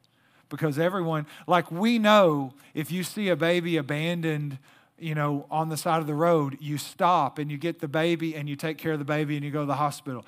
Because 0.49 0.79
everyone, 0.79 1.27
like 1.47 1.71
we 1.71 1.99
know, 1.99 2.53
if 2.75 2.93
you 2.93 3.03
see 3.03 3.29
a 3.29 3.37
baby 3.37 3.77
abandoned 3.77 4.59
you 4.99 5.15
know, 5.15 5.47
on 5.51 5.69
the 5.69 5.77
side 5.77 6.01
of 6.01 6.07
the 6.07 6.15
road, 6.15 6.57
you 6.61 6.79
stop 6.79 7.39
and 7.39 7.51
you 7.51 7.59
get 7.59 7.81
the 7.81 7.89
baby 7.89 8.35
and 8.37 8.49
you 8.49 8.57
take 8.57 8.79
care 8.79 8.93
of 8.93 8.99
the 8.99 9.05
baby 9.05 9.37
and 9.37 9.45
you 9.45 9.51
go 9.51 9.61
to 9.61 9.67
the 9.67 9.75
hospital. 9.75 10.25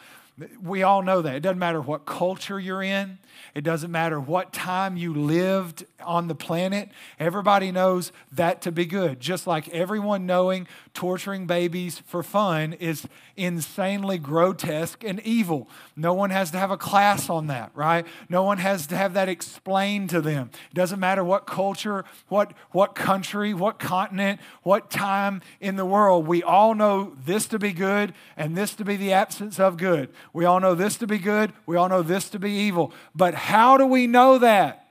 We 0.62 0.82
all 0.82 1.02
know 1.02 1.22
that. 1.22 1.34
It 1.34 1.40
doesn't 1.40 1.58
matter 1.58 1.80
what 1.80 2.04
culture 2.04 2.60
you're 2.60 2.82
in, 2.82 3.18
it 3.54 3.64
doesn't 3.64 3.90
matter 3.90 4.20
what 4.20 4.52
time 4.52 4.96
you 4.96 5.14
lived 5.14 5.86
on 6.04 6.28
the 6.28 6.34
planet. 6.34 6.90
Everybody 7.18 7.72
knows 7.72 8.12
that 8.32 8.60
to 8.62 8.72
be 8.72 8.84
good. 8.84 9.18
Just 9.18 9.46
like 9.46 9.68
everyone 9.70 10.26
knowing 10.26 10.66
torturing 10.94 11.46
babies 11.46 11.98
for 12.06 12.22
fun 12.22 12.74
is 12.74 13.06
insanely 13.36 14.18
grotesque 14.18 15.04
and 15.04 15.20
evil. 15.20 15.68
No 15.96 16.12
one 16.14 16.30
has 16.30 16.50
to 16.50 16.58
have 16.58 16.70
a 16.70 16.76
class 16.76 17.28
on 17.30 17.46
that, 17.46 17.70
right? 17.74 18.06
No 18.28 18.42
one 18.42 18.58
has 18.58 18.86
to 18.88 18.96
have 18.96 19.14
that 19.14 19.28
explained 19.28 20.10
to 20.10 20.20
them. 20.20 20.50
It 20.70 20.74
doesn't 20.74 21.00
matter 21.00 21.24
what 21.24 21.46
culture, 21.46 22.04
what, 22.28 22.52
what 22.70 22.94
country, 22.94 23.54
what 23.54 23.78
continent, 23.78 24.40
what 24.62 24.90
time 24.90 25.42
in 25.60 25.76
the 25.76 25.86
world. 25.86 26.26
We 26.26 26.42
all 26.42 26.74
know 26.74 27.14
this 27.24 27.46
to 27.48 27.58
be 27.58 27.72
good 27.72 28.14
and 28.36 28.56
this 28.56 28.74
to 28.74 28.84
be 28.84 28.96
the 28.96 29.12
absence 29.12 29.58
of 29.58 29.76
good. 29.76 30.10
We 30.32 30.44
all 30.44 30.60
know 30.60 30.74
this 30.74 30.96
to 30.98 31.06
be 31.06 31.18
good. 31.18 31.52
We 31.66 31.76
all 31.76 31.88
know 31.88 32.02
this 32.02 32.28
to 32.30 32.38
be 32.38 32.50
evil. 32.50 32.92
But 33.14 33.34
how 33.34 33.76
do 33.76 33.86
we 33.86 34.06
know 34.06 34.38
that? 34.38 34.88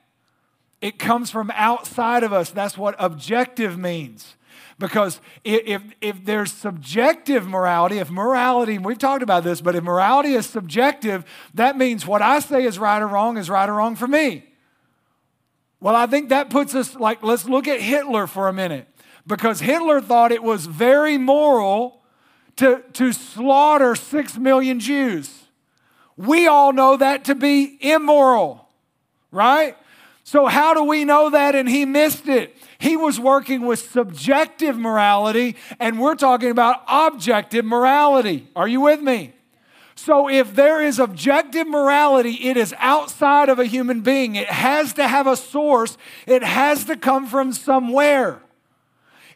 It 0.80 0.98
comes 0.98 1.30
from 1.30 1.50
outside 1.54 2.22
of 2.22 2.32
us. 2.32 2.50
That's 2.50 2.76
what 2.76 2.94
objective 2.98 3.78
means. 3.78 4.36
Because 4.78 5.20
if, 5.42 5.82
if 6.02 6.24
there's 6.24 6.52
subjective 6.52 7.48
morality, 7.48 7.98
if 7.98 8.10
morality, 8.10 8.76
we've 8.76 8.98
talked 8.98 9.22
about 9.22 9.42
this, 9.42 9.62
but 9.62 9.74
if 9.74 9.82
morality 9.82 10.34
is 10.34 10.44
subjective, 10.44 11.24
that 11.54 11.78
means 11.78 12.06
what 12.06 12.20
I 12.20 12.40
say 12.40 12.64
is 12.64 12.78
right 12.78 13.00
or 13.00 13.06
wrong 13.06 13.38
is 13.38 13.48
right 13.48 13.68
or 13.68 13.74
wrong 13.74 13.96
for 13.96 14.06
me. 14.06 14.44
Well, 15.80 15.96
I 15.96 16.06
think 16.06 16.28
that 16.28 16.50
puts 16.50 16.74
us 16.74 16.94
like, 16.94 17.22
let's 17.22 17.46
look 17.46 17.66
at 17.68 17.80
Hitler 17.80 18.26
for 18.26 18.48
a 18.48 18.52
minute. 18.52 18.86
Because 19.26 19.60
Hitler 19.60 20.00
thought 20.00 20.30
it 20.30 20.42
was 20.42 20.66
very 20.66 21.16
moral 21.18 22.02
to, 22.56 22.82
to 22.94 23.12
slaughter 23.12 23.94
six 23.94 24.36
million 24.36 24.80
Jews. 24.80 25.44
We 26.16 26.46
all 26.46 26.72
know 26.72 26.96
that 26.96 27.26
to 27.26 27.34
be 27.34 27.76
immoral, 27.80 28.68
right? 29.30 29.76
So, 30.24 30.46
how 30.46 30.74
do 30.74 30.82
we 30.82 31.04
know 31.04 31.30
that 31.30 31.54
and 31.54 31.68
he 31.68 31.84
missed 31.84 32.26
it? 32.26 32.56
He 32.78 32.96
was 32.96 33.20
working 33.20 33.64
with 33.64 33.78
subjective 33.78 34.76
morality, 34.76 35.56
and 35.78 36.00
we're 36.00 36.16
talking 36.16 36.50
about 36.50 36.82
objective 36.88 37.64
morality. 37.64 38.48
Are 38.56 38.66
you 38.66 38.80
with 38.80 39.00
me? 39.00 39.34
So, 39.94 40.28
if 40.28 40.54
there 40.54 40.82
is 40.82 40.98
objective 40.98 41.68
morality, 41.68 42.48
it 42.48 42.56
is 42.56 42.74
outside 42.78 43.48
of 43.48 43.58
a 43.58 43.66
human 43.66 44.00
being. 44.00 44.34
It 44.34 44.48
has 44.48 44.94
to 44.94 45.06
have 45.06 45.26
a 45.26 45.36
source, 45.36 45.96
it 46.26 46.42
has 46.42 46.84
to 46.86 46.96
come 46.96 47.26
from 47.26 47.52
somewhere. 47.52 48.40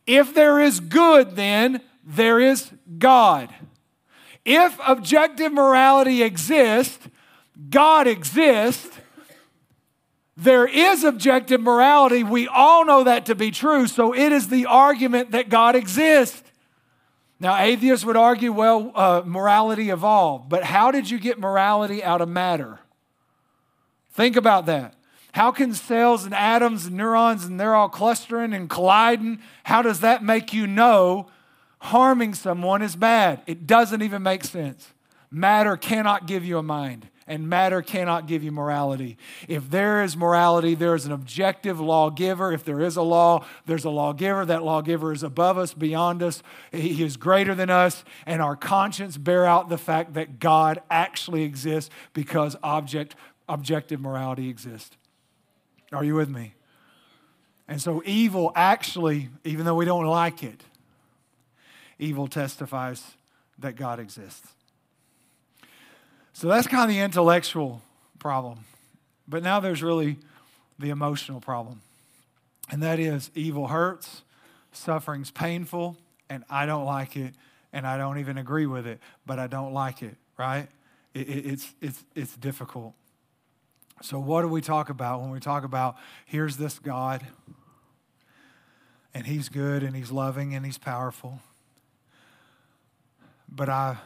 If 0.06 0.34
there 0.34 0.58
is 0.58 0.80
good, 0.80 1.36
then 1.36 1.82
there 2.04 2.40
is 2.40 2.70
God. 2.98 3.52
If 4.44 4.78
objective 4.86 5.52
morality 5.52 6.22
exists, 6.22 7.08
God 7.68 8.06
exists, 8.06 8.98
there 10.36 10.66
is 10.66 11.04
objective 11.04 11.60
morality. 11.60 12.24
We 12.24 12.48
all 12.48 12.86
know 12.86 13.04
that 13.04 13.26
to 13.26 13.34
be 13.34 13.50
true. 13.50 13.86
So 13.86 14.14
it 14.14 14.32
is 14.32 14.48
the 14.48 14.66
argument 14.66 15.32
that 15.32 15.50
God 15.50 15.76
exists. 15.76 16.42
Now, 17.38 17.60
atheists 17.60 18.04
would 18.04 18.16
argue, 18.16 18.52
well, 18.52 18.92
uh, 18.94 19.22
morality 19.24 19.90
evolved. 19.90 20.48
But 20.48 20.64
how 20.64 20.90
did 20.90 21.10
you 21.10 21.18
get 21.18 21.38
morality 21.38 22.02
out 22.02 22.20
of 22.20 22.28
matter? 22.28 22.80
Think 24.12 24.36
about 24.36 24.66
that. 24.66 24.94
How 25.32 25.52
can 25.52 25.74
cells 25.74 26.24
and 26.24 26.34
atoms 26.34 26.86
and 26.86 26.96
neurons 26.96 27.44
and 27.44 27.60
they're 27.60 27.74
all 27.74 27.88
clustering 27.88 28.52
and 28.52 28.68
colliding? 28.68 29.40
How 29.64 29.80
does 29.82 30.00
that 30.00 30.24
make 30.24 30.52
you 30.52 30.66
know 30.66 31.28
harming 31.80 32.34
someone 32.34 32.82
is 32.82 32.96
bad? 32.96 33.42
It 33.46 33.66
doesn't 33.66 34.02
even 34.02 34.22
make 34.22 34.44
sense. 34.44 34.92
Matter 35.30 35.76
cannot 35.76 36.26
give 36.26 36.44
you 36.44 36.58
a 36.58 36.62
mind 36.62 37.08
and 37.30 37.48
matter 37.48 37.80
cannot 37.80 38.26
give 38.26 38.42
you 38.42 38.50
morality. 38.50 39.16
If 39.46 39.70
there 39.70 40.02
is 40.02 40.16
morality, 40.16 40.74
there 40.74 40.96
is 40.96 41.06
an 41.06 41.12
objective 41.12 41.78
lawgiver. 41.78 42.50
If 42.50 42.64
there 42.64 42.80
is 42.80 42.96
a 42.96 43.02
law, 43.02 43.46
there's 43.66 43.84
a 43.84 43.90
lawgiver. 43.90 44.44
That 44.44 44.64
lawgiver 44.64 45.12
is 45.12 45.22
above 45.22 45.56
us, 45.56 45.72
beyond 45.72 46.24
us. 46.24 46.42
He 46.72 47.04
is 47.04 47.16
greater 47.16 47.54
than 47.54 47.70
us, 47.70 48.02
and 48.26 48.42
our 48.42 48.56
conscience 48.56 49.16
bear 49.16 49.46
out 49.46 49.68
the 49.68 49.78
fact 49.78 50.14
that 50.14 50.40
God 50.40 50.82
actually 50.90 51.44
exists 51.44 51.88
because 52.14 52.56
object, 52.64 53.14
objective 53.48 54.00
morality 54.00 54.48
exists. 54.48 54.96
Are 55.92 56.02
you 56.02 56.16
with 56.16 56.30
me? 56.30 56.54
And 57.68 57.80
so 57.80 58.02
evil 58.04 58.50
actually, 58.56 59.28
even 59.44 59.66
though 59.66 59.76
we 59.76 59.84
don't 59.84 60.06
like 60.06 60.42
it, 60.42 60.64
evil 62.00 62.26
testifies 62.26 63.12
that 63.58 63.76
God 63.76 64.00
exists. 64.00 64.48
So 66.32 66.48
that's 66.48 66.66
kind 66.66 66.84
of 66.84 66.88
the 66.88 67.00
intellectual 67.00 67.82
problem. 68.18 68.60
But 69.28 69.42
now 69.42 69.60
there's 69.60 69.82
really 69.82 70.16
the 70.78 70.90
emotional 70.90 71.40
problem. 71.40 71.82
And 72.70 72.82
that 72.82 72.98
is 72.98 73.30
evil 73.34 73.68
hurts, 73.68 74.22
suffering's 74.72 75.30
painful, 75.30 75.96
and 76.28 76.44
I 76.48 76.66
don't 76.66 76.84
like 76.84 77.16
it, 77.16 77.34
and 77.72 77.86
I 77.86 77.98
don't 77.98 78.18
even 78.18 78.38
agree 78.38 78.66
with 78.66 78.86
it, 78.86 79.00
but 79.26 79.38
I 79.38 79.46
don't 79.46 79.72
like 79.72 80.02
it, 80.02 80.16
right? 80.38 80.68
It, 81.12 81.28
it, 81.28 81.46
it's, 81.46 81.74
it's, 81.80 82.04
it's 82.14 82.36
difficult. 82.36 82.94
So, 84.02 84.18
what 84.18 84.42
do 84.42 84.48
we 84.48 84.62
talk 84.62 84.88
about 84.88 85.20
when 85.20 85.30
we 85.30 85.40
talk 85.40 85.64
about 85.64 85.96
here's 86.24 86.56
this 86.56 86.78
God, 86.78 87.26
and 89.12 89.26
He's 89.26 89.48
good, 89.50 89.82
and 89.82 89.94
He's 89.94 90.10
loving, 90.10 90.54
and 90.54 90.64
He's 90.64 90.78
powerful, 90.78 91.40
but 93.50 93.68
I 93.68 93.98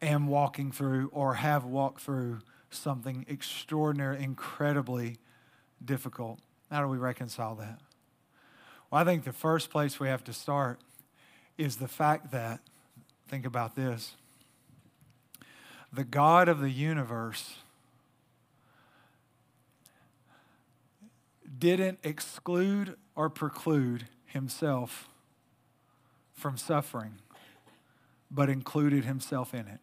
am 0.00 0.26
walking 0.26 0.72
through 0.72 1.10
or 1.12 1.34
have 1.34 1.64
walked 1.64 2.00
through 2.00 2.40
something 2.70 3.24
extraordinary, 3.28 4.22
incredibly 4.22 5.18
difficult. 5.84 6.40
How 6.70 6.82
do 6.82 6.88
we 6.88 6.98
reconcile 6.98 7.54
that? 7.56 7.80
Well, 8.90 9.00
I 9.00 9.04
think 9.04 9.24
the 9.24 9.32
first 9.32 9.70
place 9.70 10.00
we 10.00 10.08
have 10.08 10.24
to 10.24 10.32
start 10.32 10.80
is 11.58 11.76
the 11.76 11.88
fact 11.88 12.30
that, 12.32 12.60
think 13.28 13.46
about 13.46 13.76
this, 13.76 14.16
the 15.92 16.04
God 16.04 16.48
of 16.48 16.60
the 16.60 16.70
universe 16.70 17.56
didn't 21.58 21.98
exclude 22.02 22.96
or 23.14 23.30
preclude 23.30 24.08
himself 24.26 25.08
from 26.34 26.56
suffering, 26.56 27.14
but 28.30 28.48
included 28.48 29.04
himself 29.04 29.54
in 29.54 29.66
it. 29.66 29.80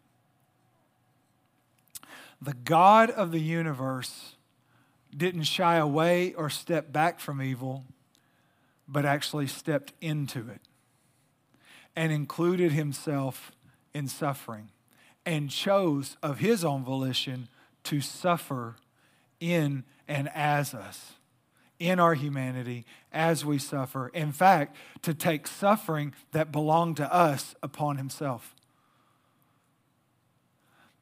The 2.42 2.54
God 2.54 3.10
of 3.10 3.32
the 3.32 3.40
universe 3.40 4.36
didn't 5.16 5.44
shy 5.44 5.78
away 5.78 6.34
or 6.34 6.50
step 6.50 6.92
back 6.92 7.20
from 7.20 7.42
evil, 7.42 7.86
but 8.88 9.06
actually 9.06 9.48
stepped 9.48 9.94
into 10.02 10.50
it 10.50 10.62
and 11.96 12.12
included 12.12 12.72
himself 12.72 13.52
in 13.94 14.08
suffering 14.08 14.70
and 15.26 15.50
chose 15.50 16.18
of 16.22 16.40
his 16.40 16.66
own 16.66 16.84
volition 16.84 17.48
to 17.84 18.02
suffer 18.02 18.76
in 19.40 19.84
and 20.08 20.30
as 20.34 20.74
us, 20.74 21.14
in 21.84 22.00
our 22.00 22.14
humanity, 22.14 22.86
as 23.12 23.44
we 23.44 23.58
suffer. 23.58 24.08
In 24.14 24.32
fact, 24.32 24.78
to 25.02 25.14
take 25.14 25.48
suffering 25.48 26.14
that 26.32 26.50
belonged 26.50 26.96
to 26.98 27.14
us 27.14 27.56
upon 27.62 27.98
himself. 27.98 28.56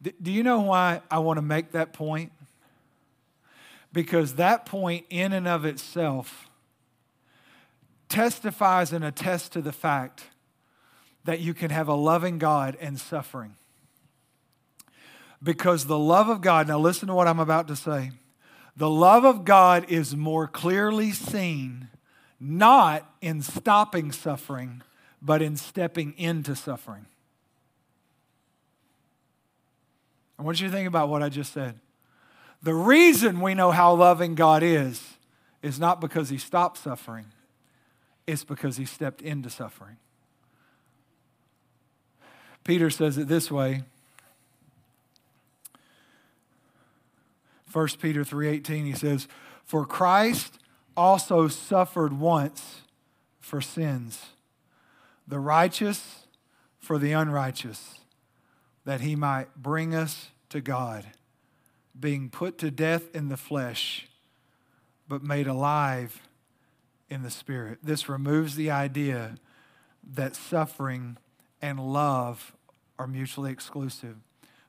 Do 0.01 0.31
you 0.31 0.41
know 0.41 0.61
why 0.61 1.01
I 1.11 1.19
want 1.19 1.37
to 1.37 1.43
make 1.43 1.73
that 1.73 1.93
point? 1.93 2.31
Because 3.93 4.35
that 4.35 4.65
point, 4.65 5.05
in 5.11 5.33
and 5.33 5.47
of 5.47 5.65
itself, 5.65 6.49
testifies 8.09 8.91
and 8.91 9.05
attests 9.05 9.49
to 9.49 9.61
the 9.61 9.71
fact 9.71 10.23
that 11.25 11.41
you 11.41 11.53
can 11.53 11.69
have 11.69 11.87
a 11.87 11.93
loving 11.93 12.39
God 12.39 12.75
and 12.81 12.99
suffering. 12.99 13.55
Because 15.43 15.85
the 15.85 15.99
love 15.99 16.27
of 16.27 16.41
God, 16.41 16.67
now 16.67 16.79
listen 16.79 17.07
to 17.07 17.13
what 17.13 17.27
I'm 17.27 17.39
about 17.39 17.67
to 17.67 17.75
say. 17.75 18.11
The 18.75 18.89
love 18.89 19.25
of 19.25 19.45
God 19.45 19.85
is 19.89 20.15
more 20.15 20.47
clearly 20.47 21.11
seen 21.11 21.89
not 22.43 23.07
in 23.21 23.43
stopping 23.43 24.11
suffering, 24.11 24.81
but 25.21 25.43
in 25.43 25.55
stepping 25.55 26.13
into 26.17 26.55
suffering. 26.55 27.05
I 30.39 30.41
want 30.41 30.59
you 30.59 30.67
to 30.67 30.73
think 30.73 30.87
about 30.87 31.07
what 31.07 31.21
I 31.21 31.29
just 31.29 31.53
said. 31.53 31.79
The 32.63 32.73
reason 32.73 33.41
we 33.41 33.53
know 33.53 33.69
how 33.69 33.93
loving 33.93 34.33
God 34.33 34.63
is 34.63 35.17
is 35.61 35.79
not 35.79 36.01
because 36.01 36.29
he 36.29 36.39
stopped 36.39 36.79
suffering, 36.79 37.27
it's 38.25 38.43
because 38.43 38.77
he 38.77 38.85
stepped 38.85 39.21
into 39.21 39.51
suffering. 39.51 39.97
Peter 42.63 42.89
says 42.89 43.19
it 43.19 43.27
this 43.27 43.51
way. 43.51 43.83
1 47.71 47.99
Peter 47.99 48.23
3:18 48.23 48.85
he 48.85 48.93
says, 48.93 49.27
"For 49.63 49.85
Christ 49.85 50.59
also 50.97 51.47
suffered 51.47 52.13
once 52.13 52.81
for 53.39 53.61
sins, 53.61 54.27
the 55.27 55.39
righteous 55.39 56.27
for 56.77 56.97
the 56.97 57.13
unrighteous, 57.13 57.99
that 58.85 59.01
he 59.01 59.15
might 59.15 59.55
bring 59.55 59.93
us 59.95 60.31
to 60.49 60.61
God, 60.61 61.05
being 61.97 62.29
put 62.29 62.57
to 62.57 62.71
death 62.71 63.13
in 63.15 63.29
the 63.29 63.37
flesh, 63.37 64.07
but 65.07 65.23
made 65.23 65.47
alive 65.47 66.27
in 67.09 67.21
the 67.21 67.29
spirit. 67.29 67.79
This 67.83 68.09
removes 68.09 68.55
the 68.55 68.71
idea 68.71 69.35
that 70.03 70.35
suffering 70.35 71.17
and 71.61 71.79
love 71.79 72.55
are 72.97 73.07
mutually 73.07 73.51
exclusive, 73.51 74.17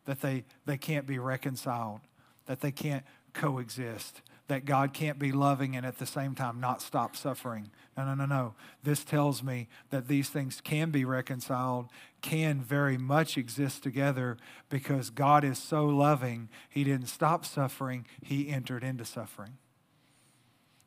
that 0.05 0.21
they, 0.21 0.45
they 0.67 0.77
can't 0.77 1.07
be 1.07 1.19
reconciled, 1.19 2.01
that 2.47 2.61
they 2.61 2.73
can't 2.73 3.05
coexist 3.33 4.23
that 4.49 4.67
God 4.67 4.93
can't 4.93 5.19
be 5.19 5.33
loving 5.33 5.77
and 5.77 5.87
at 5.87 5.99
the 5.99 6.05
same 6.05 6.35
time 6.35 6.61
not 6.61 6.83
stop 6.83 7.17
suffering. 7.17 7.71
No, 7.97 8.05
no, 8.05 8.15
no, 8.15 8.27
no. 8.27 8.55
This 8.83 9.03
tells 9.03 9.43
me 9.43 9.67
that 9.89 10.09
these 10.09 10.29
things 10.29 10.61
can 10.63 10.91
be 10.91 11.07
reconciled, 11.07 11.89
can 12.21 12.61
very 12.61 12.99
much 12.99 13.39
exist 13.39 13.83
together 13.83 14.37
because 14.69 15.09
God 15.09 15.43
is 15.43 15.59
so 15.59 15.87
loving, 15.87 16.51
He 16.69 16.85
didn't 16.85 17.07
stop 17.07 17.47
suffering, 17.47 18.05
He 18.23 18.49
entered 18.49 18.85
into 18.85 19.07
suffering. 19.07 19.59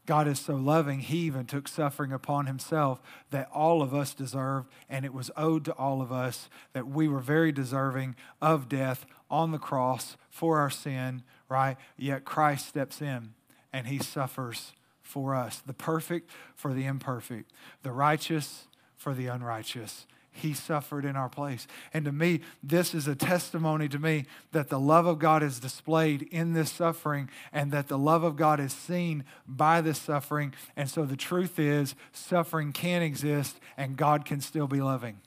God 0.06 0.28
is 0.28 0.40
so 0.40 0.56
loving, 0.56 1.00
He 1.00 1.20
even 1.20 1.46
took 1.46 1.68
suffering 1.68 2.12
upon 2.12 2.46
Himself 2.46 3.02
that 3.32 3.50
all 3.52 3.82
of 3.82 3.96
us 3.96 4.14
deserved, 4.14 4.70
and 4.88 5.06
it 5.06 5.14
was 5.14 5.32
owed 5.36 5.66
to 5.66 5.74
all 5.74 6.02
of 6.02 6.12
us 6.12 6.50
that 6.74 6.88
we 6.88 7.08
were 7.08 7.20
very 7.20 7.52
deserving 7.52 8.16
of 8.42 8.70
death 8.70 9.08
on 9.30 9.52
the 9.52 9.58
cross 9.58 10.18
for 10.30 10.60
our 10.60 10.70
sin, 10.70 11.24
right? 11.50 11.78
Yet 11.98 12.26
Christ 12.26 12.68
steps 12.68 13.02
in 13.02 13.34
and 13.74 13.88
he 13.88 14.00
suffers 14.00 14.74
for 15.02 15.36
us. 15.36 15.62
The 15.66 15.74
perfect 15.74 16.30
for 16.56 16.74
the 16.74 16.86
imperfect, 16.86 17.52
the 17.84 17.92
righteous 17.92 18.68
for 18.96 19.14
the 19.14 19.28
unrighteous. 19.28 20.06
He 20.32 20.54
suffered 20.54 21.06
in 21.06 21.16
our 21.16 21.30
place. 21.30 21.66
And 21.94 22.04
to 22.04 22.12
me, 22.12 22.42
this 22.62 22.94
is 22.94 23.08
a 23.08 23.16
testimony 23.16 23.88
to 23.88 23.98
me 23.98 24.26
that 24.52 24.68
the 24.68 24.80
love 24.80 25.06
of 25.06 25.18
God 25.18 25.42
is 25.42 25.62
displayed 25.62 26.24
in 26.24 26.52
this 26.52 26.70
suffering 26.70 27.30
and 27.54 27.72
that 27.72 27.88
the 27.88 27.98
love 27.98 28.24
of 28.24 28.36
God 28.36 28.60
is 28.60 28.74
seen 28.74 29.24
by 29.48 29.80
this 29.80 29.98
suffering. 29.98 30.54
And 30.76 30.90
so 30.90 31.06
the 31.06 31.16
truth 31.16 31.58
is, 31.58 31.96
suffering 32.12 32.74
can 32.74 33.02
exist 33.02 33.62
and 33.78 33.96
God 33.96 34.26
can 34.26 34.42
still 34.42 34.68
be 34.68 34.82
loving. 34.82 35.22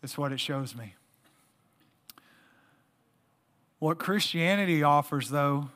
That's 0.00 0.16
what 0.16 0.30
it 0.30 0.38
shows 0.38 0.76
me. 0.76 0.94
What 3.80 3.98
Christianity 3.98 4.82
offers, 4.82 5.30
though, 5.30 5.70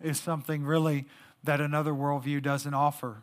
is 0.00 0.20
something 0.20 0.64
really 0.64 1.06
that 1.42 1.60
another 1.60 1.92
worldview 1.92 2.42
doesn't 2.42 2.74
offer. 2.74 3.22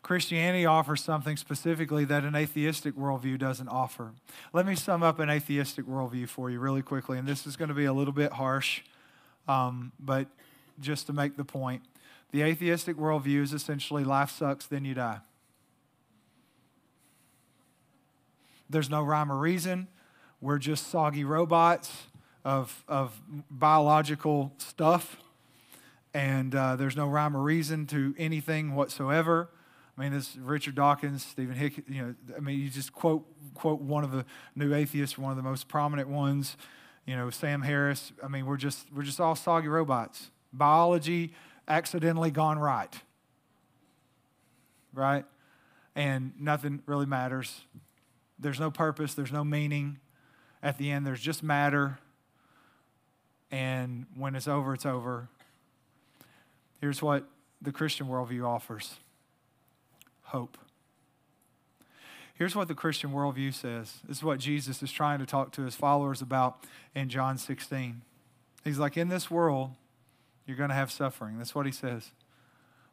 Christianity 0.00 0.64
offers 0.64 1.02
something 1.02 1.36
specifically 1.36 2.06
that 2.06 2.24
an 2.24 2.34
atheistic 2.34 2.96
worldview 2.96 3.38
doesn't 3.38 3.68
offer. 3.68 4.12
Let 4.54 4.64
me 4.64 4.74
sum 4.74 5.02
up 5.02 5.18
an 5.18 5.28
atheistic 5.28 5.86
worldview 5.86 6.30
for 6.30 6.48
you 6.48 6.60
really 6.60 6.80
quickly, 6.80 7.18
and 7.18 7.28
this 7.28 7.46
is 7.46 7.56
going 7.56 7.68
to 7.68 7.74
be 7.74 7.84
a 7.84 7.92
little 7.92 8.14
bit 8.14 8.32
harsh, 8.32 8.80
um, 9.46 9.92
but 10.00 10.28
just 10.80 11.06
to 11.08 11.12
make 11.12 11.36
the 11.36 11.44
point. 11.44 11.82
The 12.30 12.40
atheistic 12.40 12.96
worldview 12.96 13.42
is 13.42 13.52
essentially 13.52 14.02
life 14.02 14.30
sucks, 14.30 14.64
then 14.66 14.86
you 14.86 14.94
die. 14.94 15.18
There's 18.70 18.88
no 18.88 19.02
rhyme 19.02 19.30
or 19.30 19.36
reason. 19.36 19.88
We're 20.40 20.58
just 20.58 20.88
soggy 20.88 21.24
robots 21.24 22.06
of, 22.44 22.84
of 22.86 23.20
biological 23.50 24.52
stuff, 24.58 25.16
and 26.14 26.54
uh, 26.54 26.76
there's 26.76 26.96
no 26.96 27.08
rhyme 27.08 27.36
or 27.36 27.42
reason 27.42 27.86
to 27.88 28.14
anything 28.16 28.74
whatsoever. 28.74 29.50
I 29.96 30.02
mean, 30.02 30.12
this 30.12 30.36
Richard 30.36 30.76
Dawkins, 30.76 31.24
Stephen 31.24 31.56
Hick, 31.56 31.82
you 31.88 32.02
know, 32.02 32.14
I 32.36 32.40
mean, 32.40 32.60
you 32.60 32.70
just 32.70 32.92
quote 32.92 33.24
quote 33.54 33.80
one 33.80 34.04
of 34.04 34.12
the 34.12 34.24
new 34.54 34.72
atheists, 34.72 35.18
one 35.18 35.32
of 35.32 35.36
the 35.36 35.42
most 35.42 35.66
prominent 35.66 36.08
ones, 36.08 36.56
you 37.04 37.16
know, 37.16 37.30
Sam 37.30 37.62
Harris. 37.62 38.12
I 38.22 38.28
mean, 38.28 38.46
we're 38.46 38.56
just 38.56 38.86
we're 38.94 39.02
just 39.02 39.20
all 39.20 39.34
soggy 39.34 39.66
robots. 39.66 40.30
Biology 40.52 41.34
accidentally 41.66 42.30
gone 42.30 42.60
right. 42.60 42.94
Right? 44.94 45.24
And 45.96 46.32
nothing 46.38 46.80
really 46.86 47.06
matters. 47.06 47.62
There's 48.38 48.60
no 48.60 48.70
purpose, 48.70 49.14
there's 49.14 49.32
no 49.32 49.42
meaning. 49.42 49.98
At 50.62 50.78
the 50.78 50.90
end, 50.90 51.06
there's 51.06 51.20
just 51.20 51.42
matter. 51.42 51.98
And 53.50 54.06
when 54.16 54.34
it's 54.34 54.48
over, 54.48 54.74
it's 54.74 54.86
over. 54.86 55.28
Here's 56.80 57.02
what 57.02 57.24
the 57.60 57.72
Christian 57.72 58.06
worldview 58.06 58.46
offers 58.46 58.96
hope. 60.22 60.58
Here's 62.34 62.54
what 62.54 62.68
the 62.68 62.74
Christian 62.74 63.10
worldview 63.10 63.52
says. 63.52 63.94
This 64.06 64.18
is 64.18 64.22
what 64.22 64.38
Jesus 64.38 64.82
is 64.82 64.92
trying 64.92 65.18
to 65.18 65.26
talk 65.26 65.50
to 65.52 65.62
his 65.62 65.74
followers 65.74 66.22
about 66.22 66.64
in 66.94 67.08
John 67.08 67.36
16. 67.36 68.02
He's 68.62 68.78
like, 68.78 68.96
In 68.96 69.08
this 69.08 69.30
world, 69.30 69.70
you're 70.46 70.56
going 70.56 70.68
to 70.68 70.74
have 70.74 70.92
suffering. 70.92 71.38
That's 71.38 71.54
what 71.54 71.66
he 71.66 71.72
says. 71.72 72.12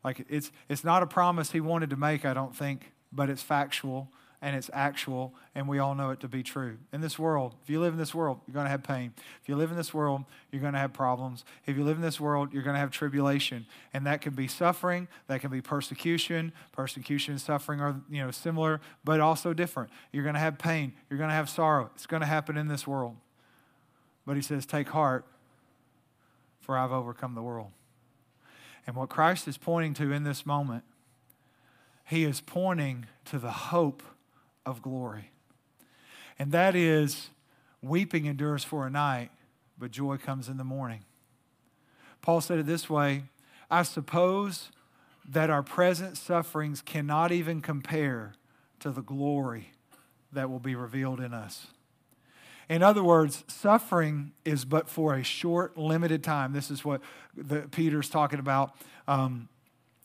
Like, 0.04 0.26
it's, 0.30 0.52
it's 0.70 0.84
not 0.84 1.04
a 1.04 1.08
promise 1.08 1.52
he 1.52 1.60
wanted 1.60 1.90
to 1.92 1.96
make, 1.96 2.26
I 2.26 2.34
don't 2.34 2.56
think, 2.56 2.92
but 3.12 3.30
it's 3.30 3.42
factual 3.42 4.10
and 4.46 4.56
it's 4.56 4.70
actual, 4.74 5.34
and 5.56 5.68
we 5.68 5.80
all 5.80 5.96
know 5.96 6.12
it 6.12 6.20
to 6.20 6.28
be 6.28 6.44
true. 6.44 6.78
In 6.94 7.02
this 7.02 7.18
world, 7.18 7.56
if 7.64 7.70
you 7.72 7.80
live 7.80 7.94
in 7.94 7.98
this 7.98 8.14
world, 8.14 8.42
you're 8.46 8.54
going 8.54 8.68
to 8.68 8.70
have 8.70 8.84
pain. 8.84 9.12
If 9.42 9.50
you 9.50 9.56
live 9.56 9.72
in 9.72 9.76
this 9.76 9.92
world, 9.92 10.24
you're 10.52 10.62
going 10.62 10.74
to 10.74 10.80
have 10.80 10.94
problems. 10.94 11.44
If 11.66 11.76
you 11.76 11.84
live 11.84 11.96
in 11.96 12.04
this 12.04 12.20
world, 12.20 12.54
you're 12.54 12.62
going 12.62 12.76
to 12.76 12.80
have 12.80 12.92
tribulation, 12.92 13.66
and 13.92 14.06
that 14.06 14.22
can 14.22 14.36
be 14.36 14.48
suffering, 14.48 15.08
that 15.26 15.42
can 15.42 15.50
be 15.50 15.62
persecution. 15.62 16.54
Persecution 16.74 17.32
and 17.32 17.42
suffering 17.42 17.82
are 17.82 18.00
you 18.08 18.24
know 18.24 18.30
similar, 18.30 18.82
but 19.04 19.20
also 19.20 19.52
different. 19.52 19.90
You're 20.12 20.22
going 20.22 20.36
to 20.36 20.40
have 20.40 20.60
pain. 20.60 20.94
You're 21.10 21.18
going 21.18 21.32
to 21.32 21.36
have 21.36 21.50
sorrow. 21.50 21.90
It's 21.96 22.06
going 22.06 22.22
to 22.22 22.28
happen 22.28 22.56
in 22.56 22.68
this 22.68 22.86
world. 22.86 23.16
But 24.28 24.36
he 24.36 24.44
says, 24.44 24.68
"Take 24.68 24.90
heart, 24.90 25.26
for 26.62 26.78
I've 26.78 26.92
overcome 26.92 27.34
the 27.34 27.42
world." 27.42 27.72
And 28.86 28.96
what 28.96 29.10
Christ 29.10 29.48
is 29.48 29.58
pointing 29.58 29.96
to 29.96 30.12
in 30.12 30.24
this 30.24 30.46
moment, 30.46 30.84
he 32.06 32.24
is 32.24 32.42
pointing 32.42 33.08
to 33.26 33.40
the 33.40 33.50
hope 33.50 34.04
of 34.66 34.82
glory. 34.82 35.32
And 36.38 36.52
that 36.52 36.76
is 36.76 37.30
weeping 37.82 38.26
endures 38.26 38.64
for 38.64 38.88
a 38.88 38.90
night, 38.90 39.32
but 39.78 39.92
joy 39.92 40.18
comes 40.18 40.50
in 40.50 40.58
the 40.58 40.64
morning. 40.64 41.04
Paul 42.22 42.42
said 42.42 42.60
it 42.60 42.66
this 42.66 42.90
way 42.90 43.24
I 43.70 43.84
suppose 43.84 44.72
that 45.28 45.50
our 45.50 45.64
present 45.64 46.18
sufferings 46.18 46.82
cannot 46.82 47.32
even 47.32 47.62
compare 47.62 48.34
to 48.80 48.92
the 48.92 49.02
glory 49.02 49.72
that 50.32 50.50
will 50.50 50.60
be 50.60 50.76
revealed 50.76 51.20
in 51.20 51.34
us. 51.34 51.68
In 52.68 52.82
other 52.82 53.04
words, 53.04 53.44
suffering 53.48 54.34
is 54.44 54.66
but 54.66 54.90
for 54.90 55.14
a 55.14 55.24
short, 55.24 55.78
limited 55.78 56.24
time. 56.24 56.52
This 56.52 56.72
is 56.72 56.84
what 56.84 57.02
the, 57.36 57.62
Peter's 57.72 58.10
talking 58.10 58.40
about. 58.40 58.76
Um, 59.08 59.50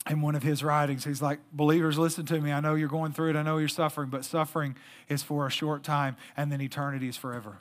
in 0.09 0.21
one 0.21 0.35
of 0.35 0.43
his 0.43 0.63
writings. 0.63 1.05
He's 1.05 1.21
like, 1.21 1.39
Believers, 1.53 1.97
listen 1.97 2.25
to 2.27 2.41
me. 2.41 2.51
I 2.51 2.59
know 2.59 2.75
you're 2.75 2.89
going 2.89 3.11
through 3.13 3.31
it. 3.31 3.35
I 3.35 3.43
know 3.43 3.57
you're 3.57 3.67
suffering, 3.67 4.09
but 4.09 4.25
suffering 4.25 4.75
is 5.09 5.21
for 5.21 5.45
a 5.45 5.51
short 5.51 5.83
time, 5.83 6.17
and 6.35 6.51
then 6.51 6.61
eternity 6.61 7.07
is 7.07 7.17
forever. 7.17 7.59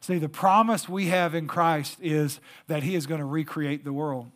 See, 0.00 0.18
the 0.18 0.28
promise 0.28 0.86
we 0.86 1.06
have 1.06 1.34
in 1.34 1.46
Christ 1.46 1.98
is 2.02 2.40
that 2.66 2.82
he 2.82 2.94
is 2.94 3.06
going 3.06 3.20
to 3.20 3.24
recreate 3.24 3.84
the 3.84 3.92
world 3.92 4.30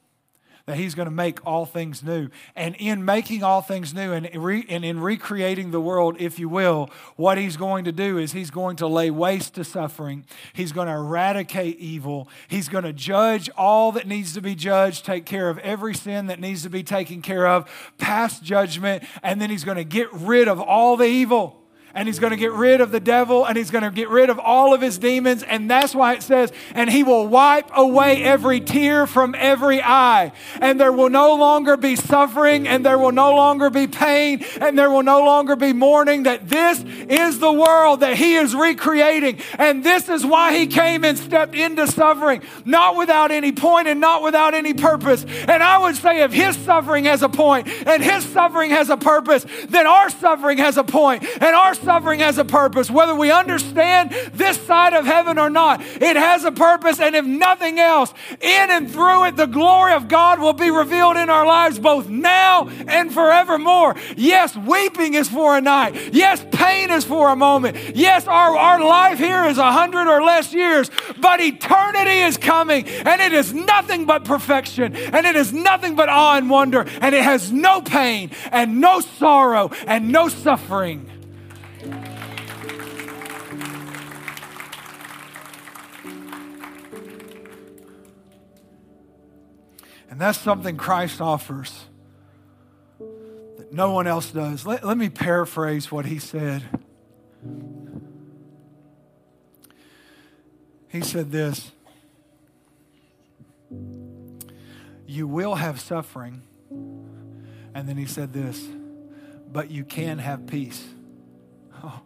that 0.68 0.76
He's 0.76 0.94
going 0.94 1.06
to 1.06 1.14
make 1.14 1.44
all 1.46 1.64
things 1.64 2.02
new. 2.02 2.28
And 2.54 2.76
in 2.78 3.02
making 3.02 3.42
all 3.42 3.62
things 3.62 3.94
new 3.94 4.12
and, 4.12 4.28
re, 4.34 4.66
and 4.68 4.84
in 4.84 5.00
recreating 5.00 5.70
the 5.70 5.80
world, 5.80 6.16
if 6.18 6.38
you 6.38 6.46
will, 6.50 6.90
what 7.16 7.38
He's 7.38 7.56
going 7.56 7.86
to 7.86 7.92
do 7.92 8.18
is 8.18 8.32
He's 8.32 8.50
going 8.50 8.76
to 8.76 8.86
lay 8.86 9.10
waste 9.10 9.54
to 9.54 9.64
suffering. 9.64 10.26
He's 10.52 10.72
going 10.72 10.88
to 10.88 10.92
eradicate 10.92 11.78
evil. 11.78 12.28
He's 12.48 12.68
going 12.68 12.84
to 12.84 12.92
judge 12.92 13.48
all 13.56 13.92
that 13.92 14.06
needs 14.06 14.34
to 14.34 14.42
be 14.42 14.54
judged, 14.54 15.06
take 15.06 15.24
care 15.24 15.48
of 15.48 15.56
every 15.60 15.94
sin 15.94 16.26
that 16.26 16.38
needs 16.38 16.64
to 16.64 16.70
be 16.70 16.82
taken 16.82 17.22
care 17.22 17.46
of, 17.46 17.66
pass 17.96 18.38
judgment, 18.38 19.04
and 19.22 19.40
then 19.40 19.48
He's 19.48 19.64
going 19.64 19.78
to 19.78 19.84
get 19.84 20.12
rid 20.12 20.48
of 20.48 20.60
all 20.60 20.98
the 20.98 21.06
evil 21.06 21.62
and 21.94 22.06
he's 22.06 22.18
going 22.18 22.30
to 22.30 22.36
get 22.36 22.52
rid 22.52 22.80
of 22.80 22.90
the 22.90 23.00
devil 23.00 23.46
and 23.46 23.56
he's 23.56 23.70
going 23.70 23.84
to 23.84 23.90
get 23.90 24.08
rid 24.08 24.30
of 24.30 24.38
all 24.38 24.74
of 24.74 24.80
his 24.80 24.98
demons. 24.98 25.42
And 25.42 25.70
that's 25.70 25.94
why 25.94 26.14
it 26.14 26.22
says, 26.22 26.52
and 26.74 26.90
he 26.90 27.02
will 27.02 27.26
wipe 27.26 27.70
away 27.74 28.22
every 28.22 28.60
tear 28.60 29.06
from 29.06 29.34
every 29.36 29.82
eye. 29.82 30.32
And 30.60 30.78
there 30.78 30.92
will 30.92 31.10
no 31.10 31.34
longer 31.34 31.76
be 31.76 31.96
suffering 31.96 32.68
and 32.68 32.84
there 32.84 32.98
will 32.98 33.12
no 33.12 33.34
longer 33.34 33.70
be 33.70 33.86
pain 33.86 34.44
and 34.60 34.78
there 34.78 34.90
will 34.90 35.02
no 35.02 35.24
longer 35.24 35.56
be 35.56 35.72
mourning. 35.72 36.24
That 36.24 36.48
this 36.48 36.82
is 36.82 37.38
the 37.38 37.52
world 37.52 38.00
that 38.00 38.16
he 38.16 38.34
is 38.34 38.54
recreating. 38.54 39.38
And 39.58 39.82
this 39.82 40.08
is 40.08 40.26
why 40.26 40.56
he 40.56 40.66
came 40.66 41.04
and 41.04 41.18
stepped 41.18 41.54
into 41.54 41.86
suffering, 41.86 42.42
not 42.64 42.96
without 42.96 43.30
any 43.30 43.52
point 43.52 43.88
and 43.88 44.00
not 44.00 44.22
without 44.22 44.54
any 44.54 44.74
purpose. 44.74 45.24
And 45.24 45.62
I 45.62 45.78
would 45.78 45.96
say 45.96 46.22
if 46.22 46.32
his 46.32 46.56
suffering 46.56 47.06
has 47.06 47.22
a 47.22 47.28
point 47.28 47.68
and 47.86 48.02
his 48.02 48.24
suffering 48.26 48.70
has 48.70 48.90
a 48.90 48.96
purpose, 48.96 49.46
then 49.68 49.86
our 49.86 50.10
suffering 50.10 50.58
has 50.58 50.76
a 50.76 50.84
point 50.84 51.24
and 51.24 51.54
our 51.54 51.74
suffering 51.78 52.20
has 52.20 52.38
a 52.38 52.44
purpose. 52.44 52.90
Whether 52.90 53.14
we 53.14 53.30
understand 53.30 54.10
this 54.32 54.60
side 54.60 54.92
of 54.92 55.04
heaven 55.04 55.38
or 55.38 55.50
not, 55.50 55.80
it 55.80 56.16
has 56.16 56.44
a 56.44 56.52
purpose. 56.52 57.00
And 57.00 57.14
if 57.14 57.24
nothing 57.24 57.78
else, 57.78 58.12
in 58.40 58.70
and 58.70 58.90
through 58.90 59.26
it, 59.26 59.36
the 59.36 59.46
glory 59.46 59.92
of 59.92 60.08
God 60.08 60.40
will 60.40 60.52
be 60.52 60.70
revealed 60.70 61.16
in 61.16 61.30
our 61.30 61.46
lives 61.46 61.78
both 61.78 62.08
now 62.08 62.68
and 62.68 63.12
forevermore. 63.12 63.96
Yes, 64.16 64.56
weeping 64.56 65.14
is 65.14 65.28
for 65.28 65.56
a 65.56 65.60
night. 65.60 66.12
Yes, 66.12 66.44
pain 66.52 66.90
is 66.90 67.04
for 67.04 67.30
a 67.30 67.36
moment. 67.36 67.96
Yes, 67.96 68.26
our, 68.26 68.56
our 68.56 68.80
life 68.80 69.18
here 69.18 69.44
is 69.46 69.58
a 69.58 69.72
hundred 69.72 70.08
or 70.08 70.22
less 70.22 70.52
years, 70.52 70.90
but 71.20 71.40
eternity 71.40 72.20
is 72.20 72.36
coming 72.36 72.86
and 72.86 73.20
it 73.20 73.32
is 73.32 73.52
nothing 73.52 74.04
but 74.06 74.24
perfection 74.24 74.94
and 74.94 75.26
it 75.26 75.36
is 75.36 75.52
nothing 75.52 75.96
but 75.96 76.08
awe 76.08 76.36
and 76.36 76.50
wonder 76.50 76.86
and 77.00 77.14
it 77.14 77.22
has 77.22 77.52
no 77.52 77.80
pain 77.80 78.30
and 78.50 78.80
no 78.80 79.00
sorrow 79.00 79.70
and 79.86 80.10
no 80.10 80.28
suffering. 80.28 81.17
And 90.18 90.24
that's 90.24 90.40
something 90.40 90.76
Christ 90.76 91.20
offers 91.20 91.84
that 92.98 93.72
no 93.72 93.92
one 93.92 94.08
else 94.08 94.32
does. 94.32 94.66
Let, 94.66 94.84
let 94.84 94.98
me 94.98 95.08
paraphrase 95.10 95.92
what 95.92 96.06
he 96.06 96.18
said. 96.18 96.64
He 100.88 101.02
said 101.02 101.30
this 101.30 101.70
You 105.06 105.28
will 105.28 105.54
have 105.54 105.78
suffering. 105.78 106.42
And 107.72 107.88
then 107.88 107.96
he 107.96 108.06
said 108.06 108.32
this, 108.32 108.66
but 109.52 109.70
you 109.70 109.84
can 109.84 110.18
have 110.18 110.48
peace. 110.48 110.84
Oh, 111.84 112.00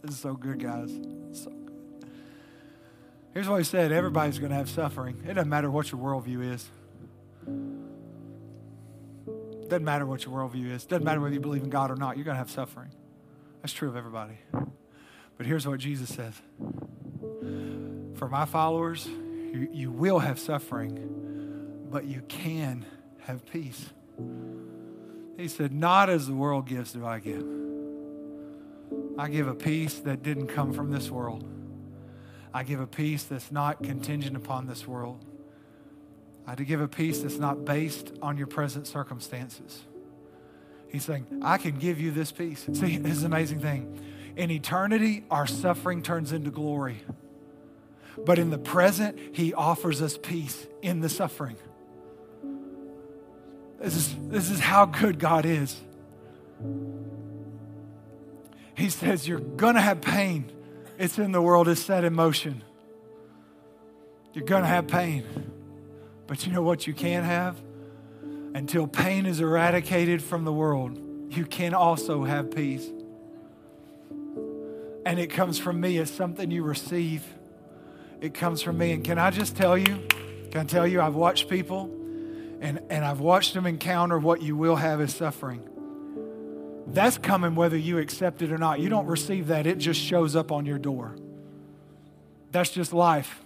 this 0.00 0.14
is 0.14 0.20
so 0.20 0.32
good, 0.32 0.58
guys. 0.58 0.90
So 1.32 1.50
good. 1.50 2.08
Here's 3.34 3.46
what 3.46 3.58
he 3.58 3.64
said 3.64 3.92
everybody's 3.92 4.38
going 4.38 4.52
to 4.52 4.56
have 4.56 4.70
suffering. 4.70 5.22
It 5.28 5.34
doesn't 5.34 5.50
matter 5.50 5.70
what 5.70 5.92
your 5.92 6.00
worldview 6.00 6.54
is. 6.54 6.66
Doesn't 9.68 9.84
matter 9.84 10.06
what 10.06 10.24
your 10.24 10.34
worldview 10.34 10.70
is. 10.72 10.86
Doesn't 10.86 11.04
matter 11.04 11.20
whether 11.20 11.34
you 11.34 11.40
believe 11.40 11.62
in 11.62 11.70
God 11.70 11.90
or 11.90 11.96
not. 11.96 12.16
You're 12.16 12.24
going 12.24 12.36
to 12.36 12.38
have 12.38 12.50
suffering. 12.50 12.88
That's 13.60 13.72
true 13.72 13.88
of 13.88 13.96
everybody. 13.96 14.38
But 15.36 15.46
here's 15.46 15.66
what 15.66 15.78
Jesus 15.78 16.08
says 16.14 16.34
For 18.18 18.28
my 18.28 18.46
followers, 18.46 19.06
you, 19.06 19.68
you 19.70 19.90
will 19.90 20.20
have 20.20 20.38
suffering, 20.38 21.86
but 21.90 22.06
you 22.06 22.22
can 22.28 22.86
have 23.20 23.44
peace. 23.46 23.90
He 25.36 25.48
said, 25.48 25.72
Not 25.72 26.08
as 26.08 26.26
the 26.26 26.34
world 26.34 26.66
gives 26.66 26.92
do 26.92 27.06
I 27.06 27.18
give. 27.18 27.44
I 29.18 29.28
give 29.28 29.48
a 29.48 29.54
peace 29.54 29.98
that 30.00 30.22
didn't 30.22 30.46
come 30.46 30.72
from 30.72 30.90
this 30.90 31.10
world. 31.10 31.44
I 32.54 32.62
give 32.62 32.80
a 32.80 32.86
peace 32.86 33.24
that's 33.24 33.52
not 33.52 33.82
contingent 33.82 34.36
upon 34.36 34.66
this 34.66 34.86
world 34.86 35.24
uh, 36.48 36.54
to 36.54 36.64
give 36.64 36.80
a 36.80 36.88
peace 36.88 37.20
that's 37.20 37.36
not 37.36 37.66
based 37.66 38.12
on 38.22 38.38
your 38.38 38.46
present 38.46 38.86
circumstances. 38.86 39.82
He's 40.88 41.04
saying, 41.04 41.26
I 41.42 41.58
can 41.58 41.78
give 41.78 42.00
you 42.00 42.10
this 42.10 42.32
peace. 42.32 42.64
See, 42.72 42.96
this 42.96 43.18
is 43.18 43.22
an 43.22 43.32
amazing 43.32 43.60
thing. 43.60 44.00
In 44.34 44.50
eternity, 44.50 45.24
our 45.30 45.46
suffering 45.46 46.02
turns 46.02 46.32
into 46.32 46.50
glory. 46.50 47.02
But 48.24 48.38
in 48.38 48.48
the 48.48 48.58
present, 48.58 49.18
He 49.32 49.52
offers 49.52 50.00
us 50.00 50.16
peace 50.16 50.66
in 50.80 51.00
the 51.00 51.10
suffering. 51.10 51.56
This 53.78 53.94
is, 53.94 54.16
this 54.28 54.50
is 54.50 54.58
how 54.58 54.86
good 54.86 55.18
God 55.18 55.44
is. 55.44 55.76
He 58.74 58.88
says, 58.88 59.28
You're 59.28 59.40
going 59.40 59.74
to 59.74 59.82
have 59.82 60.00
pain. 60.00 60.50
It's 60.98 61.18
in 61.18 61.32
the 61.32 61.42
world, 61.42 61.68
it's 61.68 61.82
set 61.82 62.04
in 62.04 62.14
motion. 62.14 62.64
You're 64.32 64.46
going 64.46 64.62
to 64.62 64.68
have 64.68 64.88
pain. 64.88 65.24
But 66.28 66.46
you 66.46 66.52
know 66.52 66.62
what 66.62 66.86
you 66.86 66.94
can 66.94 67.24
have? 67.24 67.60
Until 68.54 68.86
pain 68.86 69.26
is 69.26 69.40
eradicated 69.40 70.22
from 70.22 70.44
the 70.44 70.52
world, 70.52 70.96
you 71.30 71.44
can 71.44 71.74
also 71.74 72.22
have 72.22 72.54
peace. 72.54 72.86
And 75.04 75.18
it 75.18 75.28
comes 75.28 75.58
from 75.58 75.80
me. 75.80 75.98
as 75.98 76.10
something 76.10 76.50
you 76.50 76.62
receive. 76.62 77.24
It 78.20 78.34
comes 78.34 78.62
from 78.62 78.78
me. 78.78 78.92
And 78.92 79.02
can 79.02 79.18
I 79.18 79.30
just 79.30 79.56
tell 79.56 79.76
you? 79.76 80.06
Can 80.50 80.60
I 80.60 80.64
tell 80.64 80.86
you, 80.86 81.00
I've 81.00 81.14
watched 81.14 81.48
people 81.48 81.94
and, 82.60 82.80
and 82.90 83.04
I've 83.04 83.20
watched 83.20 83.54
them 83.54 83.66
encounter 83.66 84.18
what 84.18 84.42
you 84.42 84.56
will 84.56 84.76
have 84.76 85.00
as 85.00 85.14
suffering. 85.14 85.62
That's 86.86 87.18
coming 87.18 87.54
whether 87.54 87.76
you 87.76 87.98
accept 87.98 88.42
it 88.42 88.50
or 88.50 88.58
not. 88.58 88.80
You 88.80 88.88
don't 88.88 89.06
receive 89.06 89.48
that, 89.48 89.66
it 89.66 89.78
just 89.78 90.00
shows 90.00 90.34
up 90.34 90.50
on 90.50 90.66
your 90.66 90.78
door. 90.78 91.14
That's 92.50 92.70
just 92.70 92.92
life. 92.92 93.40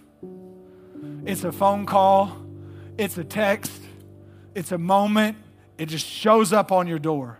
It's 1.25 1.43
a 1.43 1.51
phone 1.51 1.85
call, 1.85 2.42
it's 2.97 3.17
a 3.17 3.23
text, 3.23 3.81
it's 4.55 4.71
a 4.71 4.77
moment, 4.77 5.37
it 5.77 5.87
just 5.87 6.05
shows 6.05 6.53
up 6.53 6.71
on 6.71 6.87
your 6.87 6.99
door. 6.99 7.39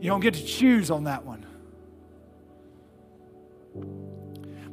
You 0.00 0.10
don't 0.10 0.20
get 0.20 0.34
to 0.34 0.44
choose 0.44 0.90
on 0.90 1.04
that 1.04 1.24
one. 1.24 1.46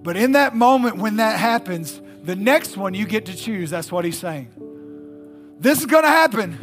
But 0.04 0.18
in 0.18 0.34
that 0.34 0.56
moment 0.56 0.98
when 0.98 1.18
that 1.18 1.40
happens, 1.40 2.02
the 2.24 2.36
next 2.36 2.78
one 2.78 2.94
you 2.94 3.06
get 3.06 3.26
to 3.26 3.36
choose. 3.36 3.70
That's 3.70 3.92
what 3.92 4.06
he's 4.06 4.18
saying. 4.18 4.52
This 5.60 5.80
is 5.80 5.86
going 5.86 6.04
to 6.04 6.10
happen, 6.10 6.58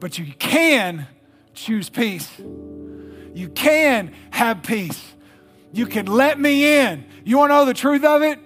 but 0.00 0.18
you 0.18 0.32
can 0.38 1.06
choose 1.54 1.88
peace. 1.88 2.30
You 3.34 3.48
can 3.48 4.14
have 4.30 4.62
peace. 4.62 5.02
You 5.72 5.86
can 5.86 6.06
let 6.06 6.38
me 6.38 6.80
in. 6.80 7.04
You 7.24 7.38
want 7.38 7.50
to 7.50 7.54
know 7.54 7.64
the 7.64 7.74
truth 7.74 8.04
of 8.04 8.22
it? 8.22 8.38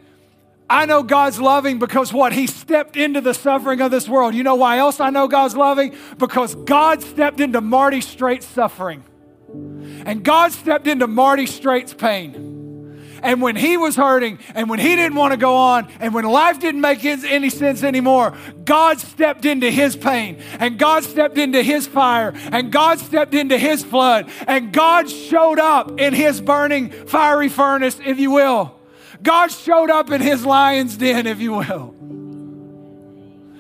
I 0.71 0.85
know 0.85 1.03
God's 1.03 1.41
loving 1.41 1.79
because 1.79 2.12
what? 2.12 2.33
He 2.33 2.47
stepped 2.47 2.97
into 2.97 3.21
the 3.21 3.33
suffering 3.33 3.81
of 3.81 3.91
this 3.91 4.09
world. 4.09 4.35
You 4.35 4.43
know 4.43 4.57
why 4.57 4.79
else 4.79 5.01
I 5.01 5.11
know 5.11 5.27
God's 5.27 5.57
loving? 5.57 5.97
Because 6.19 6.55
God 6.55 7.03
stepped 7.03 7.41
into 7.41 7.61
Marty 7.61 8.01
Straight's 8.03 8.47
suffering. 8.47 9.03
And 10.05 10.23
God 10.23 10.53
stepped 10.53 10.87
into 10.87 11.07
Marty 11.07 11.47
Straight's 11.47 11.95
pain. 11.95 12.57
And 13.23 13.43
when 13.43 13.57
he 13.57 13.77
was 13.77 13.97
hurting 13.97 14.39
and 14.55 14.71
when 14.71 14.79
he 14.79 14.95
didn't 14.95 15.16
want 15.16 15.33
to 15.33 15.37
go 15.37 15.57
on 15.57 15.89
and 16.01 16.14
when 16.14 16.25
life 16.25 16.61
didn't 16.61 16.81
make 16.81 17.05
any 17.05 17.51
sense 17.51 17.83
anymore, 17.83 18.37
God 18.64 19.01
stepped 19.01 19.45
into 19.45 19.71
his 19.71 19.97
pain 19.97 20.41
and 20.61 20.79
God 20.79 21.03
stepped 21.03 21.39
into 21.39 21.62
his 21.62 21.87
fire 21.87 22.33
and 22.53 22.71
God 22.71 23.01
stepped 23.01 23.35
into 23.35 23.59
his 23.59 23.83
flood 23.83 24.31
and 24.47 24.73
God 24.73 25.11
showed 25.11 25.59
up 25.59 25.99
in 25.99 26.14
his 26.14 26.41
burning 26.41 26.91
fiery 26.91 27.49
furnace, 27.49 27.99
if 28.05 28.21
you 28.21 28.31
will. 28.31 28.78
God 29.23 29.49
showed 29.49 29.91
up 29.91 30.11
in 30.11 30.21
his 30.21 30.47
lion's 30.47 30.97
den, 30.97 31.27
if 31.27 31.41
you 31.41 31.53
will. 31.55 31.95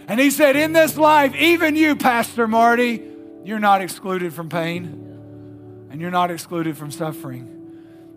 And 0.08 0.18
he 0.18 0.30
said, 0.30 0.56
In 0.56 0.72
this 0.72 0.96
life, 0.96 1.34
even 1.34 1.76
you, 1.76 1.96
Pastor 1.96 2.48
Marty, 2.48 3.02
you're 3.44 3.58
not 3.58 3.82
excluded 3.82 4.32
from 4.32 4.48
pain 4.48 5.88
and 5.90 6.00
you're 6.00 6.10
not 6.10 6.30
excluded 6.30 6.76
from 6.76 6.90
suffering. 6.90 7.54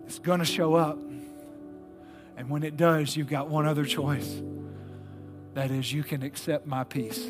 It's 0.06 0.18
going 0.18 0.40
to 0.40 0.44
show 0.44 0.74
up. 0.74 0.98
And 2.36 2.48
when 2.48 2.62
it 2.62 2.76
does, 2.76 3.16
you've 3.16 3.28
got 3.28 3.48
one 3.48 3.66
other 3.66 3.84
choice. 3.84 4.40
That 5.54 5.70
is, 5.70 5.92
you 5.92 6.02
can 6.02 6.22
accept 6.22 6.66
my 6.66 6.84
peace. 6.84 7.24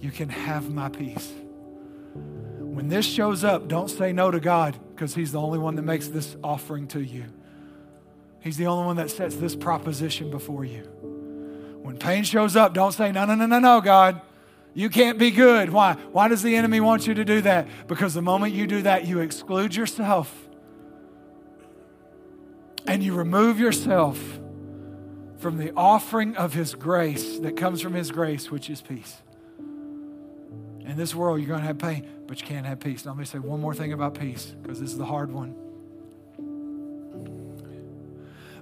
You 0.00 0.10
can 0.10 0.28
have 0.28 0.70
my 0.70 0.88
peace. 0.88 1.32
When 2.14 2.88
this 2.88 3.06
shows 3.06 3.42
up, 3.42 3.68
don't 3.68 3.88
say 3.88 4.12
no 4.12 4.30
to 4.30 4.38
God 4.38 4.78
because 4.94 5.14
He's 5.14 5.32
the 5.32 5.40
only 5.40 5.58
one 5.58 5.76
that 5.76 5.82
makes 5.82 6.08
this 6.08 6.36
offering 6.44 6.86
to 6.88 7.00
you. 7.00 7.24
He's 8.40 8.56
the 8.56 8.66
only 8.66 8.86
one 8.86 8.96
that 8.96 9.10
sets 9.10 9.36
this 9.36 9.56
proposition 9.56 10.30
before 10.30 10.64
you. 10.64 10.82
When 11.82 11.96
pain 11.96 12.24
shows 12.24 12.56
up, 12.56 12.74
don't 12.74 12.92
say, 12.92 13.12
no, 13.12 13.24
no, 13.24 13.34
no, 13.34 13.46
no, 13.46 13.58
no, 13.58 13.80
God. 13.80 14.20
You 14.74 14.90
can't 14.90 15.18
be 15.18 15.30
good. 15.30 15.70
Why? 15.70 15.94
Why 16.12 16.28
does 16.28 16.42
the 16.42 16.54
enemy 16.54 16.80
want 16.80 17.06
you 17.06 17.14
to 17.14 17.24
do 17.24 17.40
that? 17.42 17.66
Because 17.88 18.14
the 18.14 18.22
moment 18.22 18.54
you 18.54 18.66
do 18.66 18.82
that, 18.82 19.06
you 19.06 19.20
exclude 19.20 19.74
yourself 19.74 20.48
and 22.86 23.02
you 23.02 23.14
remove 23.14 23.58
yourself 23.58 24.18
from 25.38 25.56
the 25.58 25.72
offering 25.76 26.36
of 26.36 26.54
His 26.54 26.74
grace 26.74 27.38
that 27.40 27.56
comes 27.56 27.80
from 27.80 27.94
His 27.94 28.10
grace, 28.10 28.50
which 28.50 28.70
is 28.70 28.80
peace. 28.80 29.16
In 29.58 30.96
this 30.96 31.14
world, 31.14 31.38
you're 31.38 31.48
going 31.48 31.60
to 31.60 31.66
have 31.66 31.78
pain, 31.78 32.08
but 32.26 32.40
you 32.40 32.46
can't 32.46 32.66
have 32.66 32.80
peace. 32.80 33.04
Now, 33.04 33.12
let 33.12 33.18
me 33.18 33.24
say 33.24 33.38
one 33.38 33.60
more 33.60 33.74
thing 33.74 33.92
about 33.92 34.18
peace, 34.18 34.54
because 34.62 34.80
this 34.80 34.90
is 34.90 34.98
the 34.98 35.04
hard 35.04 35.30
one. 35.30 35.54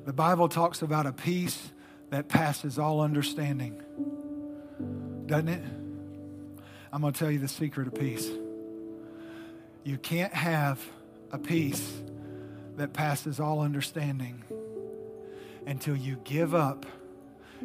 The 0.07 0.13
Bible 0.13 0.49
talks 0.49 0.83
about 0.83 1.07
a 1.07 1.13
peace 1.13 1.73
that 2.11 2.29
passes 2.29 2.79
all 2.79 3.01
understanding, 3.01 3.83
doesn't 5.27 5.49
it? 5.49 5.65
I'm 6.93 7.01
going 7.01 7.13
to 7.13 7.19
tell 7.19 7.29
you 7.29 7.41
the 7.41 7.49
secret 7.49 7.89
of 7.89 7.95
peace. 7.97 8.31
You 9.83 9.99
can't 9.99 10.33
have 10.33 10.81
a 11.33 11.39
peace 11.39 11.93
that 12.77 12.93
passes 12.93 13.41
all 13.41 13.59
understanding 13.61 14.45
until 15.67 15.97
you 15.97 16.21
give 16.23 16.55
up 16.55 16.87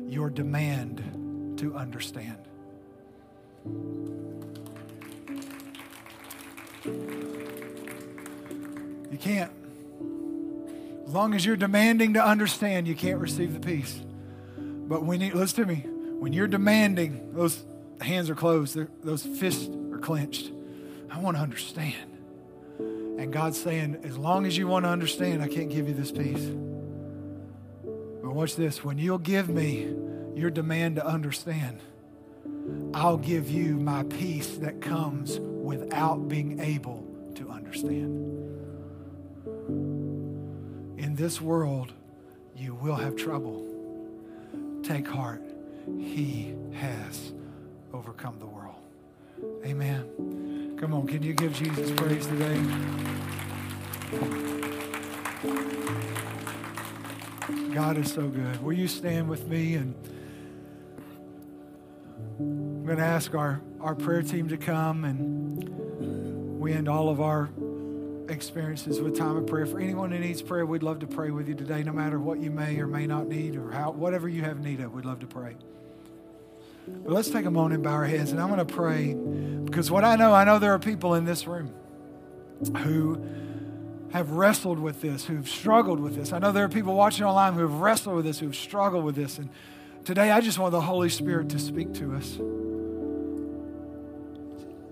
your 0.07 0.31
demand 0.31 1.59
to 1.59 1.75
understand. 1.75 2.39
You 9.11 9.17
can't. 9.19 9.61
As 11.05 11.13
long 11.13 11.33
as 11.33 11.45
you're 11.45 11.55
demanding 11.55 12.13
to 12.13 12.25
understand, 12.25 12.87
you 12.87 12.95
can't 12.95 13.19
receive 13.19 13.53
the 13.53 13.59
peace. 13.59 13.99
But 14.57 15.03
when 15.03 15.21
you, 15.21 15.33
listen 15.33 15.65
to 15.65 15.73
me, 15.73 15.85
when 16.19 16.33
you're 16.33 16.47
demanding, 16.47 17.33
those 17.33 17.63
hands 17.99 18.29
are 18.29 18.35
closed, 18.35 18.77
those 19.03 19.23
fists 19.23 19.69
are 19.91 19.99
clenched. 19.99 20.51
I 21.09 21.19
want 21.19 21.37
to 21.37 21.43
understand. 21.43 21.95
And 22.79 23.31
God's 23.31 23.61
saying, 23.61 23.99
as 24.03 24.17
long 24.17 24.45
as 24.45 24.57
you 24.57 24.67
want 24.67 24.85
to 24.85 24.89
understand, 24.89 25.41
I 25.41 25.47
can't 25.47 25.69
give 25.69 25.87
you 25.87 25.93
this 25.93 26.11
peace. 26.11 26.45
But 27.83 28.33
watch 28.33 28.55
this 28.55 28.83
when 28.83 28.97
you'll 28.97 29.17
give 29.17 29.49
me 29.49 29.93
your 30.35 30.49
demand 30.49 30.95
to 30.95 31.05
understand, 31.05 31.79
I'll 32.93 33.17
give 33.17 33.49
you 33.49 33.77
my 33.77 34.03
peace 34.03 34.57
that 34.57 34.81
comes 34.81 35.39
without 35.39 36.27
being 36.27 36.59
able 36.59 37.05
to 37.35 37.49
understand. 37.49 38.40
In 41.01 41.15
this 41.15 41.41
world, 41.41 41.93
you 42.55 42.75
will 42.75 42.95
have 42.95 43.15
trouble. 43.15 43.65
Take 44.83 45.07
heart. 45.07 45.41
He 45.97 46.53
has 46.73 47.33
overcome 47.91 48.37
the 48.37 48.45
world. 48.45 48.75
Amen. 49.65 50.77
Come 50.79 50.93
on, 50.93 51.07
can 51.07 51.23
you 51.23 51.33
give 51.33 51.53
Jesus 51.53 51.89
praise 51.93 52.27
today? 52.27 52.55
God 57.73 57.97
is 57.97 58.13
so 58.13 58.27
good. 58.27 58.63
Will 58.63 58.73
you 58.73 58.87
stand 58.87 59.27
with 59.27 59.47
me? 59.47 59.73
And 59.73 59.95
I'm 62.39 62.85
going 62.85 62.99
to 62.99 63.03
ask 63.03 63.33
our, 63.33 63.59
our 63.79 63.95
prayer 63.95 64.21
team 64.21 64.47
to 64.49 64.57
come 64.57 65.05
and 65.05 66.59
we 66.59 66.73
end 66.73 66.87
all 66.87 67.09
of 67.09 67.19
our 67.19 67.49
experiences 68.32 68.99
with 68.99 69.17
time 69.17 69.36
of 69.36 69.45
prayer. 69.47 69.65
For 69.65 69.79
anyone 69.79 70.11
who 70.11 70.19
needs 70.19 70.41
prayer, 70.41 70.65
we'd 70.65 70.84
love 70.84 70.99
to 70.99 71.07
pray 71.07 71.32
with 71.32 71.47
you 71.47 71.55
today, 71.55 71.84
no 71.84 71.91
matter 71.91 72.19
what 72.19 72.39
you 72.39 72.49
may 72.49 72.79
or 72.79 72.88
may 72.88 73.05
not 73.05 73.27
need 73.27 73.55
or 73.55 73.71
how, 73.71 73.91
whatever 73.91 74.27
you 74.27 74.41
have 74.43 74.59
need 74.59 74.79
of, 74.79 74.93
we'd 74.93 75.05
love 75.05 75.19
to 75.19 75.27
pray. 75.27 75.55
But 76.88 77.11
let's 77.11 77.29
take 77.29 77.45
a 77.45 77.51
moment 77.51 77.75
and 77.75 77.84
bow 77.84 77.91
our 77.91 78.05
heads, 78.05 78.32
and 78.32 78.41
I'm 78.41 78.47
going 78.47 78.65
to 78.65 78.73
pray 78.73 79.13
because 79.65 79.91
what 79.91 80.03
I 80.03 80.15
know, 80.15 80.34
I 80.34 80.43
know 80.43 80.59
there 80.59 80.73
are 80.73 80.79
people 80.79 81.13
in 81.13 81.25
this 81.25 81.45
room 81.45 81.73
who 82.77 83.23
have 84.11 84.32
wrestled 84.32 84.79
with 84.79 85.01
this, 85.01 85.25
who've 85.25 85.47
struggled 85.47 85.99
with 85.99 86.15
this. 86.15 86.34
I 86.34 86.39
know 86.39 86.51
there 86.51 86.65
are 86.65 86.69
people 86.69 86.95
watching 86.95 87.25
online 87.25 87.53
who 87.53 87.61
have 87.61 87.75
wrestled 87.75 88.15
with 88.15 88.25
this, 88.25 88.39
who've 88.39 88.55
struggled 88.55 89.05
with 89.05 89.15
this. 89.15 89.38
And 89.38 89.49
today 90.03 90.32
I 90.32 90.41
just 90.41 90.59
want 90.59 90.71
the 90.71 90.82
Holy 90.82 91.09
Spirit 91.09 91.49
to 91.49 91.59
speak 91.59 91.93
to 91.95 92.15
us. 92.15 92.38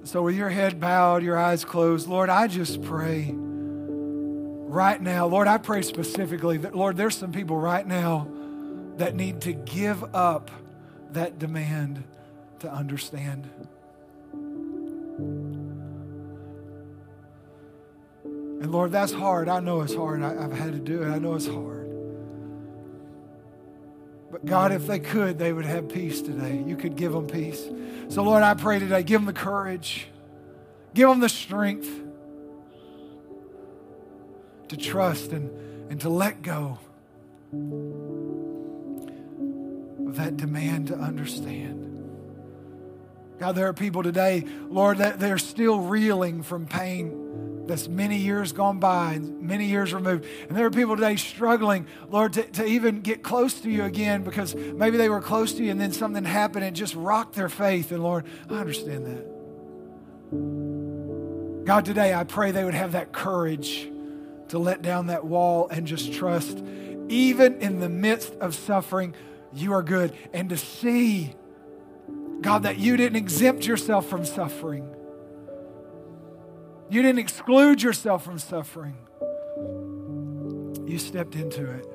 So, 0.09 0.23
with 0.23 0.35
your 0.35 0.49
head 0.49 0.79
bowed, 0.79 1.21
your 1.21 1.37
eyes 1.37 1.63
closed, 1.63 2.07
Lord, 2.07 2.31
I 2.31 2.47
just 2.47 2.81
pray 2.81 3.31
right 3.31 4.99
now. 4.99 5.27
Lord, 5.27 5.47
I 5.47 5.59
pray 5.59 5.83
specifically 5.83 6.57
that, 6.57 6.73
Lord, 6.73 6.97
there's 6.97 7.15
some 7.15 7.31
people 7.31 7.57
right 7.57 7.85
now 7.85 8.27
that 8.97 9.13
need 9.13 9.41
to 9.41 9.53
give 9.53 10.03
up 10.15 10.49
that 11.11 11.37
demand 11.37 12.03
to 12.61 12.73
understand. 12.73 13.51
And 18.61 18.71
Lord, 18.71 18.91
that's 18.91 19.11
hard. 19.11 19.47
I 19.47 19.59
know 19.59 19.81
it's 19.81 19.93
hard. 19.93 20.23
I, 20.23 20.41
have 20.41 20.53
had 20.53 20.71
to 20.71 20.79
do 20.79 21.03
it. 21.03 21.07
I 21.07 21.19
know 21.19 21.35
it's 21.35 21.45
hard. 21.45 21.78
But 24.31 24.45
God, 24.45 24.71
if 24.71 24.85
they 24.85 24.99
could, 24.99 25.39
they 25.39 25.51
would 25.51 25.65
have 25.65 25.89
peace 25.89 26.21
today. 26.21 26.63
You 26.65 26.75
could 26.75 26.95
give 26.95 27.11
them 27.11 27.27
peace. 27.27 27.67
So, 28.09 28.23
Lord, 28.23 28.43
I 28.43 28.53
pray 28.53 28.79
today, 28.79 29.03
give 29.03 29.21
them 29.21 29.25
the 29.25 29.33
courage, 29.33 30.07
give 30.93 31.09
them 31.09 31.19
the 31.19 31.29
strength 31.29 31.89
to 34.67 34.77
trust 34.77 35.31
and, 35.31 35.49
and 35.91 35.99
to 36.01 36.09
let 36.09 36.41
go 36.43 36.77
of 40.07 40.15
that 40.17 40.37
demand 40.37 40.87
to 40.87 40.95
understand. 40.95 41.87
God, 43.39 43.55
there 43.55 43.67
are 43.67 43.73
people 43.73 44.03
today, 44.03 44.45
Lord, 44.67 44.97
that 44.99 45.19
they're 45.19 45.37
still 45.37 45.79
reeling 45.79 46.43
from 46.43 46.67
pain 46.67 47.29
that's 47.69 47.87
many 47.87 48.17
years 48.17 48.51
gone 48.51 48.79
by 48.79 49.13
and 49.13 49.41
many 49.41 49.65
years 49.65 49.93
removed. 49.93 50.25
And 50.47 50.57
there 50.57 50.65
are 50.65 50.71
people 50.71 50.95
today 50.95 51.15
struggling, 51.15 51.87
Lord, 52.09 52.33
to, 52.33 52.43
to 52.43 52.65
even 52.65 53.01
get 53.01 53.23
close 53.23 53.61
to 53.61 53.69
you 53.69 53.83
again 53.83 54.23
because 54.23 54.55
maybe 54.55 54.97
they 54.97 55.07
were 55.07 55.21
close 55.21 55.53
to 55.53 55.63
you 55.63 55.71
and 55.71 55.79
then 55.79 55.93
something 55.93 56.25
happened 56.25 56.65
and 56.65 56.75
just 56.75 56.95
rocked 56.95 57.35
their 57.35 57.47
faith. 57.47 57.91
And 57.91 58.03
Lord, 58.03 58.25
I 58.49 58.55
understand 58.55 59.05
that. 59.05 59.25
God, 61.65 61.85
today 61.85 62.13
I 62.13 62.23
pray 62.23 62.51
they 62.51 62.65
would 62.65 62.73
have 62.73 62.93
that 62.93 63.11
courage 63.11 63.89
to 64.49 64.59
let 64.59 64.81
down 64.81 65.07
that 65.07 65.23
wall 65.23 65.67
and 65.69 65.85
just 65.85 66.11
trust, 66.11 66.57
even 67.07 67.61
in 67.61 67.79
the 67.79 67.89
midst 67.89 68.33
of 68.35 68.55
suffering, 68.55 69.13
you 69.53 69.73
are 69.73 69.83
good. 69.83 70.13
And 70.33 70.49
to 70.49 70.57
see, 70.57 71.35
God, 72.41 72.63
that 72.63 72.79
you 72.79 72.97
didn't 72.97 73.17
exempt 73.17 73.65
yourself 73.65 74.07
from 74.07 74.25
suffering, 74.25 74.95
you 76.89 77.01
didn't 77.01 77.19
exclude 77.19 77.81
yourself 77.81 78.23
from 78.23 78.39
suffering. 78.39 78.97
You 80.87 80.97
stepped 80.97 81.35
into 81.35 81.69
it. 81.69 81.85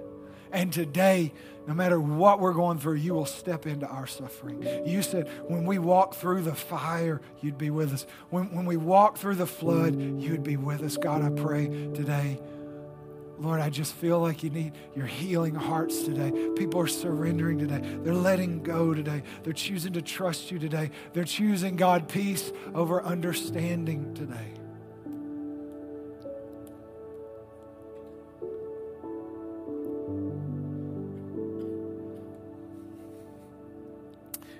And 0.53 0.73
today, 0.73 1.33
no 1.67 1.75
matter 1.75 1.99
what 1.99 2.39
we're 2.39 2.53
going 2.53 2.79
through, 2.79 2.95
you 2.95 3.13
will 3.13 3.27
step 3.27 3.67
into 3.67 3.87
our 3.87 4.07
suffering. 4.07 4.65
You 4.87 5.03
said, 5.03 5.29
when 5.49 5.65
we 5.65 5.79
walk 5.79 6.15
through 6.15 6.43
the 6.43 6.55
fire, 6.55 7.21
you'd 7.41 7.59
be 7.59 7.71
with 7.71 7.93
us. 7.93 8.07
When, 8.31 8.55
when 8.55 8.65
we 8.65 8.77
walk 8.77 9.19
through 9.19 9.35
the 9.35 9.49
flood, 9.49 10.01
you'd 10.01 10.45
be 10.45 10.57
with 10.57 10.83
us. 10.83 10.97
God, 10.97 11.23
I 11.23 11.31
pray 11.31 11.67
today. 11.67 12.41
Lord, 13.37 13.61
I 13.61 13.69
just 13.69 13.95
feel 13.95 14.21
like 14.21 14.45
you 14.45 14.51
need 14.51 14.75
your 14.95 15.07
healing 15.07 15.57
hearts 15.57 16.05
today. 16.05 16.31
People 16.57 16.81
are 16.81 16.87
surrendering 16.87 17.59
today. 17.59 17.81
They're 18.05 18.15
letting 18.15 18.63
go 18.63 18.95
today. 18.95 19.25
They're 19.43 19.53
choosing 19.53 19.95
to 19.95 20.03
trust 20.03 20.53
you 20.53 20.61
today. 20.61 20.93
They're 21.15 21.25
choosing, 21.25 21.75
God, 21.75 22.09
peace 22.09 22.53
over 22.75 23.03
understanding 23.03 24.15
today. 24.15 24.55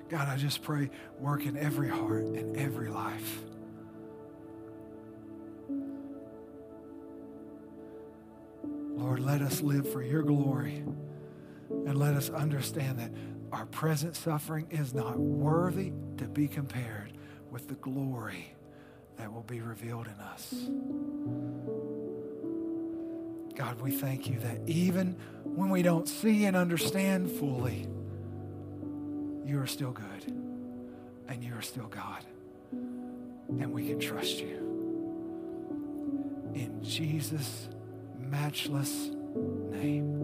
God, 0.09 0.27
I 0.27 0.37
just 0.37 0.61
pray, 0.61 0.89
work 1.19 1.45
in 1.45 1.57
every 1.57 1.89
heart 1.89 2.25
and 2.25 2.55
every 2.57 2.89
life. 2.89 3.39
Lord, 8.95 9.19
let 9.19 9.41
us 9.41 9.61
live 9.61 9.91
for 9.91 10.01
your 10.01 10.23
glory 10.23 10.83
and 11.69 11.97
let 11.97 12.13
us 12.13 12.29
understand 12.29 12.99
that 12.99 13.11
our 13.51 13.65
present 13.65 14.15
suffering 14.15 14.67
is 14.69 14.93
not 14.93 15.17
worthy 15.17 15.91
to 16.17 16.27
be 16.27 16.47
compared 16.47 17.13
with 17.51 17.67
the 17.67 17.75
glory 17.75 18.55
that 19.17 19.31
will 19.31 19.43
be 19.43 19.61
revealed 19.61 20.07
in 20.07 20.13
us. 20.13 20.53
God, 23.55 23.79
we 23.79 23.91
thank 23.91 24.27
you 24.27 24.39
that 24.39 24.59
even 24.67 25.17
when 25.43 25.69
we 25.69 25.81
don't 25.81 26.07
see 26.07 26.45
and 26.45 26.57
understand 26.57 27.31
fully, 27.31 27.87
you 29.45 29.61
are 29.61 29.67
still 29.67 29.91
good 29.91 30.25
and 31.27 31.43
you 31.43 31.53
are 31.55 31.61
still 31.61 31.87
God. 31.87 32.25
And 32.71 33.71
we 33.71 33.87
can 33.87 33.99
trust 33.99 34.39
you. 34.39 34.57
In 36.55 36.83
Jesus' 36.83 37.69
matchless 38.19 39.09
name. 39.71 40.21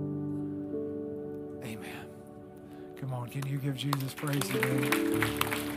Amen. 1.64 2.06
Come 3.00 3.14
on, 3.14 3.30
can 3.30 3.46
you 3.46 3.58
give 3.58 3.76
Jesus 3.76 4.14
praise 4.14 4.42
today? 4.48 5.71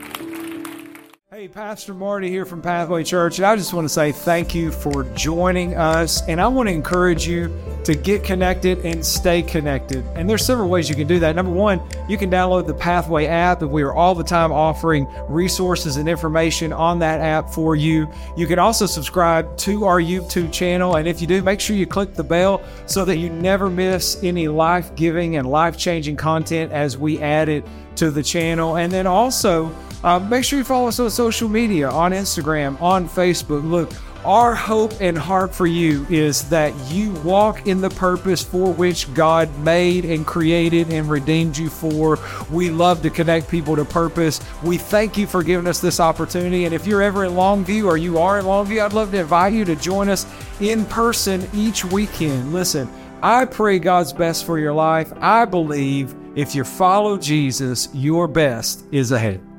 Hey, 1.45 1.49
Pastor 1.49 1.93
Marty 1.93 2.27
here 2.27 2.43
from 2.43 2.59
Pathway 2.59 3.03
Church, 3.03 3.37
and 3.37 3.45
I 3.45 3.55
just 3.55 3.71
want 3.71 3.85
to 3.85 3.89
say 3.89 4.11
thank 4.11 4.55
you 4.55 4.71
for 4.71 5.03
joining 5.13 5.75
us. 5.75 6.27
And 6.27 6.41
I 6.41 6.47
want 6.47 6.69
to 6.69 6.73
encourage 6.73 7.27
you 7.27 7.55
to 7.83 7.93
get 7.93 8.23
connected 8.23 8.83
and 8.83 9.05
stay 9.05 9.43
connected. 9.43 10.03
And 10.15 10.27
there's 10.27 10.43
several 10.43 10.69
ways 10.69 10.89
you 10.89 10.95
can 10.95 11.05
do 11.05 11.19
that. 11.19 11.35
Number 11.35 11.51
one, 11.51 11.81
you 12.09 12.17
can 12.17 12.31
download 12.31 12.65
the 12.65 12.73
Pathway 12.73 13.27
app, 13.27 13.61
and 13.61 13.69
we 13.69 13.83
are 13.83 13.93
all 13.93 14.15
the 14.15 14.23
time 14.23 14.51
offering 14.51 15.05
resources 15.29 15.97
and 15.97 16.09
information 16.09 16.73
on 16.73 16.97
that 16.97 17.21
app 17.21 17.51
for 17.51 17.75
you. 17.75 18.09
You 18.35 18.47
can 18.47 18.57
also 18.57 18.87
subscribe 18.87 19.55
to 19.57 19.85
our 19.85 20.01
YouTube 20.01 20.51
channel, 20.51 20.95
and 20.95 21.07
if 21.07 21.21
you 21.21 21.27
do, 21.27 21.43
make 21.43 21.59
sure 21.59 21.75
you 21.75 21.85
click 21.85 22.15
the 22.15 22.23
bell 22.23 22.63
so 22.87 23.05
that 23.05 23.17
you 23.17 23.29
never 23.29 23.69
miss 23.69 24.17
any 24.23 24.47
life 24.47 24.95
giving 24.95 25.35
and 25.35 25.47
life 25.47 25.77
changing 25.77 26.15
content 26.15 26.71
as 26.71 26.97
we 26.97 27.21
add 27.21 27.49
it 27.49 27.63
to 27.97 28.09
the 28.09 28.23
channel. 28.23 28.77
And 28.77 28.91
then 28.91 29.05
also, 29.05 29.71
uh, 30.05 30.19
make 30.19 30.43
sure 30.43 30.59
you 30.59 30.63
follow 30.63 30.87
us 30.87 30.99
on 30.99 31.09
social 31.09 31.49
media 31.49 31.89
on 31.89 32.11
Instagram, 32.11 32.79
on 32.79 33.09
Facebook. 33.09 33.67
Look, 33.67 33.91
our 34.23 34.53
hope 34.53 34.93
and 35.01 35.17
heart 35.17 35.53
for 35.53 35.65
you 35.65 36.05
is 36.09 36.47
that 36.49 36.73
you 36.91 37.11
walk 37.23 37.67
in 37.67 37.81
the 37.81 37.89
purpose 37.89 38.43
for 38.43 38.71
which 38.71 39.11
God 39.15 39.55
made 39.59 40.05
and 40.05 40.25
created 40.25 40.91
and 40.91 41.09
redeemed 41.09 41.57
you 41.57 41.71
for. 41.71 42.19
We 42.51 42.69
love 42.69 43.01
to 43.01 43.09
connect 43.09 43.49
people 43.49 43.75
to 43.75 43.85
purpose. 43.85 44.41
We 44.63 44.77
thank 44.77 45.17
you 45.17 45.25
for 45.25 45.41
giving 45.41 45.67
us 45.67 45.79
this 45.79 45.99
opportunity. 45.99 46.65
And 46.65 46.73
if 46.73 46.85
you're 46.85 47.01
ever 47.01 47.25
in 47.25 47.31
Longview 47.31 47.85
or 47.85 47.97
you 47.97 48.19
are 48.19 48.37
in 48.37 48.45
Longview, 48.45 48.85
I'd 48.85 48.93
love 48.93 49.11
to 49.11 49.19
invite 49.19 49.53
you 49.53 49.65
to 49.65 49.75
join 49.75 50.09
us 50.09 50.27
in 50.59 50.85
person 50.85 51.47
each 51.51 51.83
weekend. 51.83 52.53
Listen, 52.53 52.87
I 53.23 53.45
pray 53.45 53.79
God's 53.79 54.13
best 54.13 54.45
for 54.45 54.59
your 54.59 54.73
life. 54.73 55.11
I 55.17 55.45
believe 55.45 56.15
if 56.35 56.53
you 56.53 56.63
follow 56.63 57.17
Jesus, 57.17 57.89
your 57.93 58.27
best 58.27 58.85
is 58.91 59.11
ahead. 59.11 59.54